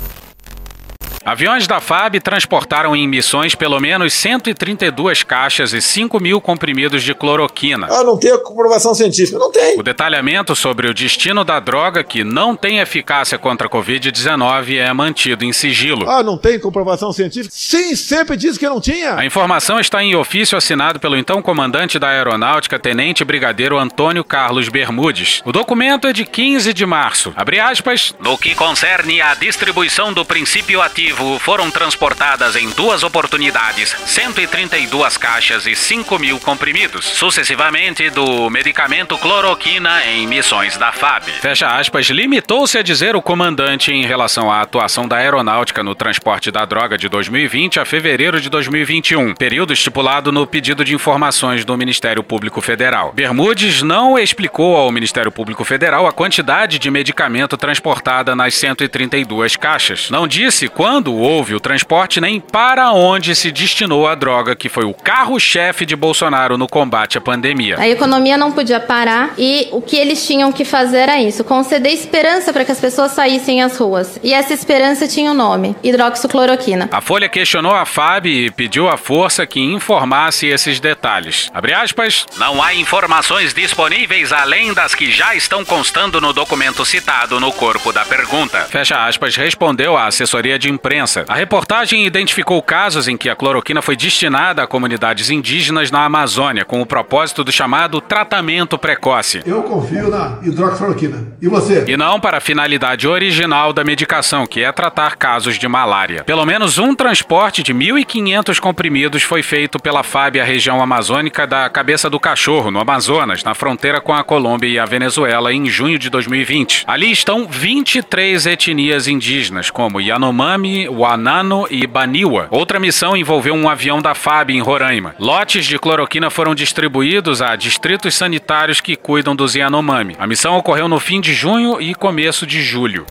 Aviões 1.23 1.67
da 1.67 1.79
FAB 1.79 2.19
transportaram 2.19 2.95
em 2.95 3.07
missões 3.07 3.53
pelo 3.53 3.79
menos 3.79 4.11
132 4.13 5.21
caixas 5.21 5.71
e 5.71 5.79
5 5.79 6.19
mil 6.19 6.41
comprimidos 6.41 7.03
de 7.03 7.13
cloroquina. 7.13 7.87
Ah, 7.91 8.03
não 8.03 8.17
tem 8.17 8.31
a 8.31 8.39
comprovação 8.39 8.95
científica. 8.95 9.37
Não 9.37 9.51
tem. 9.51 9.79
O 9.79 9.83
detalhamento 9.83 10.55
sobre 10.55 10.87
o 10.89 10.93
destino 10.93 11.43
da 11.43 11.59
droga, 11.59 12.03
que 12.03 12.23
não 12.23 12.55
tem 12.55 12.79
eficácia 12.79 13.37
contra 13.37 13.67
a 13.67 13.69
Covid-19, 13.69 14.77
é 14.77 14.91
mantido 14.93 15.45
em 15.45 15.53
sigilo. 15.53 16.09
Ah, 16.09 16.23
não 16.23 16.39
tem 16.39 16.59
comprovação 16.59 17.13
científica? 17.13 17.53
Sim, 17.55 17.95
sempre 17.95 18.35
disse 18.35 18.57
que 18.57 18.67
não 18.67 18.81
tinha. 18.81 19.15
A 19.15 19.25
informação 19.25 19.79
está 19.79 20.03
em 20.03 20.15
ofício 20.15 20.57
assinado 20.57 20.99
pelo 20.99 21.15
então 21.15 21.39
comandante 21.39 21.99
da 21.99 22.09
Aeronáutica, 22.09 22.79
Tenente 22.79 23.23
Brigadeiro 23.23 23.77
Antônio 23.77 24.23
Carlos 24.23 24.69
Bermudes. 24.69 25.43
O 25.45 25.51
documento 25.51 26.07
é 26.07 26.13
de 26.13 26.25
15 26.25 26.73
de 26.73 26.85
março. 26.85 27.31
Abre 27.35 27.59
aspas. 27.59 28.15
No 28.19 28.37
que 28.39 28.55
concerne 28.55 29.21
à 29.21 29.35
distribuição 29.35 30.11
do 30.11 30.25
princípio 30.25 30.81
ativo 30.81 31.10
foram 31.39 31.69
transportadas 31.69 32.55
em 32.55 32.69
duas 32.69 33.03
oportunidades 33.03 33.95
132 34.05 35.17
caixas 35.17 35.65
e 35.65 35.75
5 35.75 36.19
mil 36.19 36.39
comprimidos, 36.39 37.05
sucessivamente 37.05 38.09
do 38.09 38.49
medicamento 38.49 39.17
cloroquina 39.17 40.05
em 40.05 40.27
missões 40.27 40.77
da 40.77 40.91
FAB. 40.91 41.31
Fecha 41.41 41.67
aspas, 41.67 42.07
limitou-se 42.07 42.77
a 42.77 42.83
dizer 42.83 43.15
o 43.15 43.21
comandante 43.21 43.91
em 43.91 44.05
relação 44.05 44.51
à 44.51 44.61
atuação 44.61 45.07
da 45.07 45.17
aeronáutica 45.17 45.83
no 45.83 45.95
transporte 45.95 46.51
da 46.51 46.65
droga 46.65 46.97
de 46.97 47.09
2020 47.09 47.79
a 47.79 47.85
fevereiro 47.85 48.39
de 48.39 48.49
2021, 48.49 49.33
período 49.35 49.73
estipulado 49.73 50.31
no 50.31 50.45
pedido 50.45 50.83
de 50.85 50.93
informações 50.93 51.65
do 51.65 51.77
Ministério 51.77 52.23
Público 52.23 52.61
Federal. 52.61 53.11
Bermudes 53.13 53.81
não 53.81 54.17
explicou 54.19 54.75
ao 54.75 54.91
Ministério 54.91 55.31
Público 55.31 55.63
Federal 55.63 56.05
a 56.07 56.11
quantidade 56.11 56.77
de 56.77 56.91
medicamento 56.91 57.57
transportada 57.57 58.35
nas 58.35 58.53
132 58.55 59.55
caixas. 59.55 60.09
Não 60.09 60.27
disse 60.27 60.67
quando 60.67 61.00
quando 61.01 61.15
houve 61.15 61.55
o 61.55 61.59
transporte 61.59 62.21
nem 62.21 62.39
para 62.39 62.91
onde 62.91 63.35
se 63.35 63.51
destinou 63.51 64.07
a 64.07 64.13
droga, 64.13 64.55
que 64.55 64.69
foi 64.69 64.85
o 64.85 64.93
carro-chefe 64.93 65.83
de 65.83 65.95
Bolsonaro 65.95 66.59
no 66.59 66.67
combate 66.67 67.17
à 67.17 67.21
pandemia. 67.21 67.75
A 67.79 67.89
economia 67.89 68.37
não 68.37 68.51
podia 68.51 68.79
parar 68.79 69.33
e 69.35 69.67
o 69.71 69.81
que 69.81 69.97
eles 69.97 70.23
tinham 70.27 70.51
que 70.51 70.63
fazer 70.63 70.97
era 70.99 71.19
isso: 71.19 71.43
conceder 71.43 71.91
esperança 71.91 72.53
para 72.53 72.63
que 72.63 72.71
as 72.71 72.79
pessoas 72.79 73.13
saíssem 73.13 73.63
às 73.63 73.79
ruas. 73.79 74.19
E 74.21 74.31
essa 74.31 74.53
esperança 74.53 75.07
tinha 75.07 75.31
o 75.31 75.33
um 75.33 75.37
nome: 75.37 75.75
hidroxicloroquina. 75.83 76.87
A 76.91 77.01
Folha 77.01 77.27
questionou 77.27 77.73
a 77.73 77.83
FAB 77.83 78.27
e 78.27 78.51
pediu 78.51 78.87
à 78.87 78.95
força 78.95 79.47
que 79.47 79.59
informasse 79.59 80.45
esses 80.45 80.79
detalhes. 80.79 81.49
Abre 81.51 81.73
aspas: 81.73 82.27
Não 82.37 82.61
há 82.61 82.75
informações 82.75 83.55
disponíveis 83.55 84.31
além 84.31 84.71
das 84.71 84.93
que 84.93 85.09
já 85.09 85.33
estão 85.33 85.65
constando 85.65 86.21
no 86.21 86.31
documento 86.31 86.85
citado 86.85 87.39
no 87.39 87.51
corpo 87.51 87.91
da 87.91 88.05
pergunta. 88.05 88.67
Fecha 88.69 89.03
aspas, 89.03 89.35
respondeu 89.35 89.97
a 89.97 90.05
assessoria 90.05 90.59
de 90.59 90.69
imprensa 90.69 90.90
imprensa. 90.91 91.23
A 91.27 91.35
reportagem 91.35 92.05
identificou 92.05 92.61
casos 92.61 93.07
em 93.07 93.15
que 93.15 93.29
a 93.29 93.35
cloroquina 93.35 93.81
foi 93.81 93.95
destinada 93.95 94.61
a 94.61 94.67
comunidades 94.67 95.29
indígenas 95.29 95.89
na 95.89 96.03
Amazônia, 96.03 96.65
com 96.65 96.81
o 96.81 96.85
propósito 96.85 97.43
do 97.43 97.51
chamado 97.51 98.01
tratamento 98.01 98.77
precoce. 98.77 99.41
Eu 99.45 99.63
confio 99.63 100.09
na 100.09 100.39
hidroxicloroquina. 100.43 101.27
E 101.41 101.47
você? 101.47 101.85
E 101.87 101.95
não 101.95 102.19
para 102.19 102.37
a 102.37 102.41
finalidade 102.41 103.07
original 103.07 103.71
da 103.71 103.83
medicação, 103.83 104.45
que 104.45 104.61
é 104.61 104.71
tratar 104.71 105.15
casos 105.15 105.57
de 105.57 105.67
malária. 105.67 106.23
Pelo 106.23 106.45
menos 106.45 106.77
um 106.77 106.93
transporte 106.93 107.63
de 107.63 107.73
1.500 107.73 108.59
comprimidos 108.59 109.23
foi 109.23 109.41
feito 109.41 109.79
pela 109.79 110.03
FAB 110.03 110.37
à 110.39 110.43
região 110.43 110.81
amazônica 110.81 111.47
da 111.47 111.69
Cabeça 111.69 112.09
do 112.09 112.19
Cachorro, 112.19 112.69
no 112.69 112.79
Amazonas, 112.79 113.43
na 113.43 113.55
fronteira 113.55 114.01
com 114.01 114.13
a 114.13 114.23
Colômbia 114.23 114.67
e 114.67 114.79
a 114.79 114.85
Venezuela, 114.85 115.53
em 115.53 115.67
junho 115.67 115.97
de 115.97 116.09
2020. 116.09 116.83
Ali 116.85 117.11
estão 117.11 117.47
23 117.47 118.45
etnias 118.45 119.07
indígenas, 119.07 119.69
como 119.69 120.01
Yanomami, 120.01 120.80
Wanano 120.87 121.65
e 121.69 121.85
Baniwa. 121.87 122.47
Outra 122.51 122.79
missão 122.79 123.15
envolveu 123.15 123.53
um 123.53 123.67
avião 123.67 124.01
da 124.01 124.13
FAB 124.13 124.51
em 124.51 124.61
Roraima. 124.61 125.15
Lotes 125.19 125.65
de 125.65 125.77
cloroquina 125.77 126.29
foram 126.29 126.55
distribuídos 126.55 127.41
a 127.41 127.55
distritos 127.55 128.15
sanitários 128.15 128.81
que 128.81 128.95
cuidam 128.95 129.35
dos 129.35 129.55
Yanomami. 129.55 130.15
A 130.19 130.27
missão 130.27 130.57
ocorreu 130.57 130.87
no 130.87 130.99
fim 130.99 131.19
de 131.19 131.33
junho 131.33 131.81
e 131.81 131.93
começo 131.93 132.45
de 132.45 132.61
julho. 132.61 133.05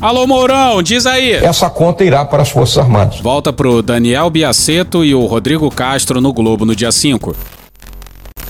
Alô 0.00 0.26
Mourão, 0.26 0.82
diz 0.82 1.06
aí. 1.06 1.32
Essa 1.32 1.70
conta 1.70 2.04
irá 2.04 2.22
para 2.24 2.42
as 2.42 2.50
Forças 2.50 2.76
Armadas. 2.76 3.18
Volta 3.20 3.50
pro 3.50 3.80
Daniel 3.80 4.28
Biaceto 4.28 5.02
e 5.02 5.14
o 5.14 5.24
Rodrigo 5.24 5.70
Castro 5.70 6.20
no 6.20 6.34
Globo 6.34 6.66
no 6.66 6.76
dia 6.76 6.92
5. 6.92 7.34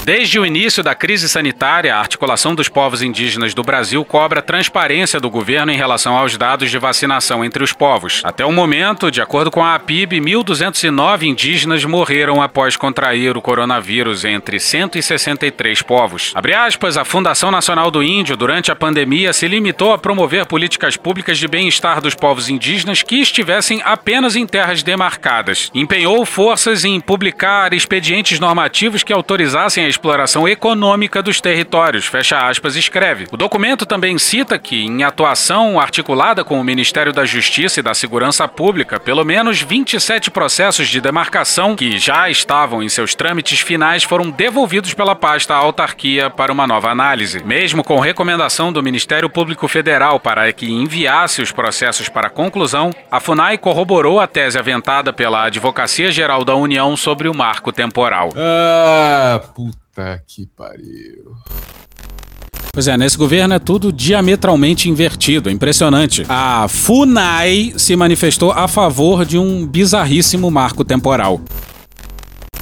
Desde 0.07 0.39
o 0.39 0.47
início 0.47 0.85
da 0.85 0.95
crise 0.95 1.29
sanitária, 1.29 1.93
a 1.93 1.99
articulação 1.99 2.55
dos 2.55 2.69
povos 2.69 3.03
indígenas 3.03 3.53
do 3.55 3.65
Brasil 3.65 4.05
cobra 4.05 4.41
transparência 4.41 5.19
do 5.19 5.29
governo 5.29 5.73
em 5.73 5.77
relação 5.77 6.17
aos 6.17 6.37
dados 6.37 6.71
de 6.71 6.79
vacinação 6.79 7.45
entre 7.45 7.65
os 7.65 7.73
povos. 7.73 8.23
Até 8.23 8.47
o 8.47 8.53
momento, 8.53 9.11
de 9.11 9.21
acordo 9.21 9.51
com 9.51 9.65
a 9.65 9.75
APIB, 9.75 10.21
1.209 10.21 11.25
indígenas 11.25 11.85
morreram 11.85 12.41
após 12.41 12.77
contrair 12.77 13.37
o 13.37 13.43
coronavírus 13.43 14.25
entre 14.25 14.61
163 14.61 15.83
povos. 15.83 16.31
Abre 16.37 16.55
aspas, 16.55 16.97
a 16.97 17.05
Fundação 17.05 17.51
Nacional 17.51 17.91
do 17.91 18.01
Índio, 18.01 18.37
durante 18.37 18.71
a 18.71 18.77
pandemia, 18.77 19.33
se 19.33 19.49
limitou 19.49 19.93
a 19.93 19.99
promover 19.99 20.47
políticas 20.47 20.97
públicas 20.97 21.37
de 21.37 21.49
bem-estar 21.49 22.01
dos 22.01 22.15
povos 22.15 22.49
indígenas 22.49 23.03
que 23.03 23.17
estivessem 23.17 23.83
apenas 23.85 24.37
em 24.37 24.47
terras 24.47 24.85
demarcadas. 24.85 25.69
Empenhou 25.75 26.25
forças 26.25 26.85
em 26.85 27.01
publicar 27.01 27.75
expedientes 27.75 28.39
normativos 28.39 29.03
que 29.03 29.13
autorizassem 29.13 29.85
a 29.85 29.96
exploração 29.97 30.47
econômica 30.47 31.23
dos 31.23 31.41
territórios, 31.41 32.07
fecha 32.07 32.39
aspas, 32.39 32.77
escreve. 32.77 33.27
O 33.33 33.37
documento 33.37 33.87
também 33.87 34.19
cita 34.19 34.59
que, 34.59 34.85
em 34.85 35.03
atuação 35.03 35.81
articulada 35.81 36.45
com 36.45 36.61
o 36.61 36.65
Ministério 36.65 37.13
da 37.13 37.25
Justiça 37.25 37.81
e 37.81 37.83
da 37.83 37.95
Segurança 37.95 38.47
Pública, 38.47 39.01
pelo 39.01 39.25
menos 39.25 39.63
27 39.63 40.31
processos 40.31 40.89
de 40.89 41.01
demarcação 41.01 41.75
que 41.75 41.99
já 41.99 42.29
estavam 42.29 42.83
em 42.83 42.89
seus 42.89 43.15
trâmites 43.15 43.61
finais 43.61 44.05
foram 44.05 44.31
devolvidos 44.31 44.93
pela 44.93 45.15
pasta 45.15 45.55
à 45.55 45.57
autarquia 45.57 46.29
para 46.29 46.53
uma 46.53 46.67
nova 46.67 46.91
análise. 46.91 47.43
Mesmo 47.43 47.83
com 47.83 47.99
recomendação 47.99 48.73
do 48.73 48.83
Ministério 48.83 49.31
Público 49.31 49.67
Federal 49.67 50.21
para 50.21 50.53
que 50.53 50.71
enviasse 50.71 51.41
os 51.41 51.51
processos 51.51 52.09
para 52.09 52.29
conclusão, 52.29 52.91
a 53.11 53.19
FUNAI 53.19 53.57
corroborou 53.57 54.21
a 54.21 54.27
tese 54.27 54.59
aventada 54.59 55.13
pela 55.13 55.45
Advocacia 55.45 56.13
Geral 56.13 56.45
da 56.45 56.55
União 56.55 56.97
sobre 56.97 57.29
o 57.29 57.35
marco 57.35 57.73
temporal. 57.73 58.31
Ah, 58.37 59.41
puta 59.55 59.86
que 60.27 60.47
pariu. 60.47 61.37
Pois 62.73 62.87
é, 62.89 62.97
nesse 62.97 63.17
governo 63.17 63.55
é 63.55 63.59
tudo 63.59 63.91
diametralmente 63.91 64.91
invertido, 64.91 65.49
é 65.49 65.53
impressionante. 65.53 66.27
A 66.29 66.69
FUNAI 66.69 67.73
se 67.79 67.97
manifestou 67.97 68.53
a 68.53 68.69
favor 68.69 69.25
de 69.25 69.39
um 69.39 69.67
bizarríssimo 69.67 70.51
marco 70.51 70.85
temporal. 70.85 71.41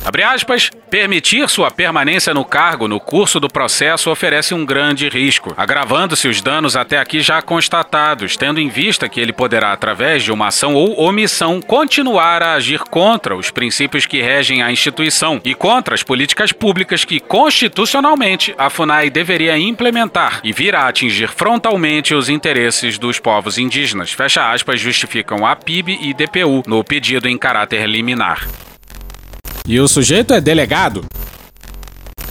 Abre 0.05 0.23
aspas, 0.23 0.71
permitir 0.91 1.49
sua 1.49 1.71
permanência 1.71 2.35
no 2.35 2.45
cargo 2.45 2.87
no 2.87 3.01
curso 3.01 3.41
do 3.41 3.49
processo 3.49 4.11
oferece 4.11 4.53
um 4.53 4.65
grande 4.65 5.09
risco, 5.09 5.55
agravando-se 5.57 6.29
os 6.29 6.43
danos 6.43 6.77
até 6.77 6.99
aqui 6.99 7.23
já 7.23 7.41
constatados, 7.41 8.37
tendo 8.37 8.61
em 8.61 8.69
vista 8.69 9.09
que 9.09 9.19
ele 9.19 9.33
poderá, 9.33 9.73
através 9.73 10.23
de 10.23 10.31
uma 10.31 10.49
ação 10.49 10.75
ou 10.75 11.01
omissão, 11.01 11.63
continuar 11.63 12.43
a 12.43 12.53
agir 12.53 12.81
contra 12.81 13.35
os 13.35 13.51
princípios 13.51 14.05
que 14.05 14.21
regem 14.21 14.63
a 14.63 14.71
instituição 14.71 15.41
e 15.43 15.55
contra 15.55 15.95
as 15.95 16.03
políticas 16.03 16.53
públicas 16.53 17.03
que, 17.07 17.19
constitucionalmente, 17.19 18.55
a 18.59 18.69
FUNAI 18.69 19.09
deveria 19.09 19.57
implementar 19.57 20.41
e 20.45 20.53
vir 20.53 20.75
a 20.75 20.87
atingir 20.87 21.29
frontalmente 21.29 22.15
os 22.15 22.29
interesses 22.29 22.99
dos 22.99 23.19
povos 23.19 23.57
indígenas. 23.57 24.13
Fecha 24.13 24.53
aspas, 24.53 24.79
justificam 24.79 25.47
a 25.47 25.57
PIB 25.57 25.99
e 26.03 26.13
DPU 26.13 26.63
no 26.67 26.85
pedido 26.85 27.27
em 27.27 27.39
caráter 27.39 27.89
liminar. 27.89 28.47
E 29.67 29.81
o 29.81 29.89
sujeito 29.89 30.35
é 30.35 30.43
delegado. 30.43 31.07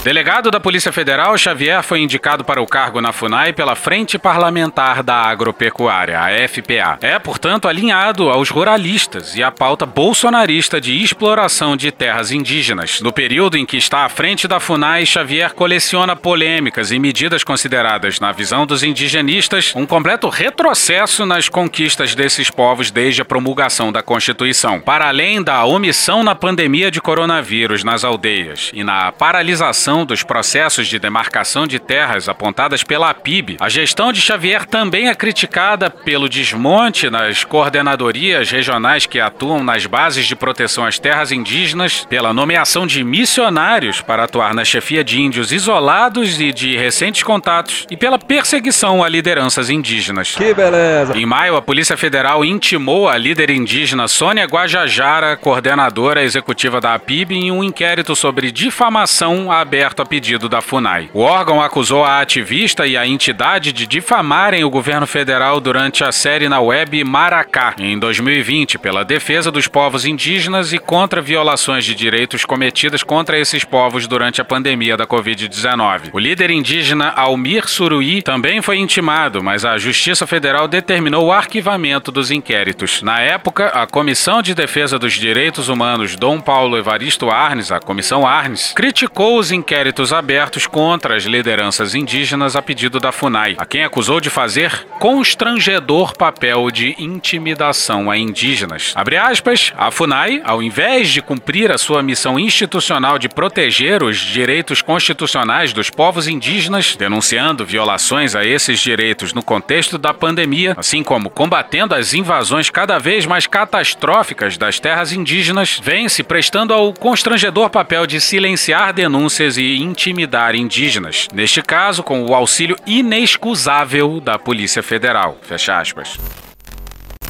Delegado 0.03 0.51
da 0.51 0.59
Polícia 0.59 0.91
Federal, 0.91 1.37
Xavier 1.37 1.81
foi 1.81 2.01
indicado 2.01 2.43
para 2.43 2.61
o 2.61 2.67
cargo 2.67 2.99
na 2.99 3.13
FUNAI 3.13 3.53
pela 3.53 3.73
Frente 3.73 4.19
Parlamentar 4.19 5.01
da 5.01 5.15
Agropecuária, 5.15 6.19
a 6.19 6.45
FPA. 6.45 6.97
É, 7.01 7.17
portanto, 7.17 7.69
alinhado 7.69 8.29
aos 8.29 8.49
ruralistas 8.49 9.33
e 9.33 9.41
à 9.41 9.49
pauta 9.49 9.85
bolsonarista 9.85 10.81
de 10.81 11.01
exploração 11.01 11.77
de 11.77 11.89
terras 11.89 12.33
indígenas. 12.33 12.99
No 12.99 13.13
período 13.13 13.57
em 13.57 13.65
que 13.65 13.77
está 13.77 14.03
à 14.03 14.09
frente 14.09 14.45
da 14.45 14.59
FUNAI, 14.59 15.05
Xavier 15.05 15.53
coleciona 15.53 16.17
polêmicas 16.17 16.91
e 16.91 16.99
medidas 16.99 17.41
consideradas, 17.45 18.19
na 18.19 18.33
visão 18.33 18.65
dos 18.65 18.83
indigenistas, 18.83 19.71
um 19.73 19.85
completo 19.85 20.27
retrocesso 20.27 21.25
nas 21.25 21.47
conquistas 21.47 22.13
desses 22.13 22.49
povos 22.49 22.91
desde 22.91 23.21
a 23.21 23.25
promulgação 23.25 23.89
da 23.89 24.03
Constituição. 24.03 24.81
Para 24.81 25.07
além 25.07 25.41
da 25.41 25.63
omissão 25.63 26.25
na 26.25 26.35
pandemia 26.35 26.91
de 26.91 26.99
coronavírus 26.99 27.85
nas 27.85 28.03
aldeias 28.03 28.69
e 28.73 28.83
na 28.83 29.09
paralisação 29.13 29.92
dos 30.03 30.23
processos 30.23 30.87
de 30.87 30.97
demarcação 30.97 31.67
de 31.67 31.77
terras 31.77 32.27
apontadas 32.27 32.83
pela 32.83 33.11
APIB, 33.11 33.57
a 33.59 33.69
gestão 33.69 34.11
de 34.11 34.19
Xavier 34.19 34.65
também 34.65 35.09
é 35.09 35.13
criticada 35.13 35.91
pelo 35.91 36.27
desmonte 36.27 37.09
nas 37.11 37.43
coordenadorias 37.43 38.49
regionais 38.49 39.05
que 39.05 39.19
atuam 39.19 39.63
nas 39.63 39.85
bases 39.85 40.25
de 40.25 40.35
proteção 40.35 40.83
às 40.83 40.97
terras 40.97 41.31
indígenas, 41.31 42.07
pela 42.09 42.33
nomeação 42.33 42.87
de 42.87 43.03
missionários 43.03 44.01
para 44.01 44.23
atuar 44.23 44.55
na 44.55 44.65
chefia 44.65 45.03
de 45.03 45.21
índios 45.21 45.51
isolados 45.51 46.41
e 46.41 46.51
de 46.51 46.75
recentes 46.75 47.21
contatos, 47.21 47.85
e 47.91 47.95
pela 47.95 48.17
perseguição 48.17 49.03
a 49.03 49.07
lideranças 49.07 49.69
indígenas. 49.69 50.35
Que 50.35 50.53
beleza! 50.53 51.15
Em 51.17 51.25
maio, 51.25 51.55
a 51.55 51.61
Polícia 51.61 51.95
Federal 51.95 52.43
intimou 52.43 53.07
a 53.07 53.17
líder 53.17 53.51
indígena 53.51 54.07
Sônia 54.07 54.45
Guajajara, 54.45 55.37
coordenadora 55.37 56.23
executiva 56.23 56.79
da 56.79 56.93
APIB, 56.93 57.35
em 57.35 57.51
um 57.51 57.63
inquérito 57.63 58.15
sobre 58.15 58.51
difamação 58.51 59.51
aberto 59.83 60.01
a 60.01 60.05
pedido 60.05 60.47
da 60.47 60.61
FUNAI. 60.61 61.09
O 61.13 61.19
órgão 61.19 61.61
acusou 61.61 62.05
a 62.05 62.21
ativista 62.21 62.87
e 62.87 62.95
a 62.95 63.05
entidade 63.05 63.73
de 63.73 63.85
difamarem 63.85 64.63
o 64.63 64.69
governo 64.69 65.05
federal 65.05 65.59
durante 65.59 66.05
a 66.05 66.11
série 66.11 66.47
na 66.47 66.61
web 66.61 67.03
Maracá, 67.03 67.75
em 67.77 67.99
2020, 67.99 68.79
pela 68.79 69.03
defesa 69.03 69.51
dos 69.51 69.67
povos 69.67 70.05
indígenas 70.05 70.71
e 70.71 70.79
contra 70.79 71.21
violações 71.21 71.83
de 71.83 71.93
direitos 71.93 72.45
cometidas 72.45 73.03
contra 73.03 73.37
esses 73.37 73.65
povos 73.65 74.07
durante 74.07 74.39
a 74.39 74.45
pandemia 74.45 74.95
da 74.95 75.05
Covid-19. 75.05 76.11
O 76.13 76.19
líder 76.19 76.49
indígena 76.49 77.09
Almir 77.09 77.67
Suruí 77.67 78.21
também 78.21 78.61
foi 78.61 78.77
intimado, 78.77 79.43
mas 79.43 79.65
a 79.65 79.77
Justiça 79.77 80.25
Federal 80.25 80.65
determinou 80.65 81.25
o 81.25 81.31
arquivamento 81.33 82.09
dos 82.09 82.31
inquéritos. 82.31 83.01
Na 83.01 83.19
época, 83.19 83.67
a 83.67 83.85
Comissão 83.85 84.41
de 84.41 84.55
Defesa 84.55 84.97
dos 84.97 85.13
Direitos 85.13 85.67
Humanos 85.67 86.15
Dom 86.15 86.39
Paulo 86.39 86.77
Evaristo 86.77 87.29
Arnes, 87.29 87.69
a 87.69 87.81
Comissão 87.81 88.25
Arnes, 88.25 88.71
criticou 88.73 89.37
os 89.37 89.51
inquéritos 89.51 89.72
inquéritos 89.73 90.13
abertos 90.13 90.67
contra 90.67 91.15
as 91.15 91.23
lideranças 91.23 91.95
indígenas 91.95 92.55
a 92.55 92.61
pedido 92.61 92.99
da 92.99 93.11
FUNAI, 93.11 93.55
a 93.57 93.65
quem 93.65 93.83
acusou 93.83 94.21
de 94.21 94.29
fazer 94.29 94.85
constrangedor 94.99 96.15
papel 96.15 96.69
de 96.69 96.95
intimidação 96.99 98.11
a 98.11 98.15
indígenas. 98.15 98.93
Abre 98.95 99.17
aspas, 99.17 99.73
a 99.75 99.89
FUNAI, 99.89 100.43
ao 100.45 100.61
invés 100.61 101.09
de 101.09 101.23
cumprir 101.23 101.71
a 101.71 101.79
sua 101.79 102.03
missão 102.03 102.37
institucional 102.37 103.17
de 103.17 103.27
proteger 103.27 104.03
os 104.03 104.15
direitos 104.19 104.83
constitucionais 104.83 105.73
dos 105.73 105.89
povos 105.89 106.27
indígenas, 106.27 106.95
denunciando 106.95 107.65
violações 107.65 108.35
a 108.35 108.45
esses 108.45 108.79
direitos 108.79 109.33
no 109.33 109.41
contexto 109.41 109.97
da 109.97 110.13
pandemia, 110.13 110.75
assim 110.77 111.01
como 111.01 111.31
combatendo 111.31 111.95
as 111.95 112.13
invasões 112.13 112.69
cada 112.69 112.99
vez 112.99 113.25
mais 113.25 113.47
catastróficas 113.47 114.55
das 114.55 114.79
terras 114.79 115.11
indígenas, 115.11 115.81
vem 115.81 116.07
se 116.07 116.21
prestando 116.21 116.75
ao 116.75 116.93
constrangedor 116.93 117.71
papel 117.71 118.05
de 118.05 118.21
silenciar 118.21 118.93
denúncias 118.93 119.57
e 119.57 119.62
intimidar 119.63 120.55
indígenas, 120.55 121.27
neste 121.33 121.61
caso 121.61 122.03
com 122.03 122.25
o 122.25 122.35
auxílio 122.35 122.75
inexcusável 122.85 124.19
da 124.19 124.37
Polícia 124.37 124.83
Federal. 124.83 125.37
Fecha 125.41 125.79
aspas. 125.79 126.17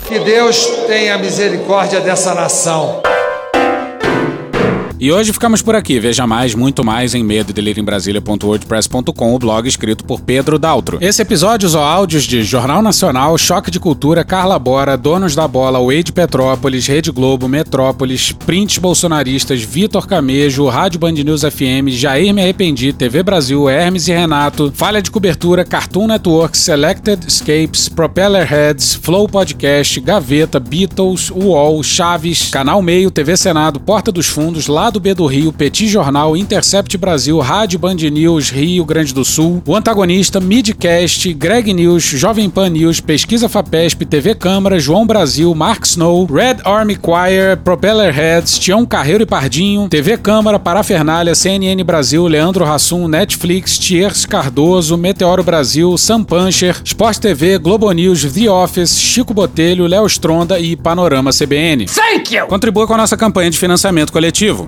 Que 0.08 0.20
Deus 0.20 0.66
tenha 0.88 1.18
misericórdia 1.18 2.02
dessa 2.02 2.34
nação. 2.34 3.02
E 5.00 5.12
hoje 5.12 5.34
ficamos 5.34 5.62
por 5.62 5.76
aqui. 5.76 6.00
Veja 6.00 6.26
mais, 6.26 6.56
muito 6.56 6.84
mais 6.84 7.14
em 7.14 7.24
medo 7.24 7.52
o 9.34 9.40
blog 9.40 9.68
escrito 9.68 10.06
por 10.06 10.22
Pedro 10.22 10.60
Daltro. 10.60 10.98
Esse 11.02 11.22
episódio 11.22 11.68
usou 11.68 11.82
áudios 11.82 12.24
de 12.24 12.44
Jornal 12.44 12.82
Nacional, 12.82 13.38
Choque 13.38 13.72
de 13.72 13.80
Cultura, 13.80 14.24
Carla 14.24 14.58
Bora, 14.58 14.96
Donos 14.96 15.36
da 15.36 15.48
Bola, 15.48 15.80
Wade 15.80 16.14
Petrópolis, 16.14 16.88
Rede 16.88 17.12
Globo, 17.12 17.50
Metrópolis, 17.50 18.32
Prints 18.32 18.78
Bolsonaristas, 18.78 19.62
Vitor 19.62 20.08
Camejo, 20.08 20.68
Rádio 20.68 21.00
Band 21.00 21.14
News 21.14 21.42
FM, 21.42 21.90
Jair 21.90 22.34
Me 22.34 22.42
Arrependi, 22.42 22.94
TV 22.94 23.24
Brasil, 23.24 23.68
Hermes 23.70 24.08
e 24.08 24.14
Renato, 24.14 24.72
Falha 24.74 25.02
de 25.02 25.12
Cobertura, 25.12 25.66
Cartoon 25.66 26.08
Network, 26.08 26.58
Selected 26.58 27.26
Escapes, 27.28 27.90
Propeller 27.90 28.46
Heads, 28.46 28.96
Flow 28.96 29.28
Podcast, 29.28 30.00
Gaveta, 30.00 30.60
Beatles, 30.60 31.30
UOL, 31.32 31.84
Chaves, 31.84 32.50
Canal 32.50 32.82
Meio, 32.82 33.12
TV 33.12 33.36
Senado, 33.36 33.80
Porta 33.80 34.12
dos 34.12 34.28
Fundos, 34.28 34.68
Lado 34.84 35.00
B 35.00 35.14
do 35.14 35.26
Rio, 35.26 35.54
Petit 35.54 35.88
Jornal, 35.88 36.36
Intercept 36.36 36.98
Brasil, 36.98 37.40
Rádio 37.40 37.80
Band 37.80 37.96
News, 37.96 38.50
Rio 38.50 38.84
Grande 38.84 39.14
do 39.14 39.24
Sul, 39.24 39.64
O 39.66 39.78
Antagonista, 39.78 40.42
Midcast, 40.42 41.34
Greg 41.36 41.72
News, 41.72 42.04
Jovem 42.04 42.50
Pan 42.50 42.68
News, 42.68 43.00
Pesquisa 43.00 43.48
Fapesp, 43.48 44.04
TV 44.04 44.36
Câmara, 44.36 44.78
João 44.78 45.08
Brasil, 45.08 45.56
Mark 45.56 45.86
Snow, 45.86 46.26
Red 46.26 46.58
Army 46.66 46.98
Choir, 47.02 47.56
Propeller 47.64 48.14
Heads, 48.14 48.60
Tião 48.60 48.86
Carreiro 48.86 49.24
e 49.24 49.26
Pardinho, 49.26 49.88
TV 49.88 50.18
Câmara, 50.18 50.60
Parafernália, 50.60 51.34
CNN 51.34 51.82
Brasil, 51.86 52.28
Leandro 52.28 52.66
Hassum, 52.66 53.08
Netflix, 53.08 53.78
Tiers 53.78 54.26
Cardoso, 54.26 54.98
Meteoro 54.98 55.46
Brasil, 55.46 55.98
Sam 55.98 56.26
Puncher, 56.26 56.82
Sport 56.84 57.20
TV, 57.20 57.58
Globo 57.58 57.90
News, 57.94 58.26
The 58.34 58.50
Office, 58.50 59.00
Chico 59.00 59.34
Botelho, 59.34 59.88
Léo 59.88 60.06
Stronda 60.08 60.60
e 60.60 60.76
Panorama 60.76 61.32
CBN. 61.32 61.86
Thank 61.86 62.36
you! 62.36 62.48
Contribua 62.48 62.86
com 62.86 62.96
a 62.96 62.98
nossa 62.98 63.16
campanha 63.16 63.50
de 63.50 63.58
financiamento 63.58 64.12
coletivo. 64.12 64.68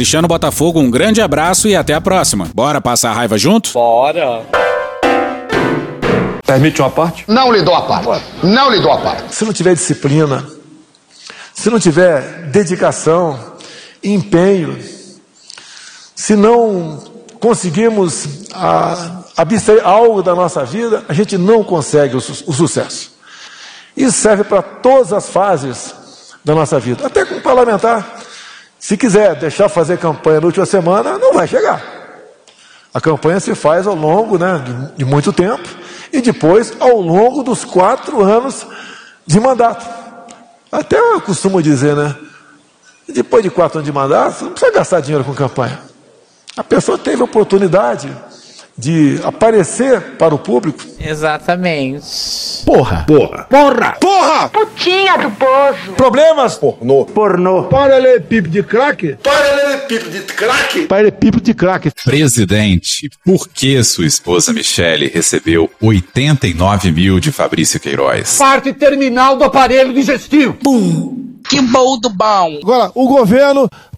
Cristiano 0.01 0.27
Botafogo, 0.27 0.79
um 0.79 0.89
grande 0.89 1.21
abraço 1.21 1.67
e 1.67 1.75
até 1.75 1.93
a 1.93 2.01
próxima. 2.01 2.49
Bora 2.55 2.81
passar 2.81 3.11
a 3.11 3.13
raiva 3.13 3.37
junto? 3.37 3.71
Bora! 3.71 4.41
Permite 6.43 6.81
uma 6.81 6.89
parte? 6.89 7.23
Não 7.27 7.51
lhe 7.51 7.61
dou 7.61 7.75
a 7.75 7.83
parte. 7.83 8.25
Não 8.41 8.71
lhe 8.71 8.81
dou 8.81 8.91
a 8.91 8.97
parte. 8.97 9.35
Se 9.35 9.45
não 9.45 9.53
tiver 9.53 9.75
disciplina, 9.75 10.43
se 11.53 11.69
não 11.69 11.79
tiver 11.79 12.47
dedicação, 12.47 13.39
empenho, 14.03 14.75
se 16.15 16.35
não 16.35 16.97
conseguirmos 17.39 18.47
a, 18.55 19.21
abstrair 19.37 19.85
algo 19.85 20.23
da 20.23 20.33
nossa 20.33 20.65
vida, 20.65 21.05
a 21.07 21.13
gente 21.13 21.37
não 21.37 21.63
consegue 21.63 22.15
o, 22.15 22.19
su 22.19 22.43
o 22.47 22.53
sucesso. 22.53 23.11
Isso 23.95 24.17
serve 24.17 24.45
para 24.45 24.63
todas 24.63 25.13
as 25.13 25.29
fases 25.29 25.93
da 26.43 26.55
nossa 26.55 26.79
vida, 26.79 27.05
até 27.05 27.23
como 27.23 27.39
parlamentar. 27.39 28.30
Se 28.81 28.97
quiser 28.97 29.35
deixar 29.35 29.69
fazer 29.69 29.99
campanha 29.99 30.41
na 30.41 30.47
última 30.47 30.65
semana, 30.65 31.19
não 31.19 31.33
vai 31.33 31.47
chegar. 31.47 31.85
A 32.91 32.99
campanha 32.99 33.39
se 33.39 33.53
faz 33.53 33.85
ao 33.85 33.93
longo 33.93 34.39
né, 34.39 34.57
de, 34.57 34.97
de 34.97 35.05
muito 35.05 35.31
tempo 35.31 35.69
e 36.11 36.19
depois 36.19 36.73
ao 36.79 36.99
longo 36.99 37.43
dos 37.43 37.63
quatro 37.63 38.23
anos 38.23 38.65
de 39.23 39.39
mandato. 39.39 39.87
Até 40.71 40.97
eu 40.97 41.21
costumo 41.21 41.61
dizer, 41.61 41.95
né? 41.95 42.15
Depois 43.07 43.43
de 43.43 43.51
quatro 43.51 43.77
anos 43.77 43.85
de 43.85 43.93
mandato, 43.93 44.45
não 44.45 44.51
precisa 44.51 44.73
gastar 44.73 44.99
dinheiro 44.99 45.23
com 45.23 45.33
campanha. 45.35 45.79
A 46.57 46.63
pessoa 46.63 46.97
teve 46.97 47.21
oportunidade 47.21 48.11
de 48.77 49.19
aparecer 49.23 50.01
para 50.17 50.33
o 50.33 50.39
público. 50.39 50.83
Exatamente. 50.99 52.05
Porra! 52.65 53.05
Porra! 53.07 53.47
Porra! 53.49 53.97
Porra! 53.99 54.49
Putinha 54.49 55.17
do 55.17 55.31
poço. 55.31 55.91
Problemas? 55.95 56.55
Pornô. 56.55 57.05
Pornô. 57.05 57.63
Paralelepípedo 57.63 58.49
de 58.49 58.63
craque? 58.63 59.17
Paralelepípedo 59.21 60.09
de 60.09 60.21
craque. 60.21 60.81
Paralelepípedo 60.87 61.43
de 61.43 61.53
craque. 61.53 61.91
Presidente, 62.03 63.09
por 63.25 63.47
que 63.47 63.83
sua 63.83 64.05
esposa 64.05 64.53
Michele 64.53 65.07
recebeu 65.07 65.69
89 65.81 66.91
mil 66.91 67.19
de 67.19 67.31
Fabrício 67.31 67.79
Queiroz? 67.79 68.37
Parte 68.37 68.73
terminal 68.73 69.37
do 69.37 69.43
aparelho 69.43 69.93
digestivo. 69.93 70.53
Pum. 70.53 71.31
Que 71.49 71.61
bom 71.61 71.99
do 71.99 72.09
bom. 72.09 72.59
Agora, 72.61 72.91
o 72.93 73.07
governo 73.07 73.69